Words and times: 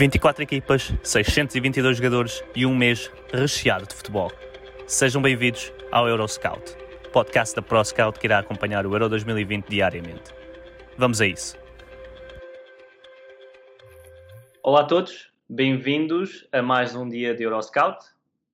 24 0.00 0.42
equipas, 0.42 0.94
622 1.02 1.98
jogadores 1.98 2.42
e 2.56 2.64
um 2.64 2.74
mês 2.74 3.12
recheado 3.30 3.86
de 3.86 3.94
futebol. 3.94 4.32
Sejam 4.86 5.20
bem-vindos 5.20 5.70
ao 5.92 6.08
Euroscout, 6.08 6.74
podcast 7.12 7.54
da 7.54 7.60
ProScout 7.60 8.18
que 8.18 8.26
irá 8.26 8.38
acompanhar 8.38 8.86
o 8.86 8.94
Euro 8.94 9.10
2020 9.10 9.66
diariamente. 9.66 10.32
Vamos 10.96 11.20
a 11.20 11.26
isso. 11.26 11.54
Olá 14.62 14.80
a 14.80 14.84
todos, 14.84 15.30
bem-vindos 15.46 16.48
a 16.50 16.62
mais 16.62 16.94
um 16.94 17.06
dia 17.06 17.34
de 17.34 17.42
Euroscout. 17.42 18.02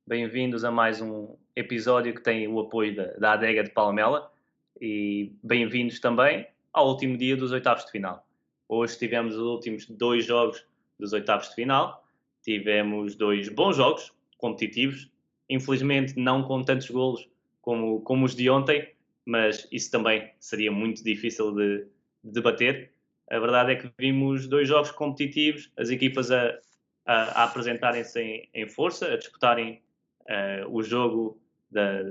Bem-vindos 0.04 0.64
a 0.64 0.72
mais 0.72 1.00
um 1.00 1.36
episódio 1.54 2.12
que 2.12 2.24
tem 2.24 2.48
o 2.48 2.58
apoio 2.58 2.96
da, 2.96 3.04
da 3.18 3.32
adega 3.34 3.62
de 3.62 3.70
Palmela 3.70 4.32
e 4.80 5.32
bem-vindos 5.44 6.00
também 6.00 6.44
ao 6.72 6.88
último 6.88 7.16
dia 7.16 7.36
dos 7.36 7.52
oitavos 7.52 7.84
de 7.84 7.92
final. 7.92 8.26
Hoje 8.68 8.98
tivemos 8.98 9.36
os 9.36 9.42
últimos 9.42 9.86
dois 9.86 10.24
jogos 10.24 10.66
dos 10.98 11.12
oitavos 11.12 11.48
de 11.50 11.54
final. 11.54 12.04
Tivemos 12.42 13.14
dois 13.14 13.48
bons 13.48 13.76
jogos 13.76 14.12
competitivos, 14.38 15.10
infelizmente 15.48 16.18
não 16.18 16.42
com 16.42 16.62
tantos 16.62 16.90
golos 16.90 17.28
como, 17.60 18.00
como 18.02 18.24
os 18.24 18.34
de 18.34 18.48
ontem, 18.48 18.88
mas 19.24 19.66
isso 19.72 19.90
também 19.90 20.30
seria 20.38 20.70
muito 20.70 21.02
difícil 21.02 21.52
de, 21.52 21.86
de 22.22 22.32
debater. 22.32 22.92
A 23.28 23.38
verdade 23.40 23.72
é 23.72 23.76
que 23.76 23.90
vimos 23.98 24.46
dois 24.46 24.68
jogos 24.68 24.92
competitivos, 24.92 25.72
as 25.76 25.90
equipas 25.90 26.30
a, 26.30 26.56
a, 27.04 27.42
a 27.42 27.44
apresentarem-se 27.44 28.20
em, 28.20 28.48
em, 28.54 28.68
força, 28.68 29.12
a 29.12 29.16
disputarem 29.16 29.82
uh, 30.22 30.70
o 30.70 30.82
jogo 30.82 31.40
da, 31.68 32.02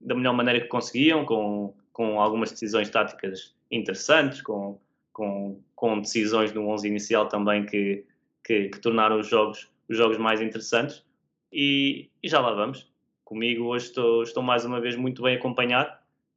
da 0.00 0.14
melhor 0.14 0.34
maneira 0.34 0.60
que 0.60 0.66
conseguiam, 0.66 1.24
com, 1.24 1.72
com 1.92 2.20
algumas 2.20 2.50
decisões 2.50 2.90
táticas 2.90 3.54
interessantes, 3.70 4.42
com, 4.42 4.80
com, 5.12 5.60
com 5.76 6.00
decisões 6.00 6.52
no 6.52 6.68
11 6.68 6.88
inicial 6.88 7.28
também 7.28 7.64
que, 7.64 8.04
que, 8.46 8.68
que 8.68 8.78
tornaram 8.78 9.18
os 9.18 9.26
jogos, 9.26 9.68
os 9.88 9.96
jogos 9.96 10.16
mais 10.18 10.40
interessantes. 10.40 11.04
E, 11.52 12.08
e, 12.22 12.28
já 12.28 12.40
lá 12.40 12.54
vamos. 12.54 12.88
Comigo 13.24 13.64
hoje 13.64 13.86
estou, 13.86 14.22
estou 14.22 14.42
mais 14.42 14.64
uma 14.64 14.80
vez 14.80 14.94
muito 14.94 15.20
bem 15.22 15.36
acompanhado. 15.36 15.92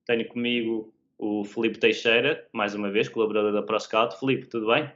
Tenho 0.08 0.28
comigo 0.28 0.92
o 1.20 1.44
Felipe 1.44 1.78
Teixeira, 1.78 2.48
mais 2.52 2.74
uma 2.74 2.90
vez, 2.90 3.08
colaborador 3.08 3.54
da 3.54 3.62
ProScout. 3.62 4.20
Felipe, 4.20 4.48
tudo 4.48 4.68
bem? 4.68 4.92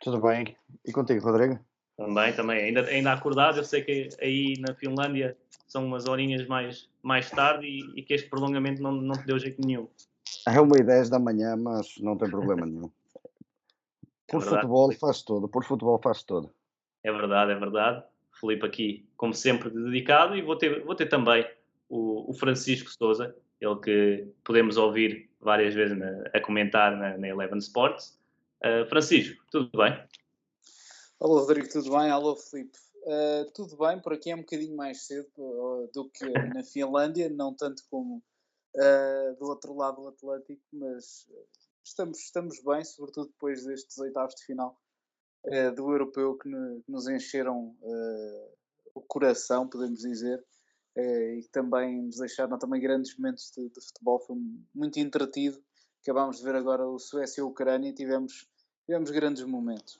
Tudo 0.00 0.20
bem. 0.20 0.54
E 0.84 0.92
contigo, 0.92 1.24
Rodrigo? 1.24 1.58
Também, 1.96 2.32
também. 2.34 2.64
Ainda, 2.64 2.82
ainda 2.82 3.12
acordado, 3.12 3.56
eu 3.56 3.64
sei 3.64 3.82
que 3.82 4.08
aí 4.20 4.54
na 4.58 4.74
Finlândia 4.74 5.34
são 5.66 5.86
umas 5.86 6.06
horinhas 6.06 6.46
mais, 6.46 6.90
mais 7.02 7.30
tarde 7.30 7.66
e, 7.66 8.00
e 8.00 8.02
que 8.02 8.12
este 8.12 8.28
prolongamento 8.28 8.82
não, 8.82 8.92
não 8.92 9.14
te 9.14 9.24
deu 9.24 9.38
jeito 9.38 9.64
nenhum. 9.64 9.88
É 10.46 10.60
uma 10.60 10.76
e 10.76 10.82
10 10.82 11.08
da 11.08 11.18
manhã, 11.18 11.56
mas 11.56 11.94
não 12.00 12.18
tem 12.18 12.28
problema 12.28 12.66
nenhum. 12.66 12.90
Por 14.34 14.42
é 14.42 14.46
futebol 14.46 14.92
faz 14.92 15.22
tudo, 15.22 15.48
por 15.48 15.64
futebol 15.64 16.00
faz 16.02 16.24
tudo. 16.24 16.50
É 17.04 17.12
verdade, 17.12 17.52
é 17.52 17.54
verdade. 17.54 18.04
Felipe 18.32 18.66
aqui, 18.66 19.08
como 19.16 19.32
sempre, 19.32 19.70
dedicado, 19.70 20.36
e 20.36 20.42
vou 20.42 20.56
ter, 20.56 20.84
vou 20.84 20.96
ter 20.96 21.06
também 21.06 21.46
o, 21.88 22.28
o 22.28 22.34
Francisco 22.34 22.90
Souza, 22.90 23.34
ele 23.60 23.76
que 23.76 24.26
podemos 24.42 24.76
ouvir 24.76 25.30
várias 25.40 25.72
vezes 25.72 25.96
na, 25.96 26.24
a 26.32 26.40
comentar 26.40 26.96
na, 26.96 27.16
na 27.16 27.28
Eleven 27.28 27.58
Sports. 27.58 28.18
Uh, 28.64 28.84
Francisco, 28.88 29.44
tudo 29.52 29.70
bem? 29.76 30.02
Alô, 31.20 31.38
Rodrigo, 31.38 31.68
tudo 31.68 31.90
bem? 31.90 32.10
Alô, 32.10 32.34
Felipe. 32.34 32.76
Uh, 33.04 33.50
tudo 33.52 33.76
bem, 33.76 34.00
por 34.00 34.14
aqui 34.14 34.32
é 34.32 34.34
um 34.34 34.40
bocadinho 34.40 34.74
mais 34.74 35.06
cedo 35.06 35.28
uh, 35.36 35.88
do 35.94 36.08
que 36.08 36.28
na 36.28 36.64
Finlândia, 36.64 37.28
não 37.28 37.54
tanto 37.54 37.84
como 37.88 38.20
do 39.38 39.46
outro 39.46 39.72
lado 39.76 40.02
do 40.02 40.08
Atlântico, 40.08 40.60
mas 40.72 41.28
estamos, 41.84 42.18
estamos 42.18 42.62
bem, 42.64 42.84
sobretudo 42.84 43.28
depois 43.28 43.64
destes 43.64 43.98
oitavos 43.98 44.34
de 44.34 44.44
final 44.44 44.80
uh, 45.46 45.74
do 45.74 45.92
europeu 45.92 46.36
que, 46.36 46.48
que 46.48 46.90
nos 46.90 47.06
encheram 47.08 47.76
uh, 47.80 48.50
o 48.94 49.02
coração, 49.02 49.68
podemos 49.68 50.00
dizer, 50.00 50.42
uh, 50.96 51.38
e 51.38 51.42
que 51.42 51.50
também 51.50 52.02
nos 52.02 52.16
deixaram 52.16 52.58
também 52.58 52.80
grandes 52.80 53.16
momentos 53.16 53.52
de, 53.56 53.68
de, 53.68 53.80
futebol. 53.86 54.18
Foi 54.20 54.36
muito 54.74 54.98
entretido. 54.98 55.62
Acabámos 56.02 56.38
de 56.38 56.44
ver 56.44 56.54
agora 56.54 56.86
o 56.86 56.98
Suécia 56.98 57.40
e 57.40 57.42
a 57.42 57.46
Ucrânia 57.46 57.90
e 57.90 57.92
tivemos, 57.92 58.48
tivemos 58.86 59.10
grandes 59.10 59.44
momentos. 59.44 59.98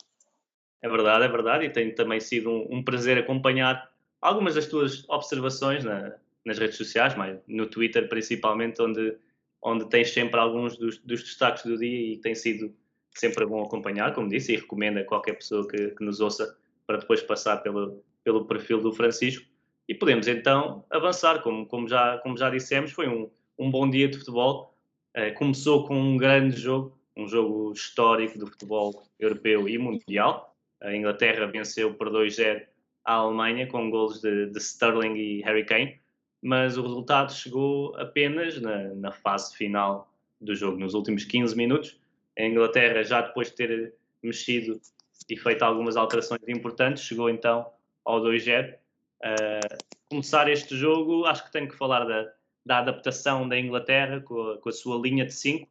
É 0.82 0.88
verdade, 0.88 1.24
é 1.24 1.28
verdade, 1.28 1.64
e 1.64 1.70
tem 1.70 1.94
também 1.94 2.20
sido 2.20 2.50
um, 2.50 2.78
um 2.78 2.84
prazer 2.84 3.16
acompanhar 3.16 3.90
algumas 4.20 4.54
das 4.54 4.66
tuas 4.66 5.08
observações 5.08 5.82
na, 5.82 6.14
nas 6.44 6.58
redes 6.58 6.76
sociais, 6.76 7.14
mas 7.16 7.38
no 7.46 7.66
Twitter 7.66 8.06
principalmente, 8.06 8.82
onde 8.82 9.16
onde 9.64 9.88
tens 9.88 10.12
sempre 10.12 10.38
alguns 10.38 10.76
dos, 10.76 10.98
dos, 10.98 11.22
destaques 11.22 11.64
do 11.64 11.78
dia 11.78 12.12
e 12.12 12.18
tem 12.18 12.34
sido 12.34 12.72
sempre 13.14 13.46
bom 13.46 13.62
acompanhar, 13.64 14.14
como 14.14 14.28
disse, 14.28 14.52
e 14.52 14.56
recomendo 14.56 14.98
a 14.98 15.04
qualquer 15.04 15.34
pessoa 15.34 15.66
que, 15.66 15.88
que 15.88 16.04
nos 16.04 16.20
ouça 16.20 16.54
para 16.86 16.98
depois 16.98 17.22
passar 17.22 17.58
pelo, 17.62 18.04
pelo 18.22 18.44
perfil 18.44 18.80
do 18.80 18.92
Francisco. 18.92 19.46
E 19.88 19.94
podemos 19.94 20.28
então 20.28 20.84
avançar, 20.90 21.42
como, 21.42 21.66
como, 21.66 21.88
já, 21.88 22.18
como 22.18 22.36
já 22.36 22.50
dissemos, 22.50 22.92
foi 22.92 23.08
um, 23.08 23.30
um 23.58 23.70
bom 23.70 23.88
dia 23.88 24.06
de 24.06 24.18
futebol. 24.18 24.74
Uh, 25.16 25.32
começou 25.34 25.86
com 25.86 25.98
um 25.98 26.16
grande 26.16 26.56
jogo, 26.60 26.98
um 27.16 27.26
jogo 27.26 27.72
histórico 27.72 28.38
do 28.38 28.46
futebol 28.46 29.02
europeu 29.18 29.68
e 29.68 29.78
mundial. 29.78 30.54
A 30.82 30.94
Inglaterra 30.94 31.46
venceu 31.46 31.94
por 31.94 32.10
2-0 32.10 32.62
a 33.04 33.14
Alemanha 33.14 33.66
com 33.66 33.90
golos 33.90 34.20
de, 34.20 34.46
de 34.46 34.58
Sterling 34.58 35.14
e 35.14 35.42
Harry 35.42 35.64
Kane 35.64 36.03
mas 36.44 36.76
o 36.76 36.82
resultado 36.82 37.32
chegou 37.32 37.96
apenas 37.96 38.60
na, 38.60 38.94
na, 38.94 39.10
fase 39.10 39.56
final 39.56 40.12
do 40.38 40.54
jogo, 40.54 40.78
nos 40.78 40.92
últimos 40.92 41.24
15 41.24 41.56
minutos. 41.56 41.98
A 42.38 42.42
Inglaterra, 42.42 43.02
já 43.02 43.22
depois 43.22 43.48
de 43.48 43.54
ter 43.54 43.94
mexido 44.22 44.78
e 45.26 45.38
feito 45.38 45.62
algumas 45.62 45.96
alterações 45.96 46.42
importantes, 46.46 47.02
chegou 47.02 47.30
então 47.30 47.66
ao 48.04 48.20
2-0. 48.20 48.74
Uh, 48.74 49.84
começar 50.10 50.46
este 50.50 50.76
jogo, 50.76 51.24
acho 51.24 51.46
que 51.46 51.50
tenho 51.50 51.66
que 51.66 51.78
falar 51.78 52.04
da, 52.04 52.30
da 52.66 52.78
adaptação 52.80 53.48
da 53.48 53.58
Inglaterra 53.58 54.20
com 54.20 54.50
a, 54.50 54.58
com 54.58 54.68
a, 54.68 54.72
sua 54.72 55.00
linha 55.00 55.24
de 55.24 55.32
5, 55.32 55.66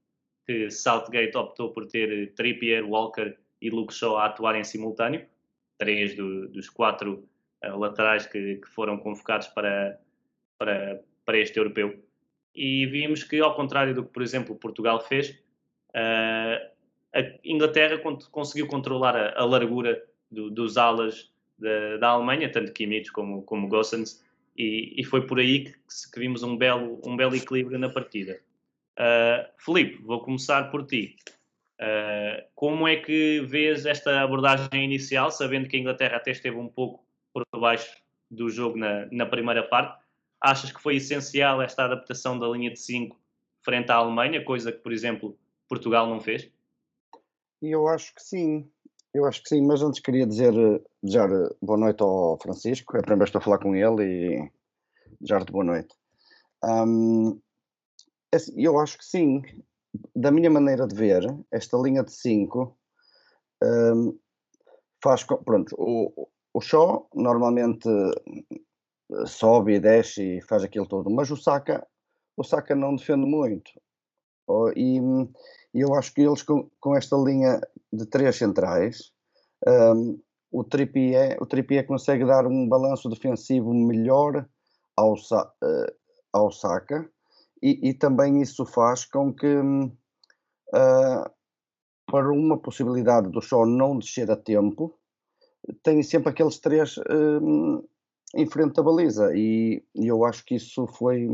que 0.47 0.71
Southgate 0.71 1.37
optou 1.37 1.71
por 1.71 1.85
ter 1.85 2.33
Trippier, 2.33 2.83
Walker 2.83 3.37
e 3.61 3.69
Luke 3.69 3.93
Shaw 3.93 4.17
a 4.17 4.25
atuar 4.25 4.55
em 4.55 4.63
simultâneo, 4.63 5.23
três 5.77 6.15
do, 6.15 6.47
dos 6.47 6.67
quatro 6.67 7.29
uh, 7.63 7.77
laterais 7.77 8.25
que, 8.25 8.55
que 8.55 8.67
foram 8.69 8.97
convocados 8.97 9.49
para, 9.49 9.99
para, 10.63 11.01
para 11.25 11.37
este 11.37 11.59
europeu. 11.59 11.93
E 12.55 12.85
vimos 12.85 13.23
que, 13.23 13.39
ao 13.39 13.53
contrário 13.53 13.93
do 13.93 14.05
que, 14.05 14.13
por 14.13 14.23
exemplo, 14.23 14.55
Portugal 14.55 15.01
fez, 15.01 15.31
uh, 15.89 16.71
a 17.13 17.21
Inglaterra 17.43 18.01
conseguiu 18.31 18.67
controlar 18.67 19.15
a, 19.15 19.41
a 19.41 19.43
largura 19.43 20.01
do, 20.31 20.49
dos 20.49 20.77
alas 20.77 21.31
da, 21.59 21.97
da, 21.97 22.07
Alemanha, 22.09 22.49
tanto 22.49 22.71
Kimmich 22.71 23.11
como, 23.11 23.43
como 23.43 23.67
Gossens, 23.67 24.23
e, 24.55 24.93
e, 24.97 25.03
foi 25.03 25.25
por 25.25 25.39
aí 25.39 25.65
que, 25.65 25.73
que, 26.13 26.19
vimos 26.19 26.43
um 26.43 26.55
belo, 26.55 27.01
um 27.03 27.17
belo 27.17 27.35
equilíbrio 27.35 27.77
na 27.77 27.89
partida. 27.89 28.39
Uh, 28.97 29.45
Felipe, 29.57 30.01
vou 30.03 30.21
começar 30.21 30.69
por 30.69 30.85
ti. 30.85 31.17
Uh, 31.81 32.45
como 32.53 32.87
é 32.87 32.95
que 32.95 33.41
vês 33.41 33.85
esta 33.85 34.21
abordagem 34.21 34.85
inicial, 34.85 35.31
sabendo 35.31 35.67
que 35.67 35.75
a 35.75 35.79
Inglaterra 35.79 36.17
até 36.17 36.31
esteve 36.31 36.55
um 36.55 36.67
pouco 36.67 37.03
por 37.33 37.43
baixo 37.59 37.97
do 38.29 38.47
jogo 38.49 38.77
na, 38.77 39.07
na 39.11 39.25
primeira 39.25 39.63
parte, 39.63 40.02
Achas 40.43 40.73
que 40.73 40.81
foi 40.81 40.97
essencial 40.97 41.61
esta 41.61 41.85
adaptação 41.85 42.37
da 42.37 42.47
linha 42.49 42.69
de 42.69 42.79
5 42.79 43.17
frente 43.63 43.89
à 43.91 43.95
Alemanha, 43.95 44.43
coisa 44.43 44.73
que, 44.73 44.79
por 44.79 44.91
exemplo, 44.91 45.37
Portugal 45.69 46.07
não 46.07 46.19
fez? 46.19 46.51
Eu 47.61 47.87
acho 47.87 48.13
que 48.13 48.21
sim, 48.21 48.69
eu 49.13 49.25
acho 49.25 49.41
que 49.41 49.49
sim, 49.49 49.65
mas 49.65 49.81
antes 49.81 50.01
queria 50.01 50.27
dizer, 50.27 50.53
desejar 51.01 51.29
boa 51.61 51.77
noite 51.77 52.03
ao 52.03 52.37
Francisco, 52.41 52.97
é 52.97 52.99
a 52.99 53.03
primeira 53.03 53.19
vez 53.19 53.29
que 53.31 53.37
estou 53.37 53.39
a 53.39 53.43
falar 53.43 53.59
com 53.59 53.73
ele 53.73 54.03
e 54.03 54.51
desejar-te 55.21 55.51
boa 55.51 55.63
noite. 55.63 55.95
Um, 56.61 57.39
assim, 58.33 58.53
eu 58.57 58.77
acho 58.79 58.97
que 58.97 59.05
sim, 59.05 59.41
da 60.13 60.29
minha 60.29 60.49
maneira 60.49 60.85
de 60.85 60.95
ver, 60.95 61.23
esta 61.51 61.77
linha 61.77 62.03
de 62.03 62.11
5 62.11 62.77
um, 63.63 64.19
faz, 65.01 65.23
pronto, 65.23 65.73
o, 65.77 66.27
o 66.53 66.59
Shaw 66.59 67.07
normalmente 67.15 67.87
sobe 69.25 69.75
e 69.75 69.79
desce 69.79 70.37
e 70.37 70.41
faz 70.41 70.63
aquilo 70.63 70.85
todo, 70.85 71.09
mas 71.09 71.29
o 71.31 71.37
Saka, 71.37 71.85
o 72.35 72.43
Saka 72.43 72.75
não 72.75 72.95
defende 72.95 73.25
muito. 73.25 73.71
Oh, 74.47 74.69
e, 74.75 74.99
eu 75.73 75.93
acho 75.95 76.13
que 76.13 76.21
eles 76.21 76.43
com, 76.43 76.69
com 76.79 76.95
esta 76.95 77.15
linha 77.15 77.61
de 77.91 78.05
três 78.05 78.35
centrais. 78.35 79.11
Um, 79.65 80.19
o 80.51 80.63
Trippier, 80.63 81.37
o 81.41 81.45
Trippier 81.45 81.85
consegue 81.87 82.25
dar 82.25 82.45
um 82.45 82.67
balanço 82.67 83.09
defensivo 83.09 83.73
melhor 83.73 84.47
ao, 84.95 85.13
uh, 85.13 85.95
ao 86.31 86.51
Saka 86.51 87.09
e, 87.61 87.89
e, 87.89 87.93
também 87.93 88.41
isso 88.41 88.65
faz 88.65 89.05
com 89.05 89.33
que 89.33 89.47
uh, 89.47 91.31
para 92.05 92.31
uma 92.31 92.57
possibilidade 92.57 93.29
do 93.29 93.41
show 93.41 93.65
não 93.65 93.97
descer 93.97 94.29
a 94.29 94.35
tempo 94.35 94.93
tem 95.81 96.03
sempre 96.03 96.29
aqueles 96.29 96.59
três 96.59 96.97
uh, 96.97 97.89
em 98.35 98.45
frente 98.45 98.79
à 98.79 98.83
baliza 98.83 99.35
e, 99.35 99.83
e, 99.95 100.07
eu 100.07 100.25
acho 100.25 100.43
que 100.45 100.55
isso 100.55 100.87
foi 100.87 101.27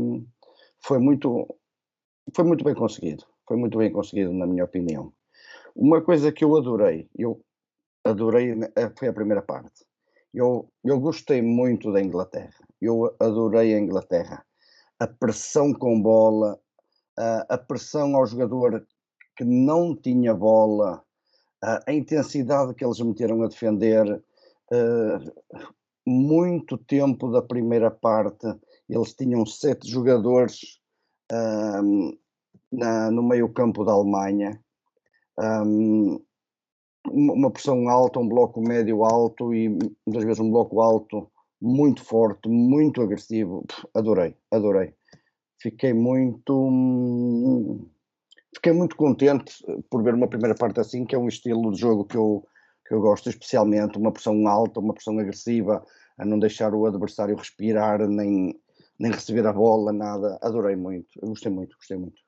foi 0.80 0.98
muito 0.98 1.46
foi 2.34 2.44
muito 2.44 2.64
bem 2.64 2.74
conseguido 2.74 3.24
foi 3.46 3.56
muito 3.56 3.78
bem 3.78 3.92
conseguido 3.92 4.32
na 4.32 4.46
minha 4.46 4.64
opinião 4.64 5.12
uma 5.74 6.00
coisa 6.02 6.32
que 6.32 6.44
eu 6.44 6.56
adorei 6.56 7.08
eu 7.16 7.42
adorei, 8.04 8.52
eh, 8.76 8.90
foi 8.96 9.08
a 9.08 9.12
primeira 9.12 9.42
parte. 9.42 9.84
Eu, 10.32 10.70
eu 10.84 10.98
gostei 11.00 11.42
muito 11.42 11.92
da 11.92 12.00
Inglaterra. 12.00 12.54
Eu 12.80 13.14
adorei 13.18 13.74
a 13.74 13.78
Inglaterra. 13.78 14.44
A 14.98 15.06
pressão 15.06 15.72
com 15.72 16.00
bola, 16.00 16.58
a, 17.18 17.54
a 17.54 17.58
pressão 17.58 18.14
ao 18.16 18.26
jogador 18.26 18.86
que 19.36 19.44
não 19.44 19.96
tinha 19.96 20.34
bola, 20.34 21.02
a, 21.62 21.82
a 21.86 21.92
intensidade 21.92 22.74
que 22.74 22.84
eles 22.84 23.00
meteram 23.00 23.42
a 23.42 23.48
defender. 23.48 24.22
Uh, 24.72 25.66
muito 26.10 26.76
tempo 26.76 27.30
da 27.30 27.40
primeira 27.40 27.90
parte, 27.90 28.46
eles 28.88 29.14
tinham 29.14 29.46
sete 29.46 29.88
jogadores 29.88 30.80
uh, 31.32 32.18
na, 32.72 33.10
no 33.10 33.22
meio-campo 33.22 33.84
da 33.84 33.92
Alemanha. 33.92 34.60
Um, 35.38 36.20
uma 37.08 37.50
pressão 37.50 37.88
alta, 37.88 38.18
um 38.18 38.28
bloco 38.28 38.60
médio 38.60 39.04
alto 39.04 39.54
e 39.54 39.68
muitas 39.68 40.24
vezes 40.24 40.40
um 40.40 40.50
bloco 40.50 40.80
alto 40.80 41.30
muito 41.60 42.04
forte, 42.04 42.48
muito 42.48 43.00
agressivo. 43.00 43.64
Adorei, 43.94 44.36
adorei. 44.50 44.94
Fiquei 45.60 45.92
muito 45.92 46.58
fiquei 48.54 48.72
muito 48.72 48.96
contente 48.96 49.54
por 49.88 50.02
ver 50.02 50.14
uma 50.14 50.28
primeira 50.28 50.54
parte 50.54 50.80
assim, 50.80 51.04
que 51.04 51.14
é 51.14 51.18
um 51.18 51.28
estilo 51.28 51.70
de 51.70 51.80
jogo 51.80 52.04
que 52.04 52.16
eu, 52.16 52.44
que 52.86 52.94
eu 52.94 53.00
gosto 53.00 53.28
especialmente, 53.28 53.96
uma 53.98 54.12
pressão 54.12 54.46
alta, 54.48 54.80
uma 54.80 54.92
pressão 54.92 55.18
agressiva, 55.18 55.84
a 56.20 56.24
não 56.24 56.38
deixar 56.38 56.74
o 56.74 56.84
adversário 56.84 57.34
respirar, 57.34 58.06
nem, 58.06 58.54
nem 58.98 59.10
receber 59.10 59.46
a 59.46 59.52
bola, 59.52 59.90
nada. 59.90 60.38
Adorei 60.42 60.76
muito, 60.76 61.08
eu 61.20 61.28
gostei 61.28 61.50
muito, 61.50 61.74
gostei 61.76 61.96
muito. 61.96 62.20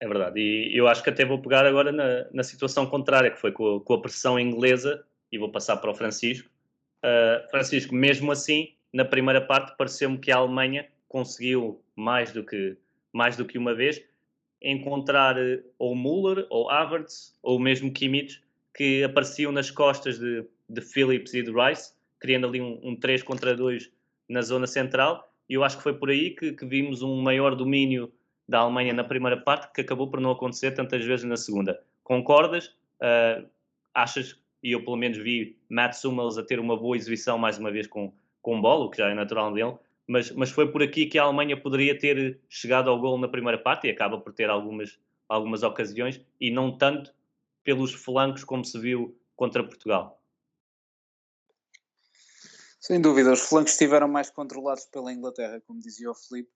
É 0.00 0.08
verdade. 0.08 0.40
E 0.40 0.76
eu 0.76 0.88
acho 0.88 1.02
que 1.02 1.10
até 1.10 1.24
vou 1.24 1.40
pegar 1.40 1.64
agora 1.64 1.92
na, 1.92 2.26
na 2.32 2.42
situação 2.42 2.84
contrária, 2.86 3.30
que 3.30 3.40
foi 3.40 3.52
com 3.52 3.76
a, 3.76 3.80
com 3.80 3.94
a, 3.94 4.02
pressão 4.02 4.38
inglesa, 4.38 5.04
e 5.30 5.38
vou 5.38 5.50
passar 5.50 5.76
para 5.76 5.92
o 5.92 5.94
Francisco. 5.94 6.50
Uh, 7.04 7.48
Francisco, 7.50 7.94
mesmo 7.94 8.32
assim, 8.32 8.74
na 8.92 9.04
primeira 9.04 9.40
parte, 9.40 9.76
pareceu-me 9.76 10.18
que 10.18 10.32
a 10.32 10.36
Alemanha 10.36 10.88
conseguiu, 11.06 11.80
mais 11.94 12.32
do 12.32 12.44
que, 12.44 12.76
mais 13.12 13.36
do 13.36 13.44
que 13.44 13.56
uma 13.56 13.74
vez, 13.74 14.02
encontrar 14.60 15.36
ou 15.78 15.94
Müller, 15.94 16.46
ou 16.50 16.68
Havertz, 16.68 17.38
ou 17.40 17.60
mesmo 17.60 17.92
Kimmich, 17.92 18.42
que 18.74 19.04
apareciam 19.04 19.52
nas 19.52 19.70
costas 19.70 20.18
de, 20.18 20.44
de 20.68 20.80
Phillips 20.80 21.32
e 21.32 21.42
de 21.42 21.52
Rice, 21.52 21.92
criando 22.24 22.46
ali 22.46 22.58
um, 22.58 22.80
um 22.82 22.96
3 22.96 23.22
contra 23.22 23.54
2 23.54 23.90
na 24.26 24.40
zona 24.40 24.66
central. 24.66 25.30
E 25.46 25.52
eu 25.52 25.62
acho 25.62 25.76
que 25.76 25.82
foi 25.82 25.92
por 25.92 26.08
aí 26.08 26.30
que, 26.30 26.52
que 26.52 26.64
vimos 26.64 27.02
um 27.02 27.20
maior 27.20 27.54
domínio 27.54 28.10
da 28.48 28.60
Alemanha 28.60 28.94
na 28.94 29.04
primeira 29.04 29.36
parte 29.36 29.70
que 29.74 29.82
acabou 29.82 30.08
por 30.08 30.22
não 30.22 30.30
acontecer 30.30 30.70
tantas 30.70 31.04
vezes 31.04 31.26
na 31.26 31.36
segunda. 31.36 31.78
Concordas? 32.02 32.68
Uh, 32.98 33.46
achas, 33.92 34.40
e 34.62 34.72
eu 34.72 34.82
pelo 34.82 34.96
menos 34.96 35.18
vi 35.18 35.58
Matt 35.68 35.92
Summels 35.92 36.38
a 36.38 36.42
ter 36.42 36.58
uma 36.58 36.78
boa 36.78 36.96
exibição 36.96 37.36
mais 37.36 37.58
uma 37.58 37.70
vez 37.70 37.86
com, 37.86 38.10
com 38.40 38.58
bola, 38.58 38.86
o 38.86 38.90
que 38.90 38.96
já 38.96 39.10
é 39.10 39.14
natural 39.14 39.52
dele, 39.52 39.74
mas, 40.06 40.30
mas 40.30 40.50
foi 40.50 40.72
por 40.72 40.82
aqui 40.82 41.04
que 41.04 41.18
a 41.18 41.24
Alemanha 41.24 41.58
poderia 41.58 41.98
ter 41.98 42.40
chegado 42.48 42.88
ao 42.88 42.98
gol 42.98 43.18
na 43.18 43.28
primeira 43.28 43.58
parte 43.58 43.86
e 43.86 43.90
acaba 43.90 44.18
por 44.18 44.32
ter 44.32 44.48
algumas, 44.48 44.98
algumas 45.28 45.62
ocasiões 45.62 46.24
e 46.40 46.50
não 46.50 46.72
tanto 46.72 47.12
pelos 47.62 47.92
flancos 47.92 48.44
como 48.44 48.64
se 48.64 48.78
viu 48.78 49.14
contra 49.36 49.62
Portugal. 49.62 50.18
Sem 52.86 53.00
dúvida, 53.00 53.32
os 53.32 53.40
flancos 53.40 53.72
estiveram 53.72 54.06
mais 54.06 54.28
controlados 54.28 54.84
pela 54.84 55.10
Inglaterra, 55.10 55.58
como 55.66 55.80
dizia 55.80 56.10
o 56.10 56.14
Felipe 56.14 56.52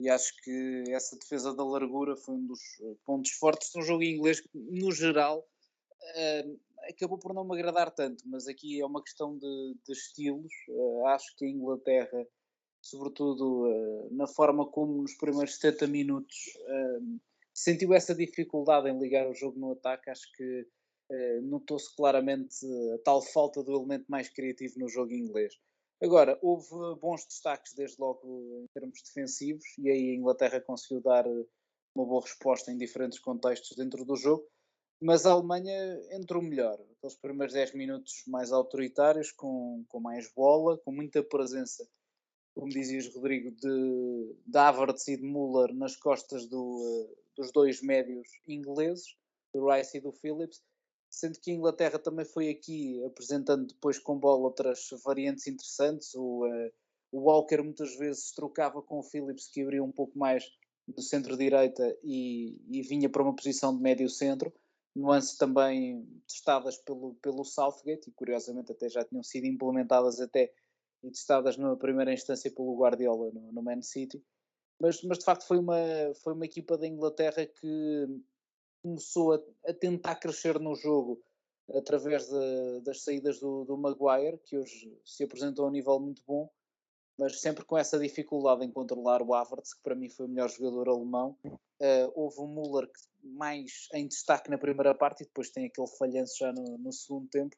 e 0.00 0.10
acho 0.10 0.34
que 0.42 0.82
essa 0.88 1.16
defesa 1.16 1.54
da 1.54 1.62
largura 1.62 2.16
foi 2.16 2.34
um 2.34 2.44
dos 2.44 2.60
eh, 2.80 2.96
pontos 3.04 3.30
fortes 3.30 3.70
do 3.72 3.80
jogo 3.80 4.02
inglês, 4.02 4.42
no 4.52 4.90
geral, 4.90 5.38
uh, 5.38 6.60
acabou 6.88 7.18
por 7.18 7.32
não 7.32 7.44
me 7.44 7.54
agradar 7.54 7.92
tanto, 7.92 8.24
mas 8.26 8.48
aqui 8.48 8.80
é 8.80 8.84
uma 8.84 9.00
questão 9.00 9.38
de, 9.38 9.76
de 9.86 9.92
estilos. 9.92 10.52
Uh, 10.70 11.06
acho 11.06 11.36
que 11.36 11.44
a 11.44 11.48
Inglaterra, 11.48 12.26
sobretudo 12.82 14.08
na 14.10 14.26
forma 14.26 14.66
como 14.66 15.02
nos 15.02 15.14
primeiros 15.14 15.54
70 15.54 15.86
minutos 15.86 16.34
sentiu 17.54 17.94
essa 17.94 18.12
dificuldade 18.12 18.88
em 18.88 18.98
ligar 18.98 19.28
o 19.28 19.34
jogo 19.34 19.60
no 19.60 19.70
ataque, 19.70 20.10
acho 20.10 20.32
que 20.32 20.66
notou-se 21.42 21.94
claramente 21.94 22.64
a 22.94 22.98
tal 23.04 23.22
falta 23.22 23.62
do 23.62 23.72
elemento 23.72 24.06
mais 24.08 24.28
criativo 24.28 24.78
no 24.78 24.88
jogo 24.88 25.12
inglês. 25.12 25.54
Agora, 26.02 26.38
houve 26.40 26.70
bons 26.98 27.26
destaques 27.26 27.74
desde 27.74 28.00
logo 28.00 28.62
em 28.62 28.66
termos 28.72 29.02
defensivos 29.02 29.64
e 29.78 29.90
aí 29.90 30.10
a 30.10 30.14
Inglaterra 30.14 30.60
conseguiu 30.60 31.02
dar 31.02 31.26
uma 31.94 32.06
boa 32.06 32.22
resposta 32.22 32.72
em 32.72 32.78
diferentes 32.78 33.18
contextos 33.18 33.76
dentro 33.76 34.04
do 34.04 34.16
jogo, 34.16 34.46
mas 35.02 35.26
a 35.26 35.32
Alemanha 35.32 36.00
entrou 36.12 36.42
melhor. 36.42 36.78
Aqueles 36.96 37.16
primeiros 37.16 37.54
10 37.54 37.74
minutos 37.74 38.22
mais 38.26 38.52
autoritários, 38.52 39.32
com, 39.32 39.84
com 39.88 40.00
mais 40.00 40.32
bola, 40.32 40.78
com 40.78 40.92
muita 40.92 41.22
presença, 41.22 41.86
como 42.54 42.68
dizias, 42.68 43.12
Rodrigo, 43.14 43.50
de, 43.50 44.36
de 44.46 44.58
Havertz 44.58 45.08
e 45.08 45.16
de 45.16 45.22
Müller 45.22 45.74
nas 45.74 45.96
costas 45.96 46.46
do, 46.46 47.14
dos 47.36 47.52
dois 47.52 47.82
médios 47.82 48.28
ingleses, 48.46 49.16
do 49.54 49.68
Rice 49.70 49.98
e 49.98 50.00
do 50.00 50.12
Phillips, 50.12 50.62
sendo 51.10 51.38
que 51.40 51.50
a 51.50 51.54
Inglaterra 51.54 51.98
também 51.98 52.24
foi 52.24 52.48
aqui 52.48 53.04
apresentando 53.04 53.66
depois 53.66 53.98
com 53.98 54.18
bola 54.18 54.44
outras 54.44 54.88
variantes 55.04 55.46
interessantes. 55.48 56.14
O, 56.14 56.46
uh, 56.46 56.70
o 57.12 57.22
Walker 57.22 57.60
muitas 57.62 57.96
vezes 57.96 58.32
trocava 58.32 58.80
com 58.80 59.00
o 59.00 59.02
Phillips, 59.02 59.48
que 59.48 59.62
abria 59.62 59.82
um 59.82 59.90
pouco 59.90 60.16
mais 60.16 60.44
do 60.86 61.02
centro-direita 61.02 61.96
e, 62.02 62.60
e, 62.68 62.82
vinha 62.82 63.08
para 63.08 63.22
uma 63.22 63.34
posição 63.34 63.76
de 63.76 63.82
médio-centro. 63.82 64.52
Nuances 64.94 65.36
também 65.36 66.04
testadas 66.26 66.76
pelo, 66.78 67.14
pelo 67.22 67.44
Southgate 67.44 68.08
e 68.08 68.12
curiosamente 68.12 68.72
até 68.72 68.88
já 68.88 69.04
tinham 69.04 69.22
sido 69.22 69.46
implementadas 69.46 70.20
até 70.20 70.52
e 71.02 71.10
testadas 71.10 71.56
numa 71.56 71.76
primeira 71.76 72.12
instância 72.12 72.50
pelo 72.50 72.76
Guardiola 72.76 73.30
no, 73.32 73.52
no 73.52 73.62
Man 73.62 73.82
City. 73.82 74.22
Mas, 74.80 75.02
mas 75.02 75.18
de 75.18 75.24
facto 75.24 75.46
foi 75.46 75.58
uma, 75.58 75.76
foi 76.22 76.32
uma 76.32 76.44
equipa 76.44 76.76
da 76.76 76.86
Inglaterra 76.86 77.46
que 77.46 78.06
começou 78.82 79.34
a, 79.34 79.40
a 79.66 79.74
tentar 79.74 80.16
crescer 80.16 80.58
no 80.58 80.74
jogo 80.74 81.22
através 81.74 82.28
de, 82.28 82.80
das 82.82 83.02
saídas 83.02 83.38
do, 83.38 83.64
do 83.64 83.76
Maguire, 83.76 84.38
que 84.38 84.58
hoje 84.58 84.92
se 85.04 85.24
apresentou 85.24 85.64
a 85.64 85.68
um 85.68 85.72
nível 85.72 85.98
muito 86.00 86.22
bom, 86.26 86.50
mas 87.18 87.40
sempre 87.40 87.64
com 87.64 87.76
essa 87.76 87.98
dificuldade 87.98 88.64
em 88.64 88.70
controlar 88.70 89.22
o 89.22 89.34
Havertz, 89.34 89.74
que 89.74 89.82
para 89.82 89.94
mim 89.94 90.08
foi 90.08 90.26
o 90.26 90.28
melhor 90.28 90.48
jogador 90.48 90.88
alemão. 90.88 91.36
Uh, 91.44 92.10
houve 92.14 92.40
um 92.40 92.48
Müller 92.48 92.86
que 92.86 93.00
mais 93.22 93.88
em 93.94 94.06
destaque 94.06 94.50
na 94.50 94.58
primeira 94.58 94.94
parte 94.94 95.22
e 95.22 95.26
depois 95.26 95.50
tem 95.50 95.66
aquele 95.66 95.86
falhanço 95.86 96.38
já 96.38 96.52
no, 96.52 96.78
no 96.78 96.92
segundo 96.92 97.28
tempo. 97.28 97.56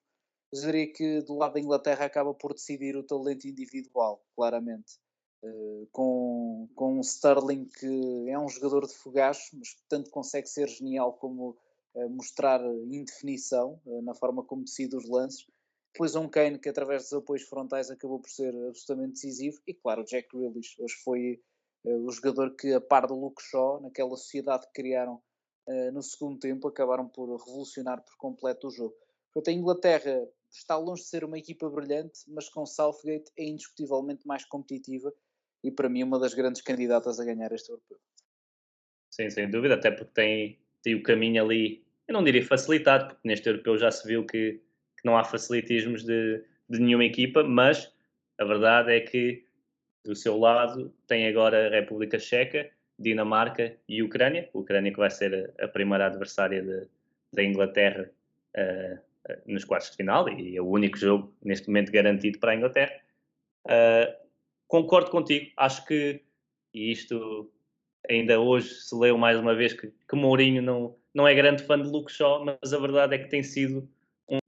Eu 0.53 0.61
diria 0.61 0.93
que 0.93 1.23
do 1.23 1.37
lado 1.37 1.55
da 1.55 1.61
Inglaterra 1.61 2.05
acaba 2.05 2.35
por 2.35 2.53
decidir 2.53 2.97
o 2.97 3.03
talento 3.03 3.47
individual, 3.47 4.23
claramente. 4.37 5.01
Uh, 5.43 5.89
com, 5.91 6.69
com 6.77 6.99
um 6.99 7.01
Sterling 7.01 7.65
que 7.65 8.29
é 8.29 8.39
um 8.39 8.49
jogador 8.49 8.87
de 8.87 8.95
fugaz, 8.95 9.51
mas 9.53 9.75
que 9.75 9.83
tanto 9.89 10.09
consegue 10.09 10.49
ser 10.49 10.69
genial 10.69 11.15
como 11.15 11.59
uh, 11.97 12.09
mostrar 12.11 12.61
indefinição 12.87 13.81
uh, 13.85 14.03
na 14.03 14.15
forma 14.15 14.45
como 14.45 14.63
decide 14.63 14.95
os 14.95 15.09
lances. 15.09 15.45
Depois 15.93 16.15
um 16.15 16.29
Kane 16.29 16.61
que 16.61 16.69
através 16.69 17.03
dos 17.03 17.15
apoios 17.15 17.43
frontais 17.43 17.91
acabou 17.91 18.21
por 18.21 18.31
ser 18.31 18.55
absolutamente 18.69 19.15
decisivo 19.15 19.61
e 19.67 19.75
claro 19.75 20.03
o 20.03 20.05
Jack 20.05 20.29
Grealish 20.33 20.81
hoje 20.81 20.95
foi 21.05 21.43
o 21.85 22.11
jogador 22.13 22.55
que 22.55 22.73
a 22.73 22.81
par 22.81 23.09
do 23.09 23.15
Luke 23.15 23.43
Shaw 23.43 23.81
naquela 23.81 24.17
sociedade 24.17 24.67
que 24.69 24.81
criaram 24.81 25.21
no 25.93 26.01
segundo 26.01 26.39
tempo 26.39 26.69
acabaram 26.69 27.09
por 27.09 27.37
revolucionar 27.45 28.03
por 28.03 28.17
completo 28.17 28.69
o 28.69 28.71
jogo. 28.71 28.95
Portanto, 29.35 29.53
a 29.53 29.59
Inglaterra 29.59 30.29
está 30.51 30.77
longe 30.79 31.03
de 31.03 31.09
ser 31.09 31.25
uma 31.25 31.39
equipa 31.39 31.69
brilhante, 31.69 32.21
mas 32.29 32.49
com 32.49 32.65
Southgate 32.65 33.31
é 33.37 33.45
indiscutivelmente 33.45 34.27
mais 34.27 34.45
competitiva 34.45 35.13
e 35.63 35.71
para 35.71 35.89
mim 35.89 36.03
uma 36.03 36.19
das 36.19 36.35
grandes 36.35 36.63
candidatas 36.63 37.19
a 37.21 37.25
ganhar 37.25 37.53
este 37.53 37.71
europeu. 37.71 37.99
Sim, 39.11 39.31
sem 39.31 39.51
dúvida, 39.51 39.75
até 39.75 39.91
porque 39.91 40.13
tem, 40.15 40.59
tem 40.83 40.95
o 40.95 41.03
caminho 41.03 41.45
ali, 41.45 41.85
eu 42.09 42.15
não 42.15 42.25
diria 42.25 42.45
facilitado, 42.45 43.09
porque 43.09 43.29
neste 43.29 43.49
europeu 43.49 43.77
já 43.77 43.91
se 43.91 44.07
viu 44.07 44.25
que, 44.25 44.61
que 44.97 45.05
não 45.05 45.17
há 45.17 45.25
facilitismos 45.25 46.03
de, 46.03 46.43
de 46.69 46.81
nenhuma 46.81 47.05
equipa, 47.05 47.45
mas 47.45 47.93
a 48.39 48.45
verdade 48.45 48.93
é 48.93 49.01
que 49.01 49.45
do 50.05 50.17
seu 50.17 50.37
lado 50.39 50.93
tem 51.07 51.29
agora 51.29 51.69
a 51.69 51.71
República 51.71 52.19
Checa, 52.19 52.71
Dinamarca 52.99 53.77
e 53.89 54.03
Ucrânia. 54.03 54.49
Ucrânia 54.53 54.93
que 54.93 54.99
vai 54.99 55.11
ser 55.11 55.53
a, 55.61 55.69
primeira 55.69 56.07
adversária 56.07 56.89
da 57.33 57.43
Inglaterra 57.45 58.11
uh, 58.57 58.99
nos 59.47 59.65
quartos 59.65 59.91
de 59.91 59.97
final 59.97 60.29
e 60.29 60.57
é 60.57 60.61
o 60.61 60.67
único 60.67 60.99
jogo 60.99 61.33
neste 61.43 61.69
momento 61.69 61.93
garantido 61.93 62.39
para 62.39 62.53
a 62.53 62.55
Inglaterra. 62.55 63.01
Uh, 63.67 64.23
concordo 64.73 65.11
contigo, 65.11 65.53
acho 65.59 65.85
que, 65.85 66.23
e 66.73 66.91
isto 66.91 67.53
ainda 68.09 68.41
hoje 68.41 68.71
se 68.71 68.95
leu 68.95 69.19
mais 69.19 69.39
uma 69.39 69.55
vez, 69.55 69.75
que, 69.75 69.93
que 70.09 70.17
Mourinho 70.17 70.63
não, 70.63 70.97
não 71.13 71.29
é 71.29 71.35
grande 71.35 71.63
fã 71.63 71.79
de 71.79 71.87
Luke 71.87 72.11
Shaw, 72.11 72.43
mas 72.43 72.73
a 72.73 72.79
verdade 72.79 73.15
é 73.15 73.19
que 73.19 73.29
tem 73.29 73.43
sido 73.43 73.87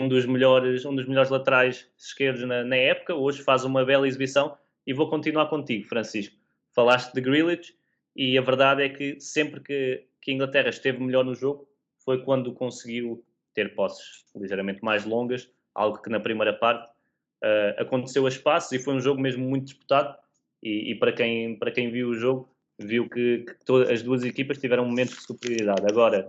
um 0.01 0.09
dos 0.09 0.25
melhores, 0.25 0.87
um 0.87 0.97
dos 0.97 1.07
melhores 1.07 1.29
laterais 1.29 1.93
esquerdos 1.99 2.43
na, 2.49 2.65
na 2.65 2.75
época. 2.75 3.15
Hoje 3.15 3.43
faz 3.43 3.67
uma 3.67 3.85
bela 3.85 4.09
exibição 4.09 4.57
e 4.87 4.95
vou 4.95 5.11
continuar 5.11 5.45
contigo, 5.51 5.87
Francisco. 5.87 6.35
Falaste 6.75 7.13
de 7.13 7.21
Grealish 7.21 7.75
e 8.17 8.39
a 8.39 8.41
verdade 8.41 8.83
é 8.83 8.89
que 8.89 9.21
sempre 9.21 9.61
que, 9.61 10.07
que 10.23 10.31
a 10.31 10.35
Inglaterra 10.35 10.71
esteve 10.71 11.05
melhor 11.05 11.27
no 11.27 11.35
jogo 11.35 11.69
foi 12.03 12.25
quando 12.25 12.55
conseguiu 12.55 13.23
ter 13.53 13.75
posses 13.75 14.25
ligeiramente 14.35 14.83
mais 14.83 15.05
longas, 15.05 15.51
algo 15.75 16.01
que 16.01 16.09
na 16.09 16.19
primeira 16.19 16.55
parte 16.55 16.94
uh, 17.45 17.83
aconteceu 17.83 18.25
a 18.25 18.29
espaços 18.29 18.73
e 18.73 18.79
foi 18.79 18.95
um 18.95 19.01
jogo 19.01 19.21
mesmo 19.21 19.47
muito 19.47 19.67
disputado. 19.67 20.17
E, 20.63 20.93
e, 20.93 20.95
para, 20.95 21.13
quem, 21.13 21.57
para 21.57 21.71
quem 21.71 21.91
viu 21.91 22.09
o 22.09 22.15
jogo, 22.15 22.49
viu 22.79 23.09
que, 23.09 23.45
que 23.45 23.65
todas 23.67 23.91
as 23.91 24.03
duas 24.03 24.25
equipas 24.25 24.59
tiveram 24.59 24.87
momentos 24.87 25.17
de 25.17 25.23
superioridade. 25.23 25.85
Agora, 25.87 26.29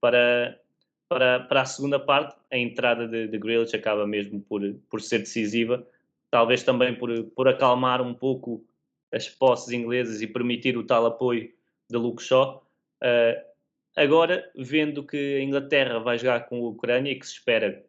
para, 0.00 0.60
para, 1.08 1.40
para 1.40 1.62
a 1.62 1.64
segunda 1.64 1.98
parte, 1.98 2.36
a 2.52 2.58
entrada 2.58 3.08
de, 3.08 3.26
de 3.26 3.38
Grealish 3.38 3.74
acaba 3.74 4.06
mesmo 4.06 4.40
por, 4.42 4.60
por 4.90 5.00
ser 5.00 5.20
decisiva, 5.20 5.86
talvez 6.30 6.62
também 6.62 6.94
por, 6.94 7.10
por 7.30 7.48
acalmar 7.48 8.02
um 8.02 8.12
pouco 8.12 8.62
as 9.12 9.28
posses 9.28 9.72
inglesas 9.72 10.20
e 10.20 10.26
permitir 10.26 10.76
o 10.76 10.84
tal 10.84 11.06
apoio 11.06 11.50
de 11.88 11.96
Luke 11.96 12.22
Shaw. 12.22 12.64
Uh, 13.02 13.42
agora, 13.96 14.48
vendo 14.54 15.02
que 15.02 15.36
a 15.36 15.42
Inglaterra 15.42 15.98
vai 15.98 16.18
jogar 16.18 16.40
com 16.40 16.56
a 16.66 16.68
Ucrânia 16.68 17.10
e 17.10 17.18
que 17.18 17.26
se 17.26 17.32
espera 17.32 17.84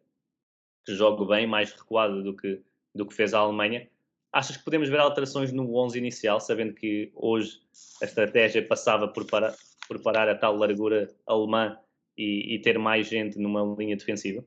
que 0.84 0.94
jogue 0.94 1.26
bem, 1.26 1.46
mais 1.46 1.72
recuado 1.72 2.22
do 2.22 2.36
que, 2.36 2.62
do 2.94 3.06
que 3.06 3.14
fez 3.14 3.34
a 3.34 3.38
Alemanha, 3.38 3.88
achas 4.32 4.56
que 4.56 4.64
podemos 4.64 4.88
ver 4.88 5.00
alterações 5.00 5.52
no 5.52 5.74
11 5.76 5.98
inicial, 5.98 6.40
sabendo 6.40 6.74
que 6.74 7.12
hoje 7.14 7.60
a 8.00 8.04
estratégia 8.04 8.66
passava 8.66 9.08
por, 9.08 9.26
para, 9.26 9.54
por 9.86 10.00
parar 10.00 10.28
a 10.28 10.36
tal 10.36 10.56
largura 10.56 11.14
alemã 11.26 11.78
e, 12.16 12.54
e 12.54 12.62
ter 12.62 12.78
mais 12.78 13.06
gente 13.06 13.38
numa 13.38 13.62
linha 13.76 13.96
defensiva? 13.96 14.44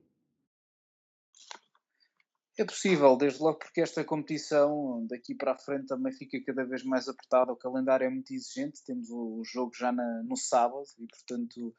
É 2.57 2.63
possível, 2.63 3.17
desde 3.17 3.43
logo 3.43 3.59
porque 3.59 3.81
esta 3.81 4.03
competição 4.03 5.05
daqui 5.07 5.35
para 5.35 5.51
a 5.51 5.57
frente 5.57 5.87
também 5.87 6.13
fica 6.13 6.41
cada 6.41 6.63
vez 6.63 6.85
mais 6.85 7.09
apertada. 7.09 7.51
O 7.51 7.57
calendário 7.57 8.05
é 8.05 8.09
muito 8.09 8.33
exigente, 8.33 8.83
temos 8.85 9.09
o 9.09 9.43
jogo 9.43 9.73
já 9.75 9.91
na, 9.91 10.23
no 10.23 10.37
sábado 10.37 10.85
e, 10.97 11.05
portanto, 11.05 11.75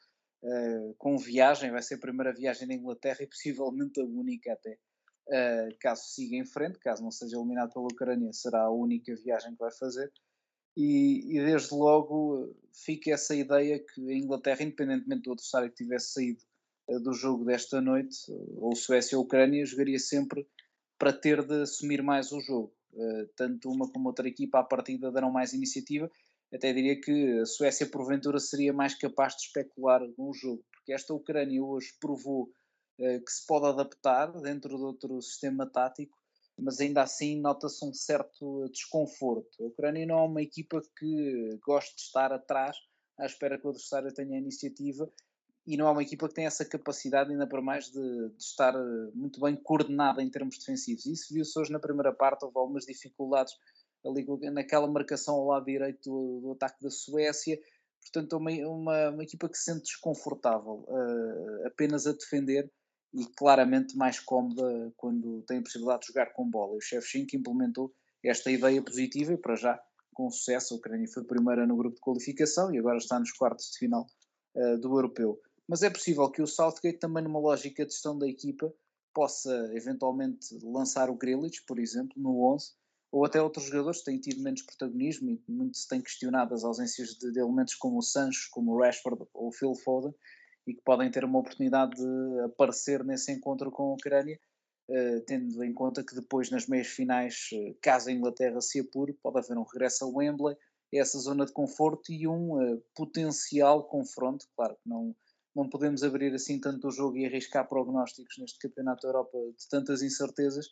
uh, 0.47 0.95
com 0.97 1.19
viagem, 1.19 1.71
vai 1.71 1.83
ser 1.83 1.97
a 1.97 1.99
primeira 1.99 2.33
viagem 2.33 2.67
da 2.67 2.75
Inglaterra 2.75 3.19
e 3.21 3.27
possivelmente 3.27 4.01
a 4.01 4.05
única 4.05 4.53
até. 4.53 4.79
Uh, 5.29 5.77
caso 5.81 6.03
siga 6.05 6.37
em 6.37 6.45
frente, 6.45 6.79
caso 6.79 7.03
não 7.03 7.11
seja 7.11 7.37
eliminado 7.37 7.73
pela 7.73 7.87
Ucrânia, 7.87 8.33
será 8.33 8.63
a 8.63 8.71
única 8.71 9.15
viagem 9.17 9.53
que 9.53 9.59
vai 9.59 9.73
fazer. 9.73 10.11
E, 10.77 11.37
e, 11.37 11.45
desde 11.45 11.75
logo 11.75 12.55
fica 12.85 13.11
essa 13.11 13.35
ideia 13.35 13.79
que 13.79 14.11
a 14.11 14.15
Inglaterra, 14.15 14.63
independentemente 14.63 15.23
do 15.23 15.33
adversário 15.33 15.71
que 15.71 15.77
tivesse 15.77 16.13
saído 16.13 16.43
uh, 16.89 17.01
do 17.01 17.13
jogo 17.13 17.45
desta 17.45 17.81
noite, 17.81 18.17
ou 18.57 18.75
Suécia 18.77 19.19
ou 19.19 19.25
Ucrânia, 19.25 19.65
jogaria 19.65 19.99
sempre 19.99 20.47
para 20.99 21.13
ter 21.13 21.45
de 21.45 21.63
assumir 21.63 22.03
mais 22.03 22.33
o 22.33 22.41
jogo. 22.41 22.73
Tanto 23.37 23.71
uma 23.71 23.93
como 23.93 24.09
outra 24.09 24.27
equipa 24.27 24.61
à 24.61 24.65
partida 24.65 25.13
darão 25.13 25.31
mais 25.31 25.53
iniciativa. 25.53 26.11
Até 26.53 26.73
diria 26.73 27.01
que 27.01 27.41
a 27.41 27.47
Suécia, 27.47 27.87
porventura, 27.87 28.39
seria 28.39 28.73
mais 28.73 28.95
capaz 28.95 29.35
de 29.35 29.43
especular 29.43 30.01
no 30.17 30.33
jogo, 30.33 30.65
porque 30.73 30.93
esta 30.93 31.13
Ucrânia 31.13 31.63
hoje 31.63 31.93
provou 32.01 32.45
uh, 32.45 33.25
que 33.25 33.31
se 33.31 33.45
pode 33.47 33.67
adaptar 33.67 34.33
dentro 34.41 34.77
de 34.77 34.83
outro 34.83 35.21
sistema 35.21 35.67
tático, 35.67 36.17
mas 36.59 36.81
ainda 36.81 37.03
assim 37.03 37.41
nota-se 37.41 37.85
um 37.85 37.93
certo 37.93 38.69
desconforto. 38.71 39.63
A 39.63 39.67
Ucrânia 39.67 40.07
não 40.07 40.19
é 40.19 40.23
uma 40.23 40.43
equipa 40.43 40.81
que 40.99 41.59
goste 41.67 41.95
de 41.97 42.03
estar 42.03 42.33
atrás 42.33 42.77
à 43.19 43.27
espera 43.27 43.59
que 43.59 43.67
o 43.67 43.71
adversário 43.71 44.13
tenha 44.15 44.37
a 44.37 44.41
iniciativa 44.41 45.11
e 45.67 45.77
não 45.77 45.89
é 45.89 45.91
uma 45.91 46.03
equipa 46.03 46.29
que 46.29 46.35
tem 46.35 46.47
essa 46.47 46.65
capacidade, 46.65 47.33
ainda 47.33 47.47
para 47.47 47.61
mais, 47.61 47.91
de, 47.91 48.29
de 48.31 48.43
estar 48.43 48.73
eh, 48.75 49.11
muito 49.13 49.41
bem 49.41 49.57
coordenada 49.57 50.23
em 50.23 50.31
termos 50.31 50.59
defensivos. 50.59 51.07
Isso 51.07 51.35
viu-se 51.35 51.59
hoje 51.59 51.73
na 51.73 51.81
primeira 51.81 52.13
parte, 52.13 52.45
houve 52.45 52.57
algumas 52.57 52.87
dificuldades 52.87 53.53
ali 54.09 54.25
naquela 54.51 54.87
marcação 54.87 55.35
ao 55.35 55.47
lado 55.47 55.67
direito 55.67 56.11
do, 56.11 56.41
do 56.41 56.53
ataque 56.53 56.83
da 56.83 56.91
Suécia. 56.91 57.59
Portanto, 58.01 58.35
é 58.35 58.39
uma, 58.39 58.51
uma, 58.69 59.11
uma, 59.11 59.23
equipa 59.25 59.49
que 59.49 59.57
se 59.57 59.65
sente 59.65 59.85
desconfortável 59.85 60.85
uh, 60.89 61.67
apenas 61.67 62.07
a 62.07 62.13
defender 62.13 62.71
e 63.13 63.27
claramente 63.37 63.97
mais 63.97 64.21
cómoda 64.21 64.93
quando 64.97 65.43
tem 65.43 65.59
a 65.59 65.63
possibilidade 65.63 66.03
de 66.03 66.09
jogar 66.09 66.33
com 66.33 66.49
bola. 66.49 66.75
E 66.75 66.79
o 66.79 66.81
Shevchenko 66.81 67.37
implementou 67.37 67.93
esta 68.25 68.51
ideia 68.51 68.83
positiva 68.83 69.33
e 69.33 69.37
para 69.37 69.57
já 69.57 69.81
com 70.15 70.31
sucesso. 70.31 70.75
A 70.75 70.77
Ucrânia 70.77 71.09
foi 71.09 71.25
primeira 71.25 71.67
no 71.67 71.77
grupo 71.77 71.97
de 71.97 72.01
qualificação 72.01 72.73
e 72.73 72.79
agora 72.79 72.99
está 72.99 73.19
nos 73.19 73.33
quartos 73.33 73.71
de 73.73 73.79
final 73.79 74.07
uh, 74.55 74.79
do 74.79 74.89
europeu 74.89 75.41
mas 75.69 75.83
é 75.83 75.91
possível 75.91 76.31
que 76.31 76.41
o 76.41 76.47
Southgate 76.47 76.99
também 76.99 77.25
numa 77.25 77.41
lógica 77.41 77.85
de 77.85 77.93
gestão 77.93 78.17
da 78.17 78.29
equipa 78.29 78.73
possa 79.13 79.71
eventualmente 79.75 80.55
lançar 80.63 81.11
o 81.11 81.17
Grealish, 81.17 81.65
por 81.67 81.79
exemplo, 81.79 82.13
no 82.17 82.53
11, 82.55 82.73
ou 83.11 83.25
até 83.25 83.41
outros 83.41 83.67
jogadores 83.67 84.01
que 84.01 84.07
têm 84.07 84.19
tido 84.19 84.43
menos 84.43 84.63
protagonismo 84.63 85.31
e 85.31 85.41
muito 85.49 85.77
se 85.77 85.89
têm 85.89 86.01
questionado 86.01 86.55
as 86.55 86.65
ausências 86.65 87.11
de, 87.11 87.33
de 87.33 87.41
elementos 87.41 87.75
como 87.75 87.99
o 87.99 88.03
Sancho, 88.03 88.49
como 88.51 88.73
o 88.73 88.81
Rashford 88.81 89.25
ou 89.33 89.49
o 89.49 89.53
Phil 89.53 89.75
Foden 89.75 90.15
e 90.67 90.75
que 90.75 90.83
podem 90.83 91.11
ter 91.11 91.25
uma 91.25 91.39
oportunidade 91.39 91.95
de 91.95 92.41
aparecer 92.41 93.05
nesse 93.05 93.33
encontro 93.33 93.71
com 93.71 93.85
a 93.85 93.95
Ucrânia, 93.95 94.39
uh, 94.91 95.21
tendo 95.27 95.63
em 95.63 95.73
conta 95.73 96.03
que 96.05 96.15
depois 96.15 96.51
nas 96.51 96.67
meias 96.67 96.89
finais, 96.89 97.49
uh, 97.53 97.77
caso 97.81 98.09
a 98.09 98.13
Inglaterra 98.13 98.61
se 98.61 98.81
apure, 98.81 99.13
pode 99.23 99.39
haver 99.39 99.57
um 99.57 99.63
regresso 99.63 100.05
a 100.05 100.09
Wembley, 100.09 100.57
essa 100.93 101.19
zona 101.19 101.47
de 101.47 101.53
conforto 101.53 102.13
e 102.13 102.27
um 102.27 102.55
uh, 102.61 102.83
potencial 102.95 103.85
confronto, 103.85 104.47
claro 104.57 104.75
que 104.75 104.89
não 104.89 105.15
não 105.57 105.71
podemos 105.71 106.03
abrir 106.03 106.35
assim 106.35 106.61
tanto 106.61 106.89
o 106.89 106.91
jogo 106.91 107.17
e 107.17 107.25
arriscar 107.25 107.67
prognósticos 107.67 108.37
neste 108.37 108.59
Campeonato 108.59 109.01
da 109.01 109.09
Europa 109.09 109.39
de 109.39 109.69
tantas 109.71 110.03
incertezas, 110.03 110.67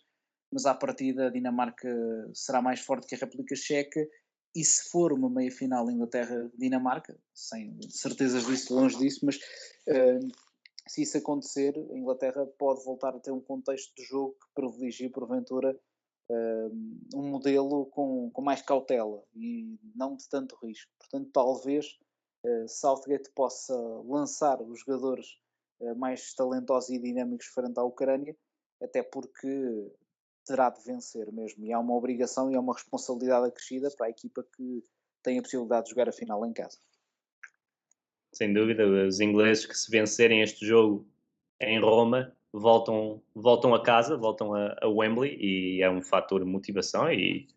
mas 0.55 0.67
à 0.67 0.73
partida 0.73 1.27
a 1.27 1.31
Dinamarca 1.31 1.91
será 2.33 2.63
mais 2.63 2.79
forte 2.79 3.09
que 3.09 3.17
a 3.17 3.19
República 3.19 3.57
Checa 3.57 4.09
e 4.55 4.65
se 4.65 4.89
for 4.89 5.13
uma 5.13 5.29
meia 5.29 5.51
final 5.51 5.91
Inglaterra-Dinamarca, 5.91 7.19
sem 7.35 7.77
certezas 7.91 8.47
disso, 8.47 8.73
longe 8.73 8.97
disso, 8.97 9.27
mas 9.27 9.37
uh, 9.37 10.29
se 10.87 11.03
isso 11.03 11.19
acontecer, 11.19 11.77
a 11.77 11.99
Inglaterra 11.99 12.47
pode 12.57 12.85
voltar 12.85 13.17
a 13.17 13.19
ter 13.19 13.33
um 13.33 13.41
contexto 13.41 13.93
de 13.97 14.05
jogo 14.05 14.35
que 14.35 14.55
privilegie 14.55 15.09
porventura 15.09 15.77
uh, 16.31 17.17
um 17.17 17.31
modelo 17.31 17.87
com, 17.87 18.31
com 18.31 18.41
mais 18.41 18.63
cautela 18.63 19.25
e 19.35 19.77
não 19.97 20.15
de 20.15 20.29
tanto 20.29 20.57
risco. 20.63 20.89
Portanto, 21.01 21.31
talvez 21.33 21.99
eh, 22.45 22.69
Southgate 22.69 23.29
possa 23.35 23.75
lançar 24.07 24.63
os 24.63 24.81
jogadores 24.81 25.27
mais 25.97 26.33
talentosos 26.35 26.91
e 26.91 26.99
dinâmicos 26.99 27.47
frente 27.47 27.79
à 27.79 27.83
Ucrânia, 27.83 28.37
até 28.81 29.03
porque 29.03 29.91
terá 30.45 30.71
de 30.71 30.83
vencer 30.85 31.31
mesmo. 31.33 31.65
E 31.65 31.73
há 31.73 31.79
uma 31.79 31.95
obrigação 31.95 32.51
e 32.51 32.55
há 32.55 32.61
uma 32.61 32.75
responsabilidade 32.75 33.47
acrescida 33.47 33.91
para 33.97 34.07
a 34.07 34.11
equipa 34.11 34.45
que 34.57 34.83
tem 35.23 35.39
a 35.39 35.43
possibilidade 35.43 35.85
de 35.85 35.91
jogar 35.91 36.09
a 36.09 36.13
final 36.13 36.45
em 36.45 36.53
casa. 36.53 36.79
Sem 38.33 38.53
dúvida, 38.53 38.85
os 38.87 39.21
ingleses 39.21 39.65
que 39.65 39.77
se 39.77 39.91
vencerem 39.91 40.43
este 40.43 40.67
jogo 40.67 41.07
em 41.61 41.81
Roma 41.81 42.37
voltam, 42.53 43.23
voltam 43.35 43.75
a 43.75 43.83
casa, 43.83 44.17
voltam 44.17 44.55
a, 44.55 44.77
a 44.81 44.89
Wembley 44.89 45.37
e 45.41 45.83
é 45.83 45.91
um 45.91 46.03
fator 46.03 46.41
de 46.41 46.47
motivação 46.47 47.11
e, 47.13 47.49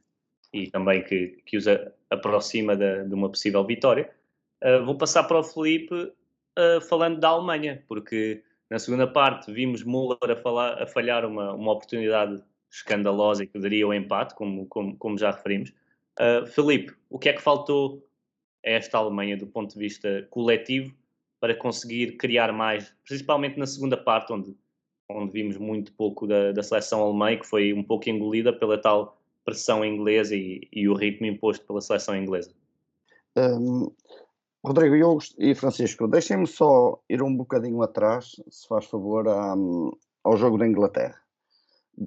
e 0.53 0.69
também 0.69 1.03
que, 1.03 1.41
que 1.45 1.57
os 1.57 1.65
aproxima 2.09 2.75
de, 2.75 3.05
de 3.05 3.13
uma 3.13 3.29
possível 3.29 3.65
vitória. 3.65 4.09
Uh, 4.63 4.83
vou 4.85 4.97
passar 4.97 5.23
para 5.23 5.39
o 5.39 5.43
Felipe 5.43 5.93
uh, 5.93 6.81
falando 6.87 7.19
da 7.19 7.29
Alemanha, 7.29 7.83
porque 7.87 8.43
na 8.69 8.79
segunda 8.79 9.07
parte 9.07 9.51
vimos 9.51 9.83
Müller 9.83 10.17
a, 10.31 10.35
falar, 10.35 10.81
a 10.81 10.87
falhar 10.87 11.25
uma, 11.25 11.53
uma 11.53 11.71
oportunidade 11.71 12.43
escandalosa 12.71 13.45
que 13.45 13.59
daria 13.59 13.87
o 13.87 13.93
empate, 13.93 14.35
como, 14.35 14.65
como, 14.67 14.95
como 14.97 15.17
já 15.17 15.31
referimos. 15.31 15.73
Uh, 16.19 16.45
Felipe, 16.47 16.93
o 17.09 17.19
que 17.19 17.29
é 17.29 17.33
que 17.33 17.41
faltou 17.41 18.05
a 18.65 18.69
esta 18.69 18.97
Alemanha 18.97 19.37
do 19.37 19.47
ponto 19.47 19.73
de 19.73 19.79
vista 19.79 20.27
coletivo 20.29 20.93
para 21.39 21.55
conseguir 21.55 22.17
criar 22.17 22.51
mais, 22.51 22.93
principalmente 23.05 23.57
na 23.57 23.67
segunda 23.67 23.95
parte, 23.95 24.33
onde, 24.33 24.55
onde 25.09 25.31
vimos 25.31 25.57
muito 25.57 25.93
pouco 25.93 26.25
da, 26.25 26.51
da 26.51 26.63
seleção 26.63 27.01
alemã, 27.01 27.37
que 27.37 27.45
foi 27.45 27.73
um 27.73 27.83
pouco 27.83 28.09
engolida 28.09 28.51
pela 28.51 28.77
tal 28.81 29.17
pressão 29.45 29.85
inglesa 29.85 30.35
e, 30.35 30.67
e 30.73 30.89
o 30.89 30.93
ritmo 30.93 31.27
imposto 31.27 31.65
pela 31.65 31.79
seleção 31.79 32.15
inglesa? 32.15 32.51
Um, 33.37 33.91
Rodrigo 34.65 34.95
eu, 34.95 35.17
e 35.37 35.55
Francisco, 35.55 36.07
deixem-me 36.07 36.47
só 36.47 36.99
ir 37.07 37.21
um 37.21 37.33
bocadinho 37.33 37.81
atrás, 37.81 38.41
se 38.49 38.67
faz 38.67 38.85
favor, 38.85 39.25
ao 39.27 40.37
jogo 40.37 40.57
da 40.57 40.67
Inglaterra. 40.67 41.21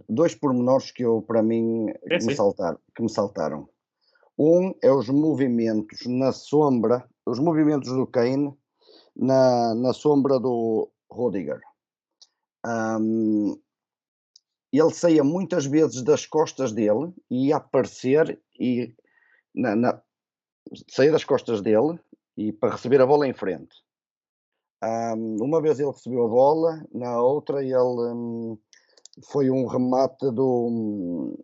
Dois 0.08 0.34
pormenores 0.34 0.92
que 0.92 1.04
eu, 1.04 1.22
para 1.22 1.42
mim, 1.42 1.88
é, 1.88 2.18
que, 2.18 2.26
me 2.26 2.34
saltar, 2.34 2.78
que 2.94 3.02
me 3.02 3.08
saltaram. 3.08 3.68
Um 4.38 4.74
é 4.82 4.90
os 4.90 5.08
movimentos 5.08 6.06
na 6.06 6.32
sombra, 6.32 7.06
os 7.26 7.38
movimentos 7.38 7.90
do 7.92 8.06
Kane 8.06 8.54
na, 9.16 9.74
na 9.74 9.92
sombra 9.92 10.38
do 10.38 10.90
Rodiger. 11.10 11.60
Um, 12.64 13.60
ele 14.72 14.90
saía 14.92 15.24
muitas 15.24 15.66
vezes 15.66 16.02
das 16.02 16.26
costas 16.26 16.72
dele 16.72 17.12
e 17.28 17.48
ia 17.48 17.56
aparecer 17.56 18.40
e 18.58 18.94
na, 19.54 19.74
na, 19.74 20.02
saía 20.88 21.10
das 21.10 21.24
costas 21.24 21.60
dele 21.60 21.98
e 22.36 22.52
para 22.52 22.72
receber 22.72 23.00
a 23.00 23.06
bola 23.06 23.26
em 23.26 23.34
frente. 23.34 23.76
Um, 24.82 25.36
uma 25.42 25.60
vez 25.60 25.78
ele 25.78 25.90
recebeu 25.90 26.24
a 26.24 26.28
bola, 26.28 26.86
na 26.92 27.20
outra 27.20 27.62
ele 27.62 27.76
um, 27.76 28.58
foi 29.24 29.50
um 29.50 29.66
remate 29.66 30.30
do, 30.30 31.38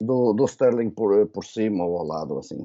do, 0.00 0.32
do 0.32 0.44
Sterling 0.44 0.90
por, 0.90 1.26
por 1.28 1.44
cima 1.44 1.84
ou 1.84 1.98
ao 1.98 2.06
lado, 2.06 2.38
assim. 2.38 2.62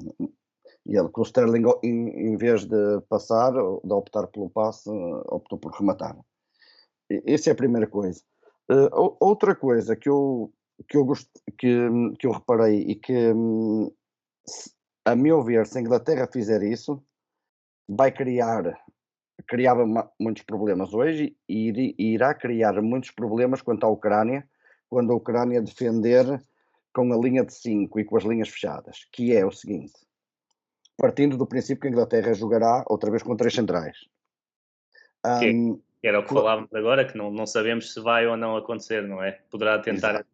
E 0.86 0.96
ele, 0.96 1.08
com 1.08 1.20
o 1.20 1.24
Sterling, 1.24 1.64
em, 1.82 2.32
em 2.32 2.36
vez 2.36 2.64
de 2.64 3.00
passar, 3.08 3.52
de 3.52 3.92
optar 3.92 4.26
pelo 4.28 4.48
passe, 4.50 4.88
optou 5.26 5.58
por 5.58 5.72
rematar. 5.72 6.16
Essa 7.26 7.50
é 7.50 7.52
a 7.52 7.56
primeira 7.56 7.86
coisa. 7.86 8.20
Uh, 8.70 9.16
outra 9.20 9.54
coisa 9.54 9.94
que 9.94 10.08
eu, 10.08 10.52
que, 10.88 10.96
eu 10.96 11.04
gost, 11.04 11.28
que, 11.58 11.76
que 12.18 12.26
eu 12.26 12.32
reparei 12.32 12.80
e 12.82 12.94
que, 12.94 13.32
a 15.04 15.14
meu 15.14 15.42
ver, 15.42 15.66
se 15.66 15.78
a 15.78 15.80
Inglaterra 15.80 16.28
fizer 16.32 16.62
isso, 16.62 17.02
vai 17.88 18.10
criar 18.10 18.76
criava 19.46 19.84
muitos 20.18 20.42
problemas 20.42 20.92
hoje 20.92 21.36
e 21.48 21.94
irá 21.98 22.34
criar 22.34 22.80
muitos 22.82 23.10
problemas 23.10 23.62
quanto 23.62 23.84
à 23.84 23.88
Ucrânia, 23.88 24.48
quando 24.88 25.12
a 25.12 25.16
Ucrânia 25.16 25.62
defender 25.62 26.40
com 26.92 27.12
a 27.12 27.16
linha 27.16 27.44
de 27.44 27.52
5 27.52 28.00
e 28.00 28.04
com 28.04 28.16
as 28.16 28.24
linhas 28.24 28.48
fechadas, 28.48 29.06
que 29.12 29.34
é 29.34 29.44
o 29.44 29.50
seguinte, 29.50 29.94
partindo 30.96 31.36
do 31.36 31.46
princípio 31.46 31.82
que 31.82 31.88
a 31.88 31.90
Inglaterra 31.90 32.32
jogará 32.32 32.84
outra 32.88 33.10
vez 33.10 33.22
com 33.22 33.36
três 33.36 33.54
centrais. 33.54 33.98
Um, 35.24 35.80
que 36.00 36.08
era 36.08 36.20
o 36.20 36.22
que 36.22 36.32
falávamos 36.32 36.72
agora, 36.74 37.04
que 37.04 37.18
não, 37.18 37.30
não 37.30 37.46
sabemos 37.46 37.92
se 37.92 38.00
vai 38.00 38.26
ou 38.26 38.36
não 38.36 38.56
acontecer, 38.56 39.02
não 39.02 39.22
é? 39.22 39.40
Poderá 39.50 39.78
tentar. 39.78 40.24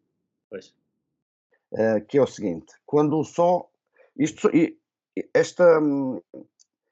Uh, 1.71 2.05
que 2.07 2.17
é 2.17 2.21
o 2.21 2.27
seguinte: 2.27 2.73
quando 2.85 3.23
só. 3.23 3.69
Isto, 4.15 4.51
esta, 5.33 5.81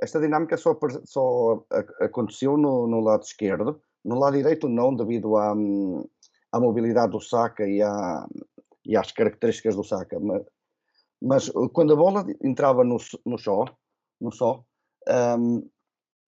esta 0.02 0.20
dinâmica 0.20 0.58
só, 0.58 0.78
só 1.06 1.64
aconteceu 2.00 2.58
no, 2.58 2.88
no, 2.88 3.00
lado 3.00 3.24
esquerdo, 3.24 3.80
no 4.04 4.18
lado 4.18 4.36
direito 4.36 4.68
não, 4.68 4.96
devido 4.96 5.38
à, 5.38 5.52
à 6.52 6.60
mobilidade 6.60 7.12
do 7.12 7.22
Saka 7.22 7.68
e, 7.68 7.82
à, 7.82 8.28
e 8.84 8.98
às 8.98 9.12
características 9.12 9.76
do 9.76 9.84
Saka, 9.84 10.20
mas, 10.20 10.44
mas 11.22 11.50
quando 11.72 11.94
a 11.94 11.96
bola 11.96 12.26
entrava 12.44 12.84
no, 12.84 12.98
no 13.26 13.38
só, 13.38 13.66
no 14.20 14.32
só 14.32 14.66
um, 15.38 15.70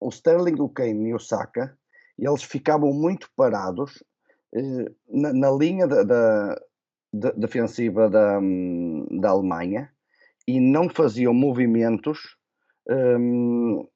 o 0.02 0.10
Sterling, 0.10 0.60
o 0.60 0.68
Kane 0.68 1.10
e 1.10 1.14
o 1.14 1.20
Saka, 1.20 1.78
eles 2.20 2.44
ficavam 2.44 2.92
muito 2.92 3.30
parados 3.36 4.04
eh, 4.54 4.92
na, 5.08 5.32
na, 5.32 5.52
linha 5.52 5.88
da, 5.88 6.04
da, 6.04 6.62
da 7.14 7.32
defensiva 7.32 8.10
da, 8.10 8.40
da 9.20 9.30
Alemanha 9.30 9.92
e 10.48 10.60
não 10.60 10.90
faziam 10.90 11.34
movimentos 11.34 12.36
um, 12.90 13.88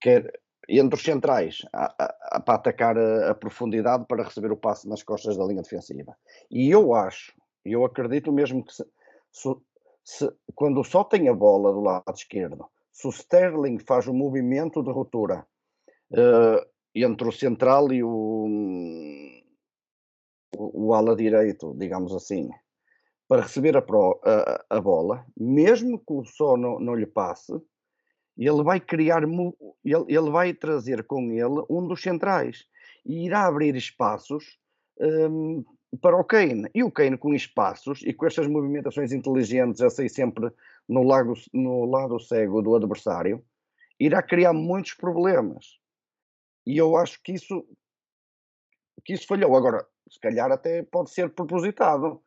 quer, 0.00 0.32
entre 0.68 0.96
os 0.96 1.02
centrais 1.04 1.62
a, 1.72 1.94
a, 2.32 2.40
para 2.40 2.54
atacar 2.54 2.96
a, 2.98 3.34
profundidade 3.34 4.04
para 4.06 4.24
receber 4.24 4.52
o 4.52 4.56
passe 4.56 4.88
nas 4.88 5.02
costas 5.02 5.36
da 5.36 5.44
linha 5.44 5.62
defensiva. 5.62 6.16
E 6.50 6.70
eu 6.70 6.94
acho, 6.94 7.32
eu 7.64 7.84
acredito 7.84 8.32
mesmo 8.32 8.64
que 8.64 8.74
se, 8.74 8.84
se, 9.30 9.56
se, 10.04 10.32
quando 10.54 10.84
só 10.84 11.04
tem 11.04 11.28
a 11.28 11.34
bola 11.34 11.72
do 11.72 11.80
lado 11.80 12.14
esquerdo, 12.14 12.66
se 12.92 13.06
o 13.06 13.10
Sterling 13.10 13.78
faz 13.78 14.06
o 14.06 14.14
movimento 14.14 14.82
de 14.82 14.90
ruptura 14.90 15.46
uh, 16.12 16.66
entre 16.94 17.28
o 17.28 17.32
central 17.32 17.92
e 17.92 18.02
o, 18.02 18.46
o, 20.56 20.86
o 20.86 20.94
ala 20.94 21.16
direito, 21.16 21.74
digamos 21.78 22.14
assim, 22.14 22.50
para 23.26 23.42
receber 23.42 23.76
a, 23.76 23.82
pro, 23.82 24.20
bola, 24.82 25.24
mesmo 25.36 25.98
que 25.98 26.12
o 26.12 26.24
só 26.24 26.56
não, 26.56 26.78
não 26.78 26.94
lhe 26.94 27.06
passe, 27.06 27.52
ele 28.36 28.62
vai 28.62 28.80
criar, 28.80 29.22
ele, 29.22 30.04
ele 30.08 30.30
vai 30.30 30.54
trazer 30.54 31.04
com 31.04 31.30
ele 31.30 31.64
um 31.68 31.86
dos 31.86 32.02
centrais 32.02 32.66
e 33.04 33.26
irá 33.26 33.46
abrir 33.46 33.74
espaços 33.76 34.58
um, 34.98 35.64
para 36.00 36.16
o 36.16 36.24
Kane. 36.24 36.68
E 36.74 36.82
o 36.82 36.90
Kane 36.90 37.18
com 37.18 37.34
espaços 37.34 38.02
e 38.02 38.12
com 38.12 38.26
estas 38.26 38.46
movimentações 38.46 39.12
inteligentes 39.12 39.80
a 39.80 39.90
sair 39.90 40.08
sempre 40.08 40.50
no, 40.88 41.02
lago, 41.02 41.34
no 41.52 41.84
lado 41.84 42.18
cego 42.18 42.62
do 42.62 42.74
adversário, 42.74 43.44
irá 43.98 44.22
criar 44.22 44.52
muitos 44.52 44.94
problemas. 44.94 45.78
E 46.66 46.78
eu 46.78 46.96
acho 46.96 47.20
que 47.22 47.32
isso, 47.32 47.66
que 49.04 49.12
isso 49.12 49.26
falhou. 49.26 49.56
Agora, 49.56 49.86
se 50.08 50.18
calhar 50.20 50.50
até 50.50 50.82
pode 50.82 51.10
ser 51.10 51.30
propositado, 51.30 52.22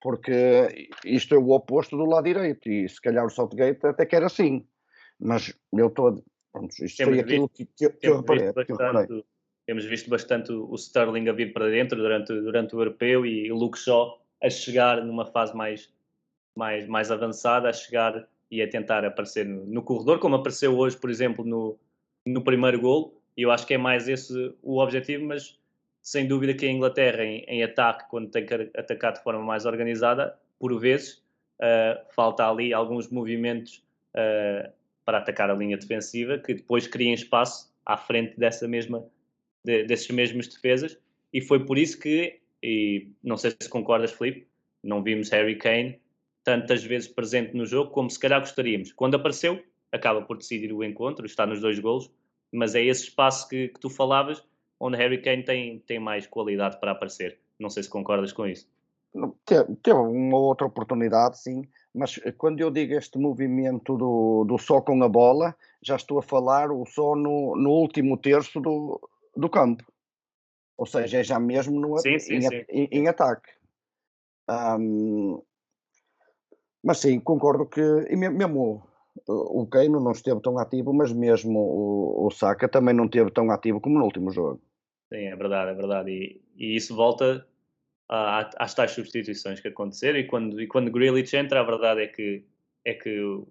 porque 0.00 0.88
isto 1.04 1.34
é 1.34 1.38
o 1.38 1.50
oposto 1.50 1.96
do 1.96 2.06
lado 2.06 2.24
direito, 2.24 2.68
e 2.68 2.88
se 2.88 3.00
calhar 3.00 3.26
o 3.26 3.30
Southgate 3.30 3.86
até 3.86 4.06
quer 4.06 4.22
assim. 4.22 4.66
Mas 5.20 5.54
eu 5.72 5.88
estou. 5.88 6.22
Isto 6.80 6.96
temos 6.96 7.14
foi 7.14 7.20
aquilo 7.20 7.50
visto, 7.56 7.72
que, 7.76 7.90
que, 7.90 8.08
eu 8.08 8.16
reparei, 8.18 8.46
bastante, 8.46 8.66
que 8.66 8.72
eu 8.72 8.76
reparei. 8.76 9.24
Temos 9.66 9.84
visto 9.84 10.10
bastante 10.10 10.52
o 10.52 10.74
Sterling 10.74 11.28
a 11.28 11.32
vir 11.32 11.52
para 11.52 11.68
dentro 11.68 11.96
durante, 11.96 12.32
durante 12.32 12.74
o 12.74 12.80
europeu 12.80 13.24
e 13.24 13.52
o 13.52 13.56
Luke 13.56 13.78
Shaw 13.78 14.20
a 14.42 14.50
chegar 14.50 15.04
numa 15.04 15.26
fase 15.26 15.54
mais, 15.54 15.92
mais, 16.56 16.88
mais 16.88 17.10
avançada, 17.10 17.68
a 17.68 17.72
chegar 17.72 18.26
e 18.50 18.60
a 18.62 18.68
tentar 18.68 19.04
aparecer 19.04 19.46
no, 19.46 19.64
no 19.66 19.82
corredor, 19.82 20.18
como 20.18 20.34
apareceu 20.34 20.76
hoje, 20.76 20.96
por 20.96 21.08
exemplo, 21.08 21.44
no, 21.44 21.78
no 22.26 22.42
primeiro 22.42 22.80
gol. 22.80 23.22
E 23.36 23.42
eu 23.42 23.52
acho 23.52 23.66
que 23.66 23.74
é 23.74 23.78
mais 23.78 24.08
esse 24.08 24.52
o 24.62 24.78
objetivo, 24.78 25.24
mas 25.24 25.58
sem 26.02 26.26
dúvida 26.26 26.54
que 26.54 26.66
a 26.66 26.70
Inglaterra, 26.70 27.24
em, 27.24 27.44
em 27.46 27.62
ataque, 27.62 28.08
quando 28.10 28.30
tem 28.30 28.44
que 28.44 28.54
atacar 28.76 29.12
de 29.12 29.22
forma 29.22 29.42
mais 29.42 29.66
organizada, 29.66 30.36
por 30.58 30.76
vezes, 30.80 31.22
uh, 31.60 32.00
falta 32.14 32.48
ali 32.48 32.72
alguns 32.72 33.08
movimentos 33.08 33.84
uh, 34.14 34.70
para 35.04 35.18
atacar 35.18 35.50
a 35.50 35.54
linha 35.54 35.76
defensiva, 35.76 36.38
que 36.38 36.54
depois 36.54 36.86
criem 36.86 37.14
espaço 37.14 37.72
à 37.84 37.96
frente 37.96 38.38
dessa 38.38 38.68
mesma, 38.68 39.04
de, 39.64 39.84
desses 39.84 40.10
mesmos 40.10 40.48
defesas, 40.48 40.98
e 41.32 41.40
foi 41.40 41.64
por 41.64 41.78
isso 41.78 41.98
que, 41.98 42.40
e 42.62 43.08
não 43.22 43.36
sei 43.36 43.52
se 43.60 43.68
concordas, 43.68 44.12
Felipe, 44.12 44.46
não 44.82 45.02
vimos 45.02 45.30
Harry 45.30 45.56
Kane 45.56 46.00
tantas 46.42 46.82
vezes 46.82 47.08
presente 47.08 47.56
no 47.56 47.66
jogo 47.66 47.90
como 47.90 48.10
se 48.10 48.18
calhar 48.18 48.40
gostaríamos. 48.40 48.92
Quando 48.92 49.14
apareceu, 49.14 49.62
acaba 49.92 50.22
por 50.22 50.36
decidir 50.38 50.72
o 50.72 50.82
encontro, 50.82 51.26
está 51.26 51.46
nos 51.46 51.60
dois 51.60 51.78
golos, 51.78 52.10
mas 52.52 52.74
é 52.74 52.82
esse 52.82 53.04
espaço 53.04 53.48
que, 53.48 53.68
que 53.68 53.80
tu 53.80 53.90
falavas 53.90 54.42
onde 54.78 54.96
Harry 54.96 55.20
Kane 55.20 55.44
tem, 55.44 55.78
tem 55.80 55.98
mais 55.98 56.26
qualidade 56.26 56.80
para 56.80 56.92
aparecer. 56.92 57.38
Não 57.58 57.68
sei 57.68 57.82
se 57.82 57.90
concordas 57.90 58.32
com 58.32 58.46
isso. 58.46 58.66
Teve 59.82 59.98
uma 59.98 60.38
outra 60.38 60.66
oportunidade, 60.66 61.38
sim, 61.38 61.68
mas 61.94 62.20
eh, 62.24 62.32
quando 62.32 62.60
eu 62.60 62.70
digo 62.70 62.94
este 62.94 63.18
movimento 63.18 63.96
do, 63.96 64.44
do 64.44 64.58
só 64.58 64.80
com 64.80 65.02
a 65.02 65.08
bola, 65.08 65.54
já 65.82 65.96
estou 65.96 66.18
a 66.18 66.22
falar 66.22 66.70
o 66.70 66.84
só 66.86 67.14
no, 67.14 67.56
no 67.56 67.70
último 67.70 68.16
terço 68.16 68.60
do, 68.60 69.00
do 69.36 69.48
campo. 69.48 69.84
Ou 70.76 70.86
seja, 70.86 71.18
é 71.18 71.24
já 71.24 71.38
mesmo 71.38 71.78
no, 71.78 71.98
sim, 71.98 72.18
sim, 72.18 72.36
em, 72.36 72.42
sim. 72.42 72.64
Em, 72.68 72.88
em, 72.90 73.08
ataque. 73.08 73.50
Um, 74.48 75.42
mas 76.82 76.98
sim, 76.98 77.20
concordo 77.20 77.66
que 77.66 77.80
e 77.80 78.16
mesmo 78.16 78.82
o, 79.28 79.62
o 79.62 79.66
Keino 79.66 80.00
não 80.00 80.12
esteve 80.12 80.40
tão 80.40 80.58
ativo, 80.58 80.92
mas 80.94 81.12
mesmo 81.12 81.58
o, 81.58 82.26
o 82.26 82.30
Saka 82.30 82.68
também 82.68 82.94
não 82.94 83.04
esteve 83.04 83.30
tão 83.30 83.50
ativo 83.50 83.80
como 83.80 83.98
no 83.98 84.04
último 84.04 84.30
jogo. 84.30 84.60
Sim, 85.08 85.24
é 85.26 85.36
verdade, 85.36 85.72
é 85.72 85.74
verdade. 85.74 86.10
E, 86.10 86.40
e 86.56 86.76
isso 86.76 86.94
volta 86.94 87.46
às 88.10 88.74
tais 88.74 88.90
substituições 88.90 89.60
que 89.60 89.68
aconteceram 89.68 90.18
e 90.18 90.24
quando, 90.24 90.60
e 90.60 90.66
quando 90.66 90.90
Grealish 90.90 91.36
entra, 91.36 91.60
a 91.60 91.62
verdade 91.62 92.02
é 92.02 92.06
que, 92.08 92.44
é 92.84 92.92
que 92.92 93.20
o, 93.20 93.46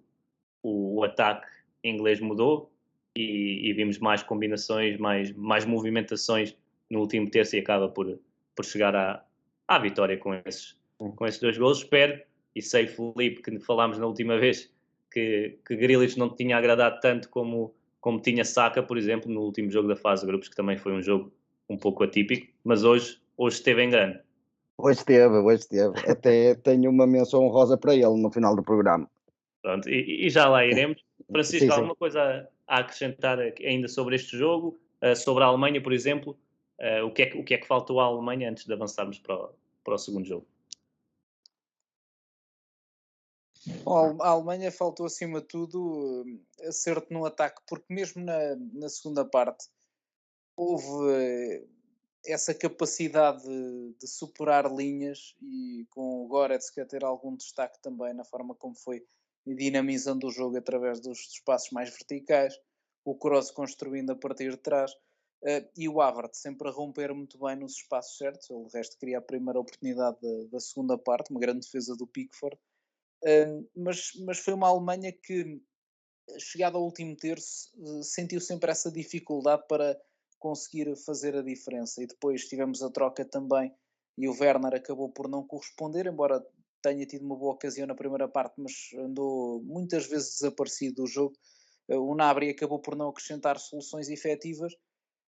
o 0.62 1.04
ataque 1.04 1.48
inglês 1.82 2.20
mudou 2.20 2.70
e, 3.16 3.70
e, 3.70 3.74
vimos 3.74 4.00
mais 4.00 4.22
combinações, 4.22 4.98
mais, 4.98 5.32
mais 5.32 5.66
movimentações 5.66 6.58
no 6.90 7.00
último 7.00 7.30
terço 7.30 7.56
e 7.56 7.60
acaba 7.60 7.88
por, 7.88 8.20
por 8.54 8.66
chegar 8.66 8.94
à, 8.96 9.24
à 9.66 9.80
vitória 9.80 10.18
com 10.18 10.34
esses, 10.46 10.78
com 10.98 11.26
esses 11.26 11.40
dois 11.40 11.58
gols. 11.58 11.78
Espero, 11.80 12.22
e 12.54 12.62
sei, 12.62 12.86
Felipe, 12.86 13.42
que 13.42 13.60
falámos 13.60 13.98
na 13.98 14.08
última 14.08 14.38
vez, 14.38 14.70
que, 15.10 15.58
que 15.66 15.76
Grealish 15.78 16.20
não 16.20 16.36
tinha 16.36 16.58
agradado 16.58 17.00
tanto 17.00 17.30
como, 17.30 17.74
como 18.02 18.22
tinha 18.22 18.44
Saka, 18.44 18.84
por 18.84 18.98
exemplo, 18.98 19.32
no 19.32 19.42
último 19.42 19.72
jogo 19.72 19.88
da 19.88 19.96
fase 19.96 20.24
de 20.24 20.28
grupos, 20.28 20.50
que 20.50 20.56
também 20.56 20.78
foi 20.78 20.92
um 20.92 21.02
jogo 21.02 21.32
um 21.70 21.78
pouco 21.78 22.04
atípico, 22.04 22.48
mas 22.64 22.84
hoje, 22.84 23.22
hoje 23.38 23.56
esteve 23.56 23.84
em 23.84 23.90
grande. 23.90 24.20
Hoje 24.82 25.00
esteve, 25.00 25.36
hoje 25.36 25.60
esteve. 25.60 25.94
Até 26.10 26.56
tenho 26.56 26.90
uma 26.90 27.06
menção 27.06 27.44
honrosa 27.46 27.78
para 27.78 27.94
ele 27.94 28.16
no 28.16 28.32
final 28.32 28.56
do 28.56 28.64
programa. 28.64 29.10
Pronto, 29.62 29.90
e, 29.90 30.26
e 30.26 30.30
já 30.30 30.48
lá 30.48 30.66
iremos. 30.66 31.04
Francisco, 31.30 31.66
sim, 31.66 31.70
sim. 31.70 31.76
alguma 31.76 31.96
coisa 31.96 32.50
a 32.66 32.80
acrescentar 32.80 33.38
ainda 33.40 33.90
sobre 33.90 34.16
este 34.16 34.38
jogo? 34.38 34.80
Uh, 35.02 35.16
sobre 35.16 35.44
a 35.44 35.48
Alemanha, 35.48 35.84
por 35.84 35.92
exemplo? 35.92 36.38
Uh, 36.80 37.06
o, 37.06 37.12
que 37.12 37.24
é 37.24 37.26
que, 37.26 37.38
o 37.38 37.44
que 37.44 37.54
é 37.56 37.58
que 37.58 37.68
faltou 37.68 38.00
à 38.00 38.06
Alemanha 38.06 38.50
antes 38.50 38.66
de 38.66 38.72
avançarmos 38.72 39.20
para 39.20 39.36
o, 39.36 39.50
para 39.84 39.96
o 39.96 39.98
segundo 39.98 40.26
jogo? 40.26 40.48
Bom, 43.84 44.18
a 44.22 44.30
Alemanha 44.30 44.72
faltou 44.72 45.06
acima 45.06 45.42
de 45.42 45.48
tudo 45.48 46.24
eh, 46.62 46.70
acerto 46.70 47.14
no 47.14 47.26
ataque, 47.26 47.62
porque 47.68 47.94
mesmo 47.94 48.24
na, 48.24 48.56
na 48.74 48.88
segunda 48.88 49.26
parte 49.26 49.66
houve 50.56 51.68
essa 52.26 52.54
capacidade 52.54 53.44
de, 53.44 53.96
de, 54.00 54.08
superar 54.08 54.72
linhas 54.72 55.36
e 55.42 55.86
com 55.90 56.24
o 56.24 56.28
Goretzka 56.28 56.86
ter 56.86 57.04
algum 57.04 57.36
destaque 57.36 57.82
também 57.82 58.14
na 58.14 58.26
forma 58.26 58.54
como 58.56 58.76
foi 58.76 59.06
dinamizando 59.46 60.28
o 60.28 60.32
jogo 60.32 60.58
através 60.58 61.00
dos, 61.00 61.20
espaços 61.20 61.72
mais 61.72 61.90
verticais, 61.90 62.60
o 63.06 63.16
Kroos 63.16 63.52
construindo 63.52 64.12
a 64.12 64.16
partir 64.16 64.52
de 64.52 64.58
trás 64.58 64.92
uh, 65.44 65.70
e 65.78 65.88
o 65.88 66.02
Havertz 66.02 66.40
sempre 66.40 66.68
a 66.68 66.72
romper 66.72 67.14
muito 67.14 67.40
bem 67.40 67.56
nos 67.56 67.74
espaços 67.74 68.18
certos, 68.18 68.50
ele, 68.50 68.66
de 68.66 68.78
resto 68.78 68.98
queria 68.98 69.18
a 69.18 69.22
primeira 69.22 69.60
oportunidade 69.60 70.18
da, 70.22 70.50
da 70.52 70.60
segunda 70.60 70.98
parte, 70.98 71.32
uma 71.32 71.40
grande 71.40 71.62
defesa 71.62 71.96
do 71.96 72.06
Pickford, 72.06 72.58
uh, 73.24 73.70
mas, 73.76 74.12
mas 74.26 74.40
foi 74.40 74.54
uma 74.54 74.68
Alemanha 74.68 75.12
que 75.12 75.62
chegado 76.38 76.78
ao 76.78 76.84
último 76.84 77.16
terço 77.16 77.72
uh, 77.78 78.04
sentiu 78.04 78.40
sempre 78.40 78.72
essa 78.72 78.92
dificuldade 78.92 79.64
para 79.68 80.00
conseguir 80.40 80.96
fazer 81.06 81.36
a 81.36 81.42
diferença 81.42 82.02
e 82.02 82.08
depois 82.08 82.48
tivemos 82.48 82.82
a 82.82 82.90
troca 82.90 83.26
também 83.26 83.74
e 84.18 84.28
o 84.28 84.36
Werner 84.38 84.76
acabou 84.76 85.10
por 85.10 85.30
não 85.30 85.46
corresponder, 85.46 86.06
embora 86.08 86.46
tenha 86.82 87.06
tido 87.06 87.26
uma 87.26 87.38
boa 87.38 87.54
ocasião 87.54 87.88
na 87.88 87.96
primeira 87.96 88.28
parte, 88.28 88.56
mas 88.58 88.74
andou 88.98 89.62
muitas 89.64 90.08
vezes 90.08 90.40
desaparecido 90.40 91.04
do 91.04 91.08
jogo. 91.08 91.36
Eh, 91.88 91.98
o 91.98 92.14
Nabri 92.16 92.50
acabou 92.50 92.80
por 92.80 92.96
não 92.96 93.10
acrescentar 93.10 93.60
soluções 93.60 94.10
efetivas. 94.10 94.74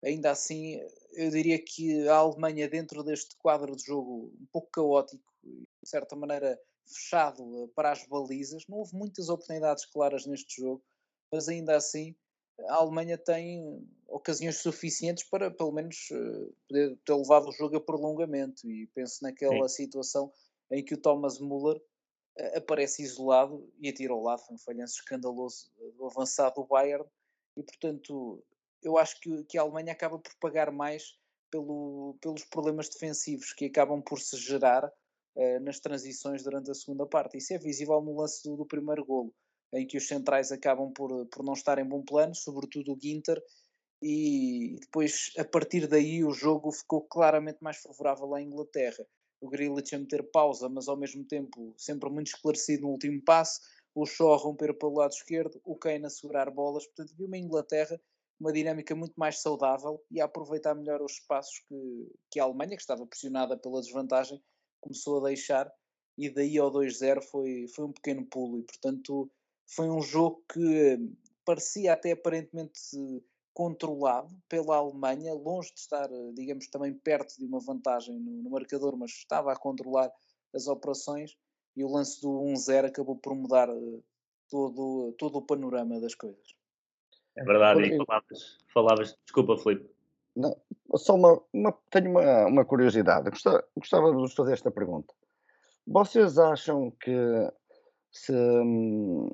Ainda 0.03 0.31
assim, 0.31 0.79
eu 1.13 1.31
diria 1.31 1.57
que 1.63 2.07
a 2.07 2.17
Alemanha, 2.17 2.69
dentro 2.69 3.03
deste 3.03 3.35
quadro 3.37 3.75
de 3.75 3.83
jogo 3.83 4.31
um 4.39 4.47
pouco 4.51 4.69
caótico, 4.71 5.23
de 5.43 5.89
certa 5.89 6.15
maneira 6.15 6.59
fechado 6.85 7.63
eh, 7.63 7.67
para 7.75 7.91
as 7.91 8.05
balizas, 8.07 8.63
não 8.69 8.77
houve 8.77 8.95
muitas 8.95 9.29
oportunidades 9.29 9.85
claras 9.85 10.25
neste 10.25 10.61
jogo, 10.61 10.83
mas 11.31 11.49
ainda 11.49 11.75
assim 11.75 12.15
a 12.59 12.75
Alemanha 12.75 13.17
tem 13.17 13.85
ocasiões 14.07 14.57
suficientes 14.57 15.23
para, 15.23 15.51
pelo 15.51 15.71
menos, 15.71 16.09
eh, 16.11 16.49
poder 16.67 16.97
ter 17.05 17.13
levado 17.13 17.49
o 17.49 17.51
jogo 17.51 17.75
a 17.77 17.81
prolongamento. 17.81 18.69
E 18.69 18.87
penso 18.87 19.23
naquela 19.23 19.67
Sim. 19.67 19.83
situação 19.83 20.31
em 20.71 20.83
que 20.83 20.93
o 20.93 21.01
Thomas 21.01 21.39
Müller 21.39 21.77
uh, 21.77 22.57
aparece 22.57 23.03
isolado 23.03 23.71
e 23.79 23.89
atira 23.89 24.13
ao 24.13 24.21
lado, 24.21 24.41
foi 24.41 24.55
um 24.55 24.59
falhanço 24.59 24.95
escandaloso 24.95 25.71
do 25.95 26.05
avançado 26.05 26.55
do 26.55 26.67
Bayern, 26.67 27.05
e 27.55 27.63
portanto 27.63 28.43
eu 28.81 28.97
acho 28.97 29.19
que, 29.19 29.43
que 29.45 29.57
a 29.57 29.61
Alemanha 29.61 29.91
acaba 29.91 30.17
por 30.17 30.33
pagar 30.39 30.71
mais 30.71 31.17
pelo, 31.51 32.17
pelos 32.19 32.43
problemas 32.45 32.89
defensivos 32.89 33.53
que 33.53 33.65
acabam 33.65 34.01
por 34.01 34.19
se 34.19 34.37
gerar 34.37 34.91
nas 35.61 35.79
transições 35.79 36.43
durante 36.43 36.71
a 36.71 36.73
segunda 36.73 37.05
parte. 37.05 37.37
Isso 37.37 37.53
é 37.53 37.57
visível 37.57 38.01
no 38.01 38.15
lance 38.15 38.41
do, 38.47 38.55
do 38.55 38.65
primeiro 38.65 39.03
golo, 39.03 39.33
em 39.75 39.85
que 39.85 39.97
os 39.97 40.07
centrais 40.07 40.51
acabam 40.51 40.91
por, 40.91 41.25
por 41.27 41.43
não 41.43 41.53
estar 41.53 41.77
em 41.77 41.85
bom 41.85 42.03
plano, 42.03 42.33
sobretudo 42.33 42.93
o 42.93 42.99
Ginter, 43.01 43.41
e 44.01 44.77
depois 44.81 45.31
a 45.37 45.45
partir 45.45 45.87
daí 45.87 46.23
o 46.23 46.31
jogo 46.31 46.71
ficou 46.71 47.01
claramente 47.01 47.59
mais 47.61 47.77
favorável 47.77 48.33
à 48.33 48.41
Inglaterra. 48.41 49.05
O 49.41 49.49
Grealish 49.49 49.93
a 49.93 49.99
meter 49.99 50.23
pausa, 50.31 50.69
mas 50.69 50.87
ao 50.87 50.97
mesmo 50.97 51.23
tempo 51.25 51.73
sempre 51.77 52.09
muito 52.09 52.27
esclarecido 52.27 52.83
no 52.83 52.89
último 52.89 53.21
passe, 53.23 53.59
o 53.93 54.05
Shaw 54.05 54.33
a 54.33 54.37
romper 54.37 54.77
pelo 54.77 54.95
lado 54.95 55.13
esquerdo, 55.13 55.59
o 55.63 55.75
Kane 55.75 56.05
a 56.05 56.09
segurar 56.09 56.49
bolas, 56.49 56.85
portanto 56.85 57.15
vi 57.17 57.25
uma 57.25 57.37
Inglaterra 57.37 57.99
uma 58.39 58.51
dinâmica 58.51 58.93
muito 58.95 59.13
mais 59.15 59.39
saudável 59.39 60.03
e 60.11 60.19
a 60.19 60.25
aproveitar 60.25 60.75
melhor 60.75 61.01
os 61.01 61.13
espaços 61.13 61.59
que, 61.67 62.11
que 62.31 62.39
a 62.39 62.43
Alemanha, 62.43 62.75
que 62.75 62.81
estava 62.81 63.05
pressionada 63.05 63.57
pela 63.57 63.81
desvantagem, 63.81 64.41
começou 64.81 65.19
a 65.19 65.29
deixar 65.29 65.71
e 66.17 66.29
daí 66.29 66.57
ao 66.57 66.71
2-0 66.71 67.21
foi, 67.23 67.67
foi 67.73 67.85
um 67.85 67.91
pequeno 67.91 68.25
pulo. 68.25 68.59
E 68.59 68.63
portanto 68.63 69.31
foi 69.67 69.89
um 69.89 70.01
jogo 70.01 70.43
que 70.51 70.99
parecia 71.45 71.93
até 71.93 72.11
aparentemente 72.11 72.79
controlado 73.53 74.35
pela 74.49 74.75
Alemanha, 74.75 75.33
longe 75.33 75.73
de 75.73 75.79
estar, 75.79 76.11
eh, 76.11 76.31
digamos, 76.33 76.67
também 76.67 76.93
perto 76.93 77.37
de 77.37 77.45
uma 77.45 77.59
vantagem 77.59 78.19
no, 78.19 78.43
no 78.43 78.49
marcador, 78.49 78.97
mas 78.97 79.11
estava 79.11 79.53
a 79.53 79.55
controlar 79.55 80.11
as 80.53 80.67
operações 80.67 81.37
e 81.75 81.83
o 81.83 81.89
lance 81.89 82.21
do 82.21 82.27
1-0 82.27 82.87
acabou 82.87 83.15
por 83.15 83.33
mudar 83.33 83.69
eh, 83.69 83.99
todo, 84.49 85.13
todo 85.17 85.37
o 85.37 85.41
panorama 85.41 86.01
das 86.01 86.13
coisas. 86.15 86.53
É 87.37 87.43
verdade, 87.43 87.81
e 87.81 87.97
falavas, 87.97 88.57
falavas, 88.73 89.17
desculpa, 89.23 89.57
Filipe. 89.57 89.89
Não, 90.35 90.55
só 90.95 91.15
uma, 91.15 91.41
uma 91.53 91.71
tenho 91.89 92.11
uma, 92.11 92.45
uma 92.47 92.65
curiosidade, 92.65 93.29
gostava, 93.29 93.65
gostava 93.77 94.11
de 94.11 94.17
vos 94.17 94.33
fazer 94.33 94.53
esta 94.53 94.69
pergunta. 94.69 95.13
Vocês 95.87 96.37
acham 96.37 96.91
que 96.91 97.15
se, 98.11 98.33
hum, 98.33 99.29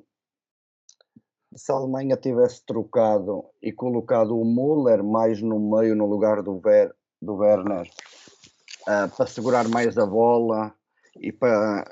se 1.56 1.72
a 1.72 1.74
Alemanha 1.74 2.16
tivesse 2.16 2.64
trocado 2.64 3.44
e 3.62 3.72
colocado 3.72 4.38
o 4.38 4.44
Müller 4.44 5.02
mais 5.02 5.40
no 5.40 5.58
meio 5.58 5.94
no 5.94 6.06
lugar 6.06 6.42
do, 6.42 6.58
Ver, 6.60 6.94
do 7.20 7.34
Werner 7.34 7.88
uh, 8.82 9.08
para 9.16 9.26
segurar 9.26 9.68
mais 9.68 9.96
a 9.98 10.06
bola 10.06 10.74
e 11.20 11.30
para 11.32 11.84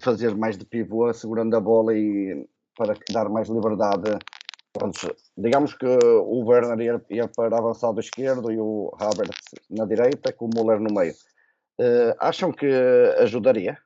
fazer 0.00 0.34
mais 0.36 0.56
de 0.56 0.64
pivô 0.64 1.12
segurando 1.12 1.56
a 1.56 1.60
bola 1.60 1.96
e 1.96 2.46
para 2.76 2.94
dar 3.10 3.28
mais 3.28 3.48
liberdade 3.48 4.18
Pronto, 4.72 5.16
digamos 5.36 5.74
que 5.74 5.86
o 5.86 6.44
Werner 6.44 6.78
ia, 6.78 7.04
ia 7.10 7.28
para 7.28 7.56
avançado 7.56 7.98
esquerdo 7.98 8.52
e 8.52 8.58
o 8.58 8.94
Havertz 9.00 9.54
na 9.70 9.84
direita 9.86 10.32
com 10.32 10.46
o 10.46 10.50
Müller 10.54 10.78
no 10.78 10.94
meio 10.94 11.14
uh, 11.80 12.14
acham 12.20 12.52
que 12.52 12.66
ajudaria? 13.18 13.78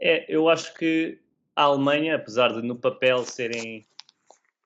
É, 0.00 0.24
eu 0.34 0.48
acho 0.48 0.72
que 0.74 1.23
a 1.56 1.62
Alemanha, 1.62 2.16
apesar 2.16 2.52
de 2.52 2.62
no 2.62 2.76
papel 2.76 3.24
serem, 3.24 3.86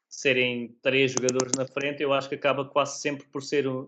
serem 0.09 0.75
três 0.83 1.13
jogadores 1.13 1.53
na 1.57 1.67
frente, 1.67 2.03
eu 2.03 2.13
acho 2.13 2.29
que 2.29 2.35
acaba 2.35 2.65
quase 2.65 3.01
sempre 3.01 3.27
por 3.27 3.43
ser 3.43 3.69
um, 3.69 3.87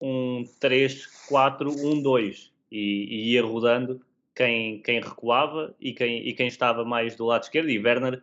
um 0.00 0.44
3-4-1-2 0.60 2.50
e, 2.70 2.78
e 2.78 3.32
ia 3.32 3.42
rodando 3.42 4.00
quem, 4.34 4.80
quem 4.82 5.00
recuava 5.00 5.74
e 5.80 5.92
quem, 5.92 6.26
e 6.26 6.32
quem 6.32 6.46
estava 6.46 6.84
mais 6.84 7.16
do 7.16 7.26
lado 7.26 7.42
esquerdo. 7.42 7.68
E 7.68 7.78
Werner, 7.78 8.22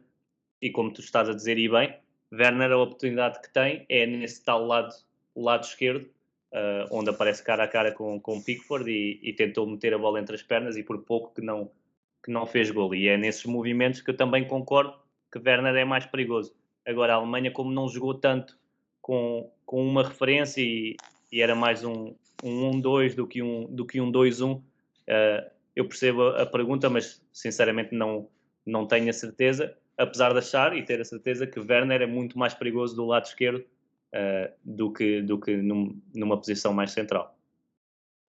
e 0.62 0.70
como 0.70 0.94
tu 0.94 1.02
estás 1.02 1.28
a 1.28 1.34
dizer, 1.34 1.58
e 1.58 1.68
bem, 1.68 1.94
Werner, 2.32 2.72
a 2.72 2.78
oportunidade 2.78 3.42
que 3.42 3.52
tem 3.52 3.86
é 3.90 4.06
nesse 4.06 4.44
tal 4.44 4.66
lado, 4.66 4.94
lado 5.36 5.66
esquerdo, 5.66 6.06
uh, 6.54 6.88
onde 6.90 7.10
aparece 7.10 7.44
cara 7.44 7.66
a 7.66 7.68
cara 7.68 7.92
com, 7.92 8.18
com 8.20 8.42
Pickford 8.42 8.90
e, 8.90 9.20
e 9.22 9.34
tentou 9.34 9.68
meter 9.68 9.94
a 9.94 9.98
bola 9.98 10.22
entre 10.22 10.36
as 10.36 10.42
pernas 10.42 10.78
e 10.78 10.84
por 10.84 11.00
pouco 11.04 11.34
que 11.34 11.42
não 11.42 11.70
que 12.26 12.32
não 12.32 12.48
fez 12.48 12.72
gol. 12.72 12.96
E 12.96 13.08
é 13.08 13.16
nesses 13.16 13.46
movimentos 13.46 14.02
que 14.02 14.10
eu 14.10 14.18
também 14.18 14.48
concordo 14.48 14.96
que 15.32 15.38
Werner 15.38 15.76
é 15.76 15.86
mais 15.86 16.08
perigoso. 16.08 16.56
Agora, 16.84 17.14
a 17.14 17.18
Alemanha, 17.18 17.52
como 17.52 17.72
não 17.72 17.88
jogou 17.88 18.16
tanto 18.16 18.58
com, 19.00 19.52
com 19.64 19.88
uma 19.88 20.04
referência 20.04 20.60
e, 20.60 20.98
e 21.32 21.42
era 21.42 21.54
mais 21.54 21.84
um 21.84 22.16
1-1-2 22.44 23.14
um, 23.14 23.16
do 23.16 23.28
que 23.28 23.44
um 23.44 23.68
2-1, 23.68 23.76
do 23.76 23.86
que 23.86 24.02
um 24.02 24.12
2-1, 24.12 24.58
uh, 24.58 24.64
eh, 25.06 25.52
eu 25.76 25.88
percebo 25.88 26.24
a, 26.24 26.42
a, 26.42 26.46
pergunta, 26.48 26.90
mas 26.90 27.24
sinceramente 27.32 27.94
não, 27.94 28.28
não 28.66 28.88
tenho 28.88 29.10
a 29.10 29.14
certeza, 29.14 29.78
apesar 29.96 30.32
de 30.32 30.40
achar 30.40 30.76
e 30.76 30.84
ter 30.84 31.00
a 31.00 31.06
certeza 31.06 31.46
que 31.46 31.60
Werner 31.60 32.02
é 32.02 32.08
muito 32.08 32.40
mais 32.40 32.56
perigoso 32.56 32.96
do 32.96 33.06
lado 33.06 33.26
esquerdo 33.26 33.60
uh, 33.60 34.52
do 34.64 34.92
que, 34.92 35.22
do 35.22 35.40
que 35.40 35.56
num, 35.58 36.00
numa 36.16 36.38
posição 36.38 36.74
mais 36.74 36.92
central. 36.92 37.35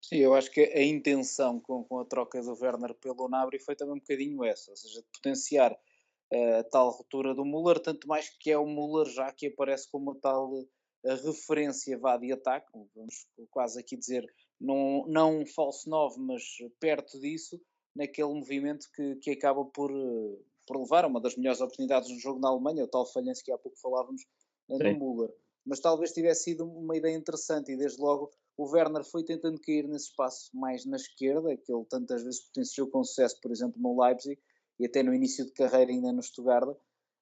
Sim, 0.09 0.19
eu 0.19 0.35
acho 0.35 0.53
que 0.53 0.61
a 0.61 0.85
intenção 0.85 1.59
com, 1.59 1.83
com 1.83 1.99
a 1.99 2.05
troca 2.05 2.41
do 2.41 2.57
Werner 2.63 2.95
pelo 2.95 3.29
Nabri 3.29 3.59
foi 3.59 3.75
também 3.75 3.97
um 3.97 3.99
bocadinho 3.99 4.45
essa, 4.45 4.71
ou 4.71 4.77
seja, 4.77 5.01
de 5.01 5.09
potenciar 5.13 5.73
uh, 5.73 6.61
a 6.61 6.63
tal 6.63 6.91
ruptura 6.91 7.35
do 7.35 7.45
Müller, 7.45 7.81
tanto 7.81 8.07
mais 8.07 8.29
que 8.29 8.53
é 8.53 8.57
o 8.57 8.65
Müller 8.65 9.13
já 9.13 9.33
que 9.33 9.49
aparece 9.49 9.91
como 9.91 10.15
tal 10.15 10.53
uh, 10.53 10.69
referência 11.03 11.99
vá 11.99 12.17
de 12.17 12.33
ataque, 12.33 12.71
vamos 12.95 13.27
quase 13.51 13.81
aqui 13.81 13.97
dizer, 13.97 14.25
não, 14.61 15.05
não 15.09 15.41
um 15.41 15.47
falso 15.47 15.91
9, 15.91 16.21
mas 16.21 16.45
perto 16.79 17.19
disso, 17.19 17.61
naquele 17.93 18.33
movimento 18.33 18.87
que, 18.95 19.17
que 19.17 19.33
acaba 19.33 19.65
por, 19.65 19.91
uh, 19.91 20.41
por 20.69 20.79
levar 20.79 21.05
a 21.05 21.09
uma 21.09 21.21
das 21.21 21.35
melhores 21.35 21.61
oportunidades 21.61 22.09
no 22.13 22.21
jogo 22.21 22.39
na 22.39 22.49
Alemanha, 22.49 22.85
o 22.85 22.89
tal 22.89 23.11
falhanço 23.11 23.43
que 23.43 23.51
há 23.51 23.59
pouco 23.59 23.77
falávamos 23.81 24.23
uh, 24.69 24.79
do 24.79 24.85
Müller. 24.85 25.35
Mas 25.65 25.81
talvez 25.81 26.13
tivesse 26.13 26.45
sido 26.45 26.65
uma 26.65 26.97
ideia 26.97 27.17
interessante 27.17 27.73
e 27.73 27.77
desde 27.77 28.01
logo 28.01 28.31
o 28.57 28.65
Werner 28.65 29.05
foi 29.05 29.23
tentando 29.23 29.61
cair 29.61 29.87
nesse 29.87 30.09
espaço 30.09 30.57
mais 30.57 30.85
na 30.87 30.97
esquerda, 30.97 31.57
que 31.57 31.73
ele 31.73 31.85
tantas 31.85 32.23
vezes 32.23 32.41
potenciou 32.41 32.89
com 32.89 33.05
sucesso, 33.05 33.39
por 33.41 33.51
exemplo, 33.51 33.81
no 33.81 34.03
Leipzig 34.03 34.41
e 34.79 34.87
até 34.87 35.03
no 35.03 35.15
início 35.15 35.45
de 35.45 35.53
carreira 35.53 35.91
ainda 35.91 36.13
no 36.13 36.23
Stuttgart, 36.23 36.77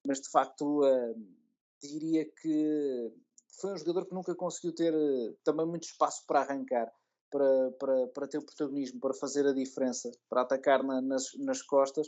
mas 0.06 0.20
de 0.20 0.30
facto 0.30 0.82
uh, 0.84 1.14
diria 1.82 2.24
que 2.24 3.12
foi 3.60 3.72
um 3.72 3.76
jogador 3.76 4.06
que 4.06 4.14
nunca 4.14 4.34
conseguiu 4.34 4.74
ter 4.74 4.94
uh, 4.94 5.36
também 5.42 5.66
muito 5.66 5.84
espaço 5.84 6.24
para 6.26 6.40
arrancar, 6.40 6.92
para, 7.30 7.70
para, 7.72 8.06
para 8.08 8.28
ter 8.28 8.40
protagonismo, 8.40 9.00
para 9.00 9.14
fazer 9.14 9.46
a 9.46 9.52
diferença, 9.52 10.10
para 10.28 10.42
atacar 10.42 10.84
na, 10.84 11.00
nas, 11.00 11.34
nas 11.38 11.62
costas. 11.62 12.06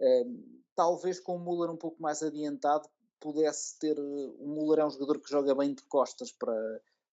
Uh, 0.00 0.62
talvez 0.74 1.20
com 1.20 1.36
o 1.36 1.40
Müller 1.40 1.70
um 1.70 1.76
pouco 1.76 2.02
mais 2.02 2.22
adiantado 2.22 2.88
pudesse 3.20 3.78
ter. 3.78 3.98
O 3.98 4.48
Müller 4.48 4.80
é 4.80 4.86
um 4.86 4.90
jogador 4.90 5.20
que 5.20 5.30
joga 5.30 5.54
bem 5.54 5.74
de 5.74 5.82
costas 5.84 6.32
para 6.32 6.54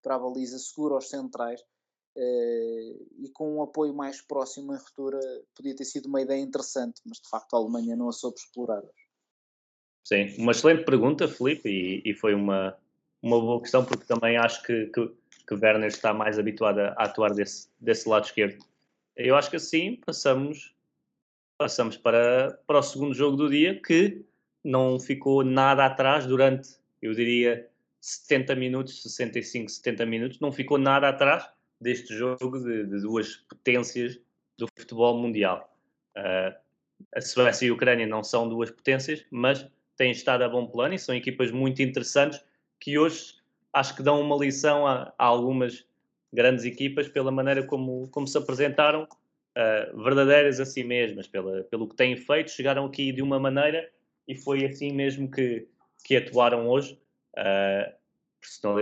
para 0.01 0.15
a 0.15 0.19
baliza, 0.19 0.57
segura 0.59 0.95
aos 0.95 1.09
centrais 1.09 1.61
uh, 1.61 3.07
e 3.19 3.29
com 3.33 3.57
um 3.57 3.61
apoio 3.61 3.93
mais 3.93 4.21
próximo 4.21 4.73
em 4.73 4.77
ruptura 4.77 5.19
podia 5.55 5.75
ter 5.75 5.85
sido 5.85 6.07
uma 6.07 6.21
ideia 6.21 6.39
interessante, 6.39 7.01
mas 7.05 7.19
de 7.19 7.29
facto 7.29 7.53
a 7.53 7.57
Alemanha 7.57 7.95
não 7.95 8.09
a 8.09 8.11
soube 8.11 8.37
explorar. 8.37 8.83
Sim, 10.03 10.35
uma 10.37 10.51
excelente 10.51 10.83
pergunta, 10.83 11.27
Felipe, 11.27 11.69
e, 11.69 12.01
e 12.09 12.13
foi 12.13 12.33
uma, 12.33 12.75
uma 13.21 13.39
boa 13.39 13.61
questão, 13.61 13.85
porque 13.85 14.05
também 14.05 14.35
acho 14.37 14.63
que, 14.63 14.87
que, 14.87 15.11
que 15.47 15.53
Werner 15.53 15.87
está 15.87 16.13
mais 16.13 16.39
habituado 16.39 16.79
a 16.79 16.93
atuar 16.93 17.33
desse, 17.33 17.69
desse 17.79 18.09
lado 18.09 18.25
esquerdo. 18.25 18.65
Eu 19.15 19.35
acho 19.35 19.49
que 19.49 19.57
assim 19.57 19.95
passamos, 20.03 20.75
passamos 21.57 21.97
para, 21.97 22.59
para 22.65 22.79
o 22.79 22.83
segundo 22.83 23.13
jogo 23.13 23.37
do 23.37 23.49
dia, 23.49 23.79
que 23.79 24.25
não 24.63 24.99
ficou 24.99 25.43
nada 25.43 25.85
atrás 25.85 26.25
durante, 26.25 26.77
eu 27.01 27.13
diria, 27.13 27.69
70 28.01 28.55
minutos, 28.55 29.03
65, 29.03 29.69
70 29.69 30.05
minutos, 30.05 30.39
não 30.39 30.51
ficou 30.51 30.77
nada 30.77 31.07
atrás 31.07 31.47
deste 31.79 32.15
jogo 32.15 32.59
de, 32.59 32.85
de 32.87 32.99
duas 33.01 33.37
potências 33.37 34.19
do 34.57 34.67
futebol 34.75 35.17
mundial. 35.17 35.73
Uh, 36.17 36.53
a 37.15 37.21
Suécia 37.21 37.67
e 37.67 37.69
a 37.69 37.73
Ucrânia 37.73 38.07
não 38.07 38.23
são 38.23 38.49
duas 38.49 38.69
potências, 38.71 39.23
mas 39.31 39.67
têm 39.95 40.11
estado 40.11 40.43
a 40.43 40.49
bom 40.49 40.67
plano 40.67 40.95
e 40.95 40.99
são 40.99 41.15
equipas 41.15 41.51
muito 41.51 41.81
interessantes 41.81 42.43
que 42.79 42.97
hoje 42.97 43.35
acho 43.73 43.95
que 43.95 44.03
dão 44.03 44.19
uma 44.19 44.35
lição 44.35 44.85
a, 44.85 45.13
a 45.17 45.25
algumas 45.25 45.85
grandes 46.33 46.65
equipas 46.65 47.07
pela 47.07 47.31
maneira 47.31 47.63
como, 47.63 48.07
como 48.09 48.27
se 48.27 48.37
apresentaram, 48.37 49.03
uh, 49.03 50.03
verdadeiras 50.03 50.59
a 50.59 50.65
si 50.65 50.83
mesmas, 50.83 51.27
pela, 51.27 51.63
pelo 51.63 51.87
que 51.87 51.95
têm 51.95 52.15
feito, 52.15 52.51
chegaram 52.51 52.85
aqui 52.85 53.11
de 53.11 53.21
uma 53.21 53.39
maneira 53.39 53.89
e 54.27 54.35
foi 54.35 54.65
assim 54.65 54.91
mesmo 54.91 55.29
que, 55.29 55.67
que 56.03 56.15
atuaram 56.15 56.67
hoje, 56.67 56.99
uh, 57.37 58.01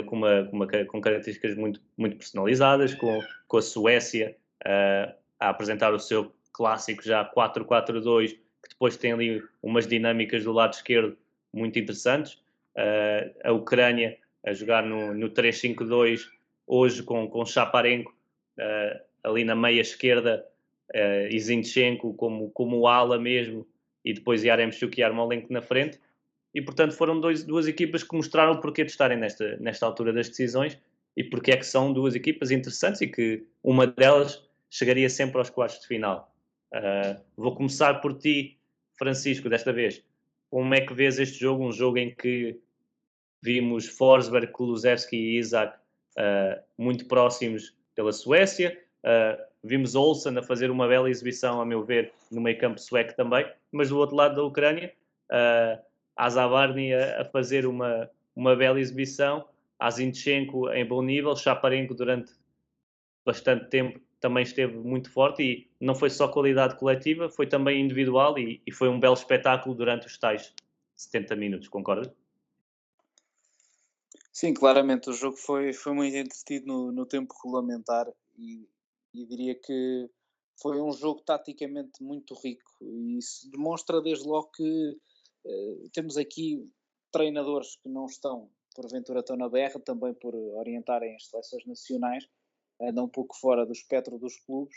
com, 0.05 0.15
uma, 0.15 0.43
com, 0.43 0.55
uma, 0.55 0.67
com 0.85 1.01
características 1.01 1.55
muito, 1.55 1.81
muito 1.97 2.17
personalizadas, 2.17 2.93
com, 2.95 3.21
com 3.47 3.57
a 3.57 3.61
Suécia 3.61 4.35
uh, 4.65 5.13
a 5.39 5.49
apresentar 5.49 5.93
o 5.93 5.99
seu 5.99 6.33
clássico 6.53 7.03
já 7.03 7.23
4-4-2, 7.33 8.31
que 8.31 8.69
depois 8.69 8.97
tem 8.97 9.13
ali 9.13 9.43
umas 9.61 9.87
dinâmicas 9.87 10.43
do 10.43 10.51
lado 10.51 10.73
esquerdo 10.73 11.17
muito 11.53 11.79
interessantes. 11.79 12.33
Uh, 12.75 13.31
a 13.43 13.51
Ucrânia 13.51 14.17
a 14.45 14.53
jogar 14.53 14.83
no, 14.83 15.13
no 15.13 15.29
3-5-2, 15.29 16.21
hoje 16.65 17.03
com, 17.03 17.27
com 17.27 17.45
Chaparenko 17.45 18.13
uh, 18.57 18.99
ali 19.23 19.43
na 19.43 19.55
meia 19.55 19.81
esquerda 19.81 20.45
uh, 20.93 21.39
Zinchenko 21.39 22.13
como, 22.13 22.49
como 22.51 22.87
ala 22.87 23.19
mesmo, 23.19 23.67
e 24.03 24.13
depois 24.13 24.43
Yaremchuk 24.43 24.99
e 24.99 25.03
Armolenko 25.03 25.51
na 25.51 25.61
frente. 25.61 25.99
E 26.53 26.61
portanto 26.61 26.93
foram 26.93 27.19
dois, 27.19 27.43
duas 27.43 27.67
equipas 27.67 28.03
que 28.03 28.15
mostraram 28.15 28.53
o 28.53 28.61
porquê 28.61 28.83
de 28.83 28.91
estarem 28.91 29.17
nesta, 29.17 29.57
nesta 29.57 29.85
altura 29.85 30.11
das 30.11 30.29
decisões 30.29 30.77
e 31.15 31.23
porque 31.23 31.51
é 31.51 31.57
que 31.57 31.65
são 31.65 31.91
duas 31.93 32.15
equipas 32.15 32.51
interessantes 32.51 33.01
e 33.01 33.07
que 33.07 33.45
uma 33.63 33.85
delas 33.85 34.43
chegaria 34.69 35.09
sempre 35.09 35.37
aos 35.37 35.49
quartos 35.49 35.79
de 35.81 35.87
final. 35.87 36.33
Uh, 36.73 37.19
vou 37.35 37.55
começar 37.55 37.95
por 37.95 38.17
ti, 38.17 38.57
Francisco, 38.97 39.49
desta 39.49 39.73
vez. 39.73 40.03
Como 40.49 40.73
é 40.73 40.81
que 40.81 40.93
vês 40.93 41.19
este 41.19 41.39
jogo? 41.39 41.65
Um 41.65 41.71
jogo 41.71 41.97
em 41.97 42.13
que 42.13 42.59
vimos 43.41 43.87
Forsberg, 43.87 44.47
Kulusevski 44.47 45.15
e 45.15 45.37
Isaac 45.37 45.77
uh, 46.17 46.61
muito 46.77 47.05
próximos 47.05 47.75
pela 47.95 48.11
Suécia. 48.11 48.79
Uh, 49.03 49.41
vimos 49.63 49.95
Olsen 49.95 50.37
a 50.37 50.43
fazer 50.43 50.71
uma 50.71 50.87
bela 50.87 51.09
exibição, 51.09 51.61
a 51.61 51.65
meu 51.65 51.83
ver, 51.83 52.13
no 52.31 52.41
meio 52.41 52.57
campo 52.57 52.79
sueco 52.79 53.15
também. 53.15 53.45
Mas 53.71 53.89
do 53.89 53.97
outro 53.97 54.15
lado 54.15 54.35
da 54.35 54.43
Ucrânia, 54.43 54.93
uh, 55.31 55.81
Azabarny 56.19 56.93
a, 56.93 57.21
a, 57.21 57.25
fazer 57.25 57.65
uma, 57.65 58.09
uma 58.35 58.55
bela 58.55 58.79
exibição. 58.79 59.47
Azinchenko 59.79 60.69
em 60.71 60.85
bom 60.85 61.01
nível, 61.01 61.35
Chaparenko 61.35 61.93
durante 61.93 62.33
bastante 63.25 63.69
tempo 63.69 63.99
também 64.19 64.43
esteve 64.43 64.77
muito 64.77 65.09
forte 65.09 65.41
e 65.41 65.71
não 65.79 65.95
foi 65.95 66.09
só 66.09 66.27
qualidade 66.27 66.77
coletiva, 66.77 67.29
foi 67.29 67.47
também 67.47 67.81
individual 67.81 68.37
e, 68.37 68.61
e 68.67 68.71
foi 68.71 68.89
um 68.89 68.99
belo 68.99 69.13
espetáculo 69.13 69.73
durante 69.73 70.07
os 70.07 70.17
tais 70.17 70.53
70 70.97 71.37
minutos, 71.37 71.69
concorda? 71.69 72.13
Sim, 74.33 74.53
claramente 74.53 75.09
o 75.09 75.13
jogo 75.13 75.37
foi, 75.37 75.71
foi 75.71 75.93
muito 75.93 76.17
entretido 76.17 76.67
no, 76.67 76.91
no 76.91 77.05
tempo 77.05 77.33
regulamentar 77.41 78.07
e, 78.37 78.67
e 79.13 79.25
diria 79.25 79.55
que 79.55 80.09
foi 80.61 80.81
um 80.81 80.91
jogo 80.91 81.21
taticamente 81.21 82.03
muito 82.03 82.33
rico 82.43 82.71
e 82.81 83.17
isso 83.17 83.49
demonstra 83.49 84.01
desde 84.01 84.27
logo 84.27 84.51
que 84.53 84.97
temos 85.93 86.17
aqui 86.17 86.69
treinadores 87.11 87.75
que 87.77 87.89
não 87.89 88.05
estão 88.05 88.49
porventura 88.75 89.19
estão 89.19 89.35
na 89.35 89.49
berra 89.49 89.79
também 89.79 90.13
por 90.13 90.33
orientarem 90.35 91.15
as 91.15 91.27
seleções 91.27 91.65
nacionais 91.65 92.25
andam 92.81 93.05
um 93.05 93.09
pouco 93.09 93.35
fora 93.37 93.65
do 93.65 93.73
espectro 93.73 94.17
dos 94.17 94.37
clubes, 94.37 94.75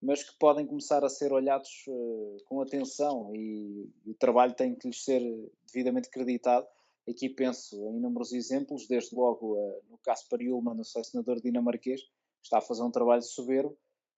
mas 0.00 0.22
que 0.22 0.36
podem 0.38 0.66
começar 0.66 1.04
a 1.04 1.08
ser 1.08 1.32
olhados 1.32 1.84
uh, 1.86 2.36
com 2.46 2.60
atenção 2.60 3.34
e, 3.34 3.88
o 4.06 4.14
trabalho 4.14 4.54
tem 4.54 4.74
que 4.74 4.88
lhes 4.88 5.04
ser 5.04 5.22
devidamente 5.66 6.10
creditado. 6.10 6.66
Aqui 7.08 7.28
penso 7.28 7.76
em 7.88 7.96
inúmeros 7.96 8.32
exemplos, 8.32 8.86
desde 8.88 9.14
logo 9.14 9.54
uh, 9.54 9.82
no 9.88 9.98
Caspar 9.98 10.40
Ullmann, 10.40 10.80
o 10.80 10.84
selecionador 10.84 11.40
dinamarquês, 11.40 12.00
está 12.42 12.58
a 12.58 12.62
fazer 12.62 12.82
um 12.82 12.90
trabalho 12.90 13.22
soberbo, 13.22 13.76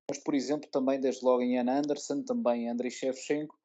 mas 0.09 0.19
por 0.19 0.35
exemplo 0.35 0.71
também 0.71 1.01
desde 1.01 1.25
logo 1.25 1.43
em 1.43 1.59
Anna 1.59 1.79
Anderson, 1.79 2.23
também 2.23 2.65
em 2.65 2.69
Andriy 2.71 2.91
Shevchenko, 2.91 3.59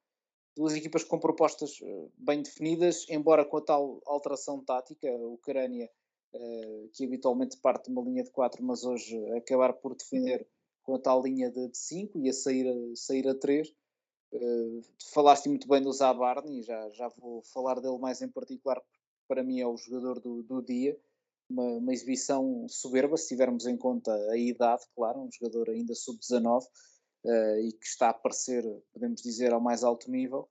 duas 0.59 0.75
equipas 0.75 1.05
com 1.05 1.17
propostas 1.17 1.79
uh, 1.79 2.11
bem 2.17 2.41
definidas, 2.41 3.05
embora 3.07 3.45
com 3.45 3.55
a 3.55 3.61
tal 3.61 4.01
alteração 4.05 4.61
tática, 4.61 5.09
a 5.09 5.27
Ucrânia 5.27 5.89
uh, 6.33 6.89
que 6.89 7.05
habitualmente 7.05 7.55
parte 7.55 7.85
de 7.85 7.91
uma 7.91 8.01
linha 8.01 8.25
de 8.25 8.29
4, 8.29 8.61
mas 8.61 8.83
hoje 8.83 9.17
acabar 9.37 9.71
por 9.71 9.95
defender 9.95 10.45
com 10.83 10.95
a 10.95 10.99
tal 10.99 11.23
linha 11.23 11.49
de 11.49 11.69
5 11.71 12.19
e 12.19 12.27
a 12.27 12.33
sair 12.33 12.67
a, 12.67 12.95
sair 12.95 13.25
a 13.29 13.35
3. 13.35 13.69
Uh, 13.69 13.73
eh, 14.33 14.81
falaste 15.13 15.47
muito 15.47 15.65
bem 15.65 15.81
do 15.81 15.93
Zabarni, 15.93 16.61
já, 16.61 16.89
já 16.89 17.07
vou 17.07 17.41
falar 17.53 17.79
dele 17.79 17.97
mais 17.97 18.21
em 18.21 18.27
particular, 18.27 18.81
para 19.29 19.41
mim 19.41 19.61
é 19.61 19.65
o 19.65 19.77
jogador 19.77 20.19
do, 20.19 20.43
do 20.43 20.61
dia. 20.61 20.99
Uma, 21.49 21.63
uma, 21.77 21.93
exibição 21.93 22.67
soberba, 22.67 23.15
se 23.15 23.29
tivermos 23.29 23.65
em 23.65 23.77
conta 23.77 24.13
a 24.29 24.37
idade, 24.37 24.83
claro, 24.93 25.21
um 25.21 25.31
jogador 25.31 25.69
ainda 25.69 25.95
sub-19 25.95 26.65
uh, 27.25 27.59
e 27.59 27.71
que 27.73 27.85
está 27.85 28.07
a 28.07 28.11
aparecer, 28.11 28.63
podemos 28.93 29.21
dizer, 29.21 29.53
ao 29.53 29.61
mais 29.61 29.83
alto 29.83 30.09
nível. 30.09 30.49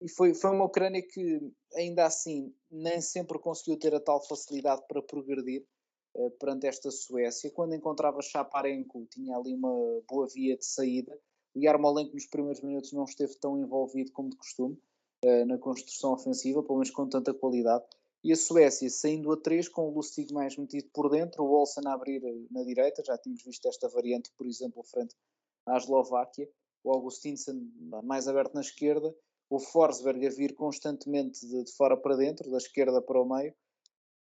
E 0.00 0.08
foi, 0.08 0.34
foi 0.34 0.50
uma 0.50 0.66
Ucrânia 0.66 1.02
que, 1.02 1.40
ainda 1.74 2.04
assim, 2.04 2.54
nem 2.70 3.00
sempre 3.00 3.38
conseguiu 3.38 3.78
ter 3.78 3.94
a 3.94 4.00
tal 4.00 4.20
facilidade 4.26 4.82
para 4.86 5.02
progredir 5.02 5.66
uh, 6.14 6.30
perante 6.32 6.66
esta 6.66 6.90
Suécia. 6.90 7.50
Quando 7.50 7.74
encontrava 7.74 8.20
Chaparenko, 8.20 9.06
tinha 9.10 9.36
ali 9.36 9.54
uma 9.54 10.02
boa 10.08 10.26
via 10.26 10.56
de 10.56 10.66
saída. 10.66 11.18
O 11.54 11.60
Yarmolenko, 11.60 12.14
nos 12.14 12.26
primeiros 12.26 12.60
minutos, 12.60 12.92
não 12.92 13.04
esteve 13.04 13.34
tão 13.36 13.58
envolvido 13.58 14.12
como 14.12 14.28
de 14.28 14.36
costume 14.36 14.78
uh, 15.24 15.46
na 15.46 15.56
construção 15.58 16.12
ofensiva, 16.12 16.62
pelo 16.62 16.78
menos 16.78 16.90
com 16.90 17.08
tanta 17.08 17.32
qualidade. 17.32 17.84
E 18.22 18.32
a 18.32 18.36
Suécia 18.36 18.90
saindo 18.90 19.32
a 19.32 19.36
3, 19.36 19.68
com 19.68 19.88
o 19.88 19.94
Lustig 19.94 20.32
mais 20.34 20.56
metido 20.56 20.88
por 20.92 21.08
dentro, 21.08 21.44
o 21.44 21.52
Olsen 21.52 21.86
a 21.86 21.92
abrir 21.92 22.20
na 22.50 22.64
direita, 22.64 23.02
já 23.04 23.16
tínhamos 23.16 23.44
visto 23.44 23.66
esta 23.68 23.88
variante, 23.88 24.30
por 24.36 24.46
exemplo, 24.46 24.82
frente 24.82 25.14
à 25.66 25.76
Eslováquia, 25.76 26.48
o 26.84 26.92
Augustinsen 26.92 27.70
mais 28.04 28.28
aberto 28.28 28.54
na 28.54 28.60
esquerda, 28.60 29.14
o 29.50 29.58
Forsberg 29.58 30.26
a 30.26 30.30
vir 30.30 30.54
constantemente 30.54 31.46
de, 31.46 31.64
de, 31.64 31.72
fora 31.72 31.96
para 31.96 32.16
dentro, 32.16 32.50
da 32.50 32.56
esquerda 32.56 33.00
para 33.00 33.20
o 33.20 33.28
meio, 33.28 33.54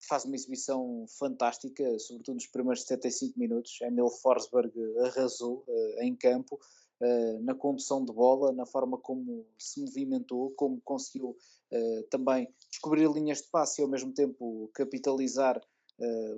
faz 0.08 0.24
uma 0.24 0.34
exibição 0.34 1.06
fantástica, 1.18 1.98
sobretudo 1.98 2.34
nos 2.34 2.46
primeiros 2.46 2.82
75 2.82 3.38
minutos. 3.38 3.80
Emil 3.80 4.08
Forsberg 4.08 4.72
arrasou 4.98 5.64
uh, 5.68 6.02
em 6.02 6.16
campo, 6.16 6.58
uh, 7.00 7.42
na 7.42 7.54
condução 7.54 8.04
de 8.04 8.12
bola, 8.12 8.52
na 8.52 8.66
forma 8.66 8.98
como 8.98 9.46
se 9.58 9.80
movimentou, 9.80 10.50
como 10.56 10.80
conseguiu 10.82 11.36
uh, 11.72 12.02
também 12.10 12.52
descobrir 12.68 13.08
linhas 13.08 13.42
de 13.42 13.48
passe 13.48 13.80
e 13.80 13.84
ao 13.84 13.88
mesmo 13.88 14.12
tempo 14.12 14.70
capitalizar 14.74 15.60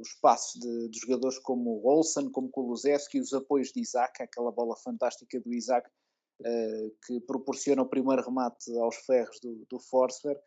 os 0.00 0.14
passos 0.20 0.60
de, 0.60 0.88
de, 0.88 0.98
jogadores 0.98 1.38
como 1.38 1.80
Olsen, 1.86 2.30
como 2.30 2.50
Kulusevski, 2.50 3.20
os 3.20 3.32
apoios 3.32 3.72
de 3.72 3.80
Isaac, 3.80 4.22
aquela 4.22 4.52
bola 4.52 4.76
fantástica 4.76 5.40
do 5.40 5.54
Isaac 5.54 5.88
uh, 6.40 6.96
que 7.06 7.20
proporciona 7.20 7.82
o 7.82 7.88
primeiro 7.88 8.22
remate 8.22 8.76
aos 8.78 8.96
ferros 8.96 9.38
do, 9.40 9.64
do 9.68 9.78
Forsberg. 9.78 10.40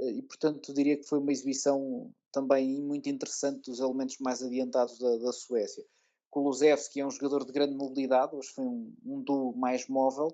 Uh, 0.00 0.10
e, 0.10 0.22
portanto, 0.22 0.72
diria 0.72 0.96
que 0.96 1.06
foi 1.06 1.18
uma 1.18 1.32
exibição 1.32 2.12
também 2.32 2.80
muito 2.80 3.08
interessante 3.08 3.70
dos 3.70 3.80
elementos 3.80 4.18
mais 4.20 4.42
adiantados 4.42 4.98
da, 4.98 5.16
da 5.16 5.32
Suécia. 5.32 5.84
Kulusevski 6.30 7.00
é 7.00 7.06
um 7.06 7.10
jogador 7.10 7.44
de 7.44 7.52
grande 7.52 7.74
mobilidade, 7.74 8.36
hoje 8.36 8.50
foi 8.50 8.64
um, 8.64 8.94
um 9.04 9.20
duo 9.20 9.56
mais 9.56 9.88
móvel 9.88 10.28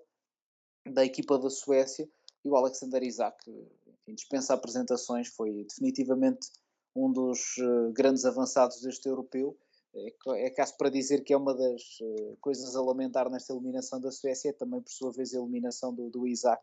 da 0.87 1.05
equipa 1.05 1.39
da 1.39 1.49
Suécia 1.49 2.09
e 2.45 2.49
o 2.49 2.55
Alexander 2.55 3.03
Isaac, 3.03 3.37
enfim, 3.49 4.15
dispensa 4.15 4.55
apresentações, 4.55 5.29
foi 5.29 5.65
definitivamente 5.65 6.49
um 6.97 7.13
dos 7.13 7.57
uh, 7.59 7.93
grandes 7.93 8.25
avançados 8.25 8.81
deste 8.81 9.09
europeu 9.09 9.57
é, 9.95 10.47
é 10.47 10.51
caso 10.51 10.77
para 10.77 10.91
dizer 10.91 11.23
que 11.25 11.33
é 11.33 11.37
uma 11.37 11.55
das 11.55 11.83
uh, 12.01 12.37
coisas 12.41 12.77
a 12.77 12.83
lamentar 12.83 13.31
nesta 13.31 13.53
eliminação 13.53 14.01
da 14.01 14.11
Suécia, 14.11 14.51
é 14.51 14.53
também 14.53 14.81
por 14.81 14.91
sua 14.91 15.13
vez 15.13 15.35
a 15.35 15.39
eliminação 15.39 15.95
do, 15.95 16.11
do 16.11 16.27
Isaac, 16.27 16.63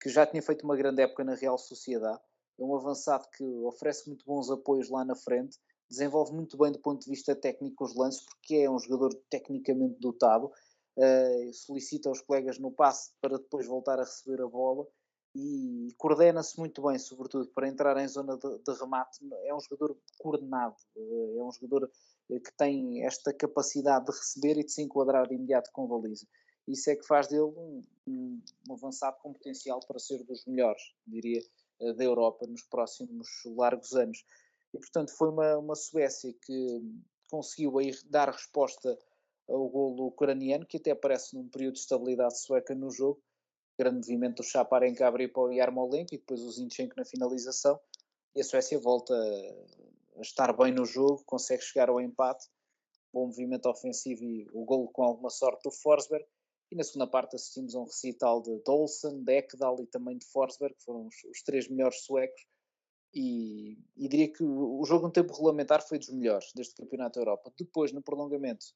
que 0.00 0.10
já 0.10 0.26
tinha 0.26 0.42
feito 0.42 0.64
uma 0.64 0.76
grande 0.76 1.02
época 1.02 1.24
na 1.24 1.34
Real 1.34 1.56
Sociedade. 1.56 2.20
É 2.58 2.64
um 2.64 2.74
avançado 2.74 3.26
que 3.30 3.44
oferece 3.64 4.06
muito 4.08 4.24
bons 4.26 4.50
apoios 4.50 4.90
lá 4.90 5.04
na 5.04 5.16
frente, 5.16 5.58
desenvolve 5.88 6.34
muito 6.34 6.58
bem 6.58 6.72
do 6.72 6.78
ponto 6.78 7.02
de 7.02 7.10
vista 7.10 7.34
técnico 7.34 7.84
os 7.84 7.94
lances, 7.94 8.22
porque 8.24 8.56
é 8.56 8.70
um 8.70 8.78
jogador 8.78 9.14
tecnicamente 9.30 9.98
dotado, 9.98 10.46
uh, 10.46 11.52
solicita 11.54 12.08
aos 12.08 12.20
colegas 12.20 12.58
no 12.58 12.70
passe 12.70 13.12
para 13.20 13.38
depois 13.38 13.66
voltar 13.66 13.98
a 13.98 14.04
receber 14.04 14.42
a 14.42 14.46
bola 14.46 14.86
e 15.34 15.94
coordena-se 15.96 16.58
muito 16.58 16.82
bem, 16.82 16.98
sobretudo 16.98 17.48
para 17.48 17.68
entrar 17.68 17.96
em 17.98 18.08
zona 18.08 18.36
de, 18.36 18.58
de, 18.58 18.78
remate. 18.78 19.18
É 19.44 19.54
um 19.54 19.60
jogador 19.60 19.96
coordenado, 20.18 20.76
é 20.96 21.42
um 21.42 21.52
jogador 21.52 21.90
que 22.28 22.52
tem 22.56 23.04
esta 23.04 23.32
capacidade 23.32 24.06
de 24.06 24.12
receber 24.12 24.58
e 24.58 24.64
de 24.64 24.72
se 24.72 24.82
enquadrar 24.82 25.28
de 25.28 25.34
imediato 25.34 25.70
com 25.72 25.86
baliza. 25.86 26.26
Isso 26.66 26.90
é 26.90 26.96
que 26.96 27.06
faz 27.06 27.28
dele 27.28 27.42
um, 27.42 27.84
um, 28.06 28.42
um 28.68 28.74
avançado 28.74 29.16
com 29.22 29.32
potencial 29.32 29.80
para 29.86 29.98
ser 29.98 30.22
dos 30.24 30.44
melhores, 30.44 30.82
diria, 31.06 31.40
da 31.96 32.04
Europa 32.04 32.46
nos 32.46 32.62
próximos 32.62 33.28
largos 33.46 33.94
anos. 33.94 34.24
E, 34.74 34.78
portanto, 34.78 35.10
foi 35.16 35.30
uma, 35.30 35.56
uma 35.56 35.74
Suécia 35.74 36.34
que 36.44 36.82
conseguiu 37.30 37.78
aí 37.78 37.92
dar 38.06 38.30
resposta 38.30 38.98
ao 39.48 39.68
golo 39.68 40.08
ucraniano, 40.08 40.66
que 40.66 40.76
até 40.76 40.90
aparece 40.90 41.34
num 41.34 41.48
período 41.48 41.74
de 41.74 41.80
estabilidade 41.80 42.40
sueca 42.40 42.74
no 42.74 42.90
jogo. 42.90 43.22
Grande 43.78 43.96
movimento 43.96 44.36
do 44.36 44.42
Chaparenka 44.42 45.04
a 45.04 45.08
abrir 45.08 45.28
para 45.32 45.42
o 45.42 45.52
Yarmolenko 45.52 46.14
e 46.14 46.18
depois 46.18 46.40
o 46.42 46.50
Zinchenko 46.50 46.94
na 46.96 47.04
finalização. 47.04 47.78
E 48.34 48.40
a 48.40 48.44
Suécia 48.44 48.78
volta 48.78 49.14
a 50.16 50.20
estar 50.20 50.52
bem 50.56 50.72
no 50.72 50.84
jogo, 50.84 51.22
consegue 51.24 51.62
chegar 51.62 51.88
ao 51.88 52.00
empate. 52.00 52.48
Bom 53.12 53.26
movimento 53.26 53.68
ofensivo 53.68 54.24
e 54.24 54.48
o 54.52 54.64
golo 54.64 54.88
com 54.88 55.02
alguma 55.02 55.30
sorte 55.30 55.62
do 55.62 55.70
Forsberg. 55.70 56.26
E 56.70 56.76
na 56.76 56.82
segunda 56.82 57.06
parte 57.06 57.36
assistimos 57.36 57.74
a 57.74 57.80
um 57.80 57.84
recital 57.84 58.42
de 58.42 58.58
Dolson, 58.64 59.22
de 59.22 59.32
Ekdal 59.32 59.80
e 59.80 59.86
também 59.86 60.18
de 60.18 60.26
Forsberg, 60.26 60.74
que 60.74 60.84
foram 60.84 61.06
os, 61.06 61.14
os 61.24 61.42
três 61.42 61.68
melhores 61.68 62.04
suecos 62.04 62.42
e, 63.14 63.78
e, 63.96 64.08
diria 64.08 64.32
que 64.32 64.42
o 64.42 64.84
jogo 64.84 65.06
no 65.06 65.12
tempo 65.12 65.32
regulamentar 65.32 65.86
foi 65.86 65.98
dos 65.98 66.10
melhores 66.10 66.52
deste 66.54 66.74
Campeonato 66.74 67.14
da 67.14 67.22
Europa. 67.22 67.52
Depois, 67.58 67.92
no 67.92 68.02
prolongamento, 68.02 68.66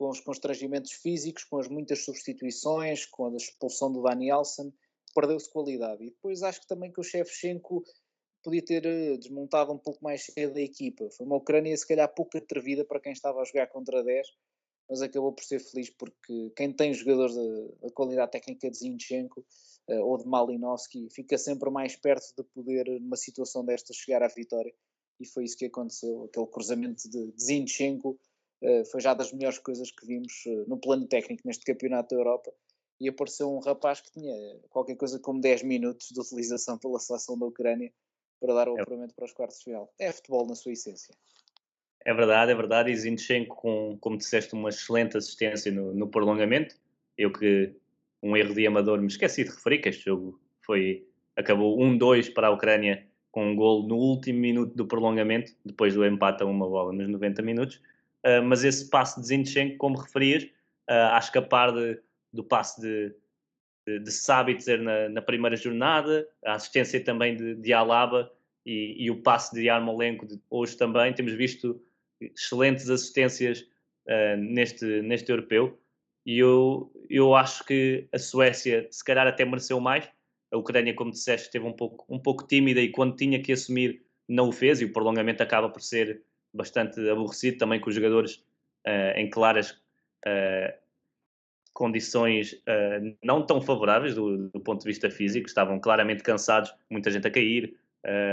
com 0.00 0.08
os 0.08 0.18
constrangimentos 0.18 0.92
físicos, 0.92 1.44
com 1.44 1.58
as 1.58 1.68
muitas 1.68 2.06
substituições, 2.06 3.04
com 3.04 3.26
a 3.26 3.36
expulsão 3.36 3.92
do 3.92 4.00
Dani 4.00 4.30
Alsen, 4.30 4.72
perdeu-se 5.14 5.52
qualidade. 5.52 6.02
E 6.02 6.08
depois 6.08 6.42
acho 6.42 6.62
que 6.62 6.66
também 6.66 6.90
que 6.90 6.98
o 6.98 7.04
Shevchenko 7.04 7.84
podia 8.42 8.64
ter 8.64 8.86
eh, 8.86 9.18
desmontado 9.18 9.70
um 9.70 9.76
pouco 9.76 10.02
mais 10.02 10.24
cedo 10.24 10.56
a 10.56 10.62
equipa. 10.62 11.10
Foi 11.10 11.26
uma 11.26 11.36
Ucrânia, 11.36 11.76
se 11.76 11.86
calhar, 11.86 12.08
pouco 12.14 12.38
atrevida 12.38 12.82
para 12.82 12.98
quem 12.98 13.12
estava 13.12 13.42
a 13.42 13.44
jogar 13.44 13.66
contra 13.66 14.02
10, 14.02 14.26
mas 14.88 15.02
acabou 15.02 15.34
por 15.34 15.44
ser 15.44 15.60
feliz 15.60 15.90
porque 15.90 16.50
quem 16.56 16.72
tem 16.72 16.94
jogadores 16.94 17.34
da 17.34 17.90
qualidade 17.90 18.30
técnica 18.30 18.70
de 18.70 18.78
Zinchenko 18.78 19.44
uh, 19.86 20.02
ou 20.02 20.16
de 20.16 20.26
Malinowski, 20.26 21.10
fica 21.10 21.36
sempre 21.36 21.68
mais 21.68 21.94
perto 21.94 22.34
de 22.38 22.42
poder, 22.54 22.86
numa 23.02 23.16
situação 23.18 23.62
destas, 23.62 23.96
chegar 23.96 24.22
à 24.22 24.28
vitória. 24.28 24.72
E 25.20 25.26
foi 25.26 25.44
isso 25.44 25.58
que 25.58 25.66
aconteceu. 25.66 26.24
Aquele 26.24 26.46
cruzamento 26.46 27.06
de, 27.06 27.32
de 27.32 27.44
Zinchenko 27.44 28.18
foi 28.90 29.00
já 29.00 29.14
das 29.14 29.32
melhores 29.32 29.58
coisas 29.58 29.90
que 29.90 30.06
vimos 30.06 30.44
uh, 30.46 30.64
no 30.68 30.78
plano 30.78 31.06
técnico 31.06 31.42
neste 31.44 31.64
Campeonato 31.64 32.14
da 32.14 32.20
Europa. 32.20 32.52
E 33.00 33.08
apareceu 33.08 33.50
um 33.50 33.60
rapaz 33.60 34.00
que 34.00 34.12
tinha 34.12 34.34
qualquer 34.68 34.96
coisa 34.96 35.18
como 35.18 35.40
10 35.40 35.62
minutos 35.62 36.08
de 36.12 36.20
utilização 36.20 36.78
pela 36.78 36.98
seleção 36.98 37.38
da 37.38 37.46
Ucrânia 37.46 37.90
para 38.38 38.54
dar 38.54 38.68
o 38.68 38.78
é. 38.78 38.82
apuramento 38.82 39.14
para 39.14 39.24
os 39.24 39.32
quartos 39.32 39.58
de 39.58 39.64
final. 39.64 39.92
É 39.98 40.12
futebol 40.12 40.46
na 40.46 40.54
sua 40.54 40.72
essência. 40.72 41.14
É 42.04 42.12
verdade, 42.12 42.52
é 42.52 42.54
verdade. 42.54 42.90
E 42.90 42.96
Zinchenko, 42.96 43.56
com, 43.56 43.98
como 44.00 44.18
disseste, 44.18 44.54
uma 44.54 44.68
excelente 44.68 45.16
assistência 45.16 45.72
no, 45.72 45.94
no 45.94 46.08
prolongamento. 46.08 46.74
Eu 47.16 47.32
que 47.32 47.74
um 48.22 48.36
erro 48.36 48.54
de 48.54 48.66
amador, 48.66 49.00
me 49.00 49.06
esqueci 49.06 49.44
de 49.44 49.50
referir 49.50 49.78
que 49.78 49.88
este 49.88 50.04
jogo 50.04 50.40
foi, 50.60 51.06
acabou 51.36 51.78
1-2 51.78 52.32
para 52.32 52.48
a 52.48 52.50
Ucrânia 52.50 53.06
com 53.30 53.46
um 53.46 53.56
gol 53.56 53.86
no 53.86 53.96
último 53.96 54.40
minuto 54.40 54.74
do 54.74 54.86
prolongamento, 54.86 55.52
depois 55.64 55.94
do 55.94 56.04
empate 56.04 56.42
a 56.42 56.46
uma 56.46 56.68
bola 56.68 56.92
nos 56.92 57.08
90 57.08 57.42
minutos. 57.42 57.80
Uh, 58.26 58.42
mas 58.44 58.64
esse 58.64 58.88
passe 58.90 59.20
de 59.20 59.26
Zinchenko, 59.26 59.78
como 59.78 59.96
referias, 59.96 60.44
uh, 60.44 61.14
a 61.14 61.18
escapar 61.18 61.72
de, 61.72 61.98
do 62.32 62.44
passe 62.44 62.80
de, 62.80 63.14
de, 63.86 63.98
de 64.00 64.10
Sabitzer 64.10 64.80
na, 64.82 65.08
na, 65.08 65.22
primeira 65.22 65.56
jornada, 65.56 66.28
a 66.44 66.54
assistência 66.54 67.02
também 67.02 67.36
de, 67.36 67.54
de 67.54 67.72
Alaba 67.72 68.30
e, 68.66 69.04
e, 69.04 69.10
o 69.10 69.22
passe 69.22 69.54
de 69.54 69.64
Yarmolenko 69.66 70.26
de 70.26 70.38
hoje 70.50 70.76
também. 70.76 71.12
Temos 71.14 71.32
visto 71.32 71.80
excelentes 72.20 72.90
assistências 72.90 73.62
uh, 74.06 74.36
neste, 74.36 74.84
neste 75.02 75.30
europeu. 75.30 75.78
E 76.26 76.38
eu, 76.38 76.92
eu 77.08 77.34
acho 77.34 77.64
que 77.64 78.06
a 78.12 78.18
Suécia, 78.18 78.86
se 78.90 79.02
calhar, 79.02 79.26
até 79.26 79.44
mereceu 79.44 79.80
mais. 79.80 80.08
A 80.52 80.58
Ucrânia, 80.58 80.94
como 80.94 81.10
disseste, 81.10 81.46
esteve 81.46 81.64
um 81.64 81.72
pouco, 81.72 82.04
um 82.08 82.18
pouco 82.18 82.46
tímida 82.46 82.80
e 82.80 82.90
quando 82.90 83.16
tinha 83.16 83.40
que 83.40 83.52
assumir, 83.52 84.02
não 84.28 84.48
o 84.48 84.52
fez. 84.52 84.80
E 84.80 84.84
o 84.84 84.92
prolongamento 84.92 85.42
acaba 85.42 85.70
por 85.70 85.80
ser 85.80 86.22
bastante 86.52 87.08
aborrecido 87.08 87.58
também 87.58 87.80
com 87.80 87.88
os 87.88 87.94
jogadores 87.94 88.36
uh, 88.86 89.16
em 89.16 89.28
claras 89.30 89.70
uh, 90.26 90.72
condições 91.72 92.52
uh, 92.52 93.16
não 93.22 93.44
tão 93.44 93.60
favoráveis 93.60 94.14
do, 94.14 94.48
do, 94.48 94.60
ponto 94.60 94.80
de 94.80 94.86
vista 94.86 95.10
físico. 95.10 95.46
Estavam 95.46 95.80
claramente 95.80 96.22
cansados, 96.22 96.74
muita 96.90 97.10
gente 97.10 97.26
a 97.26 97.30
cair, 97.30 97.76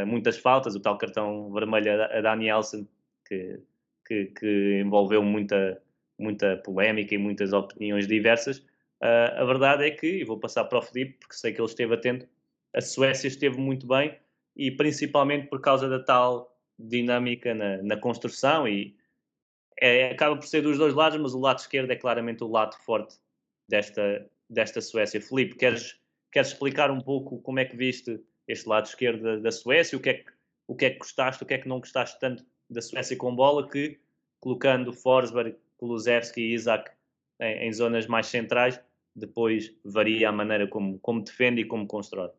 muitas 0.06 0.38
faltas. 0.38 0.76
O 0.76 0.80
tal 0.80 0.98
cartão 0.98 1.52
vermelho 1.52 2.04
a, 2.04 2.22
Danielson, 2.22 2.88
que, 3.28 3.60
que, 4.06 4.26
que 4.28 4.82
envolveu 4.84 5.22
muita 5.22 5.82
muita 6.20 6.58
polémica 6.58 7.14
e 7.14 7.18
muitas 7.18 7.54
opiniões 7.54 8.08
diversas. 8.08 8.66
A 9.00 9.46
verdade 9.46 9.86
é 9.86 9.92
que, 9.92 10.08
e 10.08 10.24
vou 10.24 10.40
passar 10.40 10.64
para 10.64 10.80
o 10.80 10.82
Felipe, 10.82 11.18
porque 11.20 11.36
sei 11.36 11.54
que 11.54 11.62
ele 11.62 11.68
esteve 11.68 11.94
atento, 11.94 12.28
a 12.76 12.82
Suécia 12.82 13.28
esteve 13.28 13.60
muito 13.60 13.86
bem 13.86 14.18
e 14.56 14.72
principalmente 14.72 15.48
por 15.48 15.62
causa 15.62 15.88
da 15.88 16.00
tal 16.04 16.57
dinâmica 16.78 17.54
na, 17.54 17.82
na 17.84 17.98
construção 17.98 18.68
e 18.68 18.96
é, 19.80 20.12
acaba 20.12 20.36
por 20.36 20.48
ser 20.48 20.62
dos 20.62 20.78
dois 20.78 20.94
lados, 20.94 21.20
mas 21.20 21.34
o 21.34 21.40
lado 21.40 21.60
esquerdo 21.60 21.92
é 21.92 21.96
claramente 21.96 22.44
o 22.44 22.48
lado 22.48 22.76
forte 22.78 23.16
desta, 23.68 24.30
desta 24.50 24.82
Suécia. 24.82 25.22
Felipe, 25.22 25.56
queres, 25.56 26.00
queres 26.32 26.50
explicar 26.50 26.92
um 26.92 27.02
pouco 27.02 27.40
como 27.42 27.60
é 27.60 27.66
que 27.66 27.76
viste 27.76 28.20
este 28.48 28.68
lado 28.68 28.86
esquerdo 28.86 29.22
da, 29.22 29.36
da 29.38 29.52
Suécia, 29.52 29.98
o 29.98 30.02
que, 30.02 30.10
é 30.10 30.14
que, 30.16 30.32
o 30.68 30.76
que 30.76 30.86
é 30.86 30.90
que 30.92 31.00
gostaste, 31.00 31.44
o 31.44 31.46
que 31.46 31.54
é 31.54 31.58
que 31.58 31.68
não 31.68 31.80
gostaste 31.80 32.20
tanto 32.20 32.46
da 32.70 32.82
Suécia 32.82 33.16
com 33.18 33.36
bola, 33.36 33.70
que 33.70 34.00
colocando 34.40 34.94
Forsberg 34.94 35.56
Kulusevski 35.78 36.42
e 36.42 36.54
Isaac 36.54 36.92
em, 37.40 37.68
em, 37.68 37.74
zonas 37.74 38.08
mais 38.08 38.28
centrais, 38.28 38.80
depois 39.16 39.76
varia 39.84 40.30
a 40.30 40.32
maneira 40.32 40.68
como, 40.68 41.00
como 41.00 41.24
defende 41.24 41.62
e 41.62 41.66
como 41.66 41.88
constrói. 41.88 42.32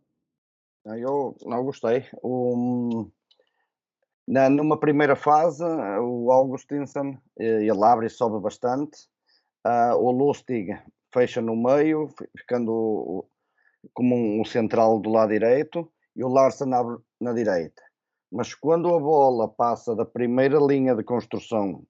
Ah, 0.86 0.98
eu 0.98 1.36
não 1.44 1.64
gostei. 1.64 2.04
O, 2.22 3.10
na, 4.28 4.50
numa 4.50 4.78
primeira 4.78 5.16
fase, 5.16 5.64
o 5.64 6.30
Augustinson 6.30 7.16
ele 7.38 7.70
abre 7.82 8.06
e 8.06 8.10
sobe 8.10 8.38
bastante. 8.40 9.08
Uh, 9.66 9.96
o 9.96 10.10
Lustig 10.10 10.78
fecha 11.12 11.40
no 11.40 11.56
meio, 11.56 12.08
ficando 12.36 13.26
como 13.94 14.14
um, 14.14 14.42
um, 14.42 14.44
central 14.44 15.00
do 15.00 15.10
lado 15.10 15.30
direito, 15.30 15.90
e 16.14 16.22
o 16.22 16.28
Larsen 16.28 16.74
abre 16.74 16.98
na 17.18 17.32
direita. 17.32 17.82
Mas 18.30 18.54
quando 18.54 18.94
a 18.94 19.00
bola 19.00 19.48
passa 19.48 19.96
da 19.96 20.04
primeira 20.04 20.58
linha 20.58 20.94
de 20.94 21.02
construção 21.02 21.82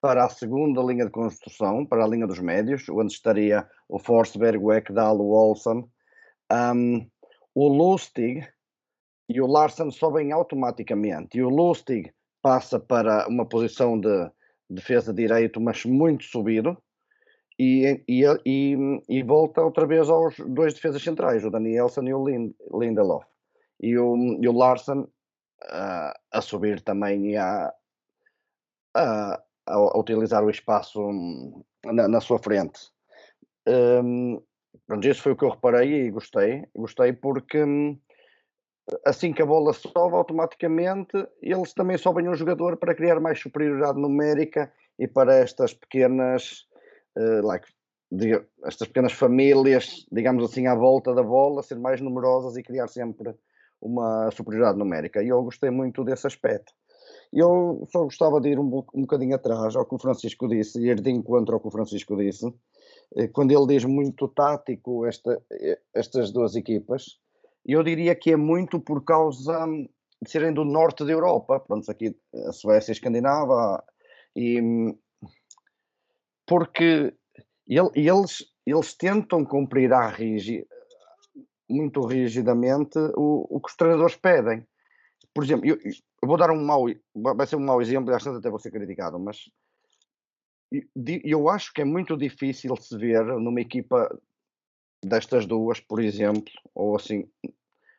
para 0.00 0.24
a 0.24 0.28
segunda 0.28 0.82
linha 0.82 1.04
de 1.04 1.12
construção, 1.12 1.86
para 1.86 2.04
a 2.04 2.08
linha 2.08 2.26
dos 2.26 2.40
médios, 2.40 2.88
onde 2.88 3.12
estaria 3.12 3.68
o 3.88 4.00
Forsberg, 4.00 4.58
o 4.58 4.72
Ekdal, 4.72 5.20
o 5.20 5.30
Olsen, 5.30 5.88
um, 6.52 7.08
o 7.54 7.68
Lustig 7.68 8.44
e 9.28 9.40
o 9.40 9.46
Larsen 9.46 9.90
sobem 9.90 10.32
automaticamente. 10.32 11.38
E 11.38 11.42
o 11.42 11.48
Lustig 11.48 12.12
passa 12.42 12.78
para 12.78 13.26
uma 13.28 13.46
posição 13.46 13.98
de 13.98 14.30
defesa 14.68 15.12
direito, 15.12 15.60
mas 15.60 15.84
muito 15.84 16.24
subido, 16.24 16.76
e, 17.58 18.04
e, 18.06 18.24
e, 18.44 18.76
e, 19.08 19.22
volta 19.22 19.62
outra 19.62 19.86
vez 19.86 20.10
aos 20.10 20.36
dois 20.38 20.74
defesas 20.74 21.02
centrais, 21.02 21.44
o 21.44 21.50
Danielson 21.50 22.02
e 22.02 22.14
o 22.14 22.26
Lind, 22.26 22.52
Lindelof. 22.72 23.24
E 23.80 23.96
o, 23.98 24.16
e 24.42 24.48
o 24.48 24.52
Larsen 24.52 25.00
uh, 25.00 26.12
a 26.32 26.40
subir 26.40 26.82
também 26.82 27.32
e 27.32 27.36
a, 27.36 27.72
a, 28.94 29.42
a, 29.66 29.98
utilizar 29.98 30.44
o 30.44 30.50
espaço 30.50 31.00
na, 31.84 32.06
na 32.08 32.20
sua 32.20 32.38
frente. 32.38 32.90
Um, 33.66 34.40
pronto, 34.86 35.08
isso 35.08 35.22
foi 35.22 35.32
o 35.32 35.36
que 35.36 35.44
eu 35.44 35.50
reparei 35.50 36.06
e 36.06 36.10
gostei. 36.10 36.66
Gostei 36.74 37.12
porque 37.12 37.64
hum, 37.64 37.98
assim 39.04 39.32
que 39.32 39.42
a 39.42 39.46
bola 39.46 39.72
sobe 39.72 40.14
automaticamente, 40.14 41.26
eles 41.42 41.72
também 41.74 41.98
sobem 41.98 42.28
um 42.28 42.34
jogador 42.34 42.76
para 42.76 42.94
criar 42.94 43.20
mais 43.20 43.40
superioridade 43.40 44.00
numérica 44.00 44.72
e 44.98 45.06
para 45.06 45.34
estas 45.34 45.74
pequenas 45.74 46.66
uh, 47.16 47.44
like, 47.44 47.66
estas 48.64 48.86
pequenas 48.88 49.12
famílias, 49.12 50.06
digamos 50.12 50.44
assim, 50.44 50.66
à 50.66 50.74
volta 50.74 51.12
da 51.12 51.22
bola, 51.22 51.62
ser 51.62 51.78
mais 51.78 52.00
numerosas 52.00 52.56
e 52.56 52.62
criar 52.62 52.86
sempre 52.88 53.34
uma 53.80 54.30
superioridade 54.30 54.78
numérica. 54.78 55.22
E 55.22 55.28
eu 55.28 55.42
gostei 55.42 55.70
muito 55.70 56.04
desse 56.04 56.26
aspecto. 56.26 56.72
Eu 57.32 57.84
só 57.90 58.04
gostava 58.04 58.40
de 58.40 58.50
ir 58.50 58.58
um, 58.58 58.84
um 58.94 59.02
bocadinho 59.02 59.34
atrás 59.34 59.74
ao 59.74 59.84
que 59.84 59.94
o 59.94 59.98
Francisco 59.98 60.48
disse, 60.48 60.80
ir 60.80 61.00
de 61.00 61.10
encontro 61.10 61.54
ao 61.54 61.60
que 61.60 61.68
o 61.68 61.70
Francisco 61.70 62.16
disse, 62.16 62.46
eh, 63.16 63.28
quando 63.28 63.50
ele 63.50 63.66
diz 63.66 63.84
muito 63.84 64.28
tático 64.28 65.04
esta, 65.04 65.42
eh, 65.50 65.78
estas 65.92 66.30
duas 66.30 66.54
equipas, 66.54 67.18
eu 67.66 67.82
diria 67.82 68.14
que 68.14 68.32
é 68.32 68.36
muito 68.36 68.80
por 68.80 69.04
causa 69.04 69.66
de 70.22 70.30
serem 70.30 70.52
do 70.52 70.64
norte 70.64 71.04
da 71.04 71.12
Europa, 71.12 71.60
pronto, 71.60 71.90
aqui 71.90 72.16
a 72.48 72.52
Suécia, 72.52 72.92
a 72.92 72.94
Escandinava, 72.94 73.84
e 74.34 74.60
porque 76.46 77.12
ele, 77.66 77.90
eles, 77.94 78.44
eles 78.64 78.94
tentam 78.94 79.44
cumprir 79.44 79.92
à 79.92 80.08
rígida, 80.08 80.66
muito 81.68 82.06
rigidamente 82.06 82.98
o, 83.16 83.46
o 83.50 83.60
que 83.60 83.68
os 83.68 83.76
treinadores 83.76 84.14
pedem. 84.16 84.64
Por 85.34 85.42
exemplo, 85.42 85.66
eu, 85.66 85.76
eu 85.76 86.28
vou 86.28 86.36
dar 86.36 86.50
um 86.52 86.64
mau, 86.64 86.84
vai 87.14 87.46
ser 87.46 87.56
um 87.56 87.64
mau 87.64 87.82
exemplo, 87.82 88.12
e 88.12 88.14
às 88.14 88.22
vezes 88.22 88.38
até 88.38 88.48
vou 88.48 88.60
ser 88.60 88.70
criticado, 88.70 89.18
mas 89.18 89.50
eu 91.24 91.48
acho 91.48 91.72
que 91.72 91.82
é 91.82 91.84
muito 91.84 92.16
difícil 92.16 92.76
se 92.76 92.96
ver 92.96 93.24
numa 93.24 93.60
equipa 93.60 94.08
destas 95.04 95.46
duas, 95.46 95.80
por 95.80 96.00
exemplo, 96.00 96.52
ou 96.74 96.96
assim, 96.96 97.28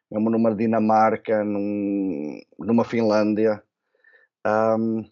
mesmo 0.09 0.29
numa 0.29 0.55
Dinamarca, 0.55 1.43
num, 1.43 2.39
numa 2.59 2.83
Finlândia, 2.83 3.61
um, 4.45 5.03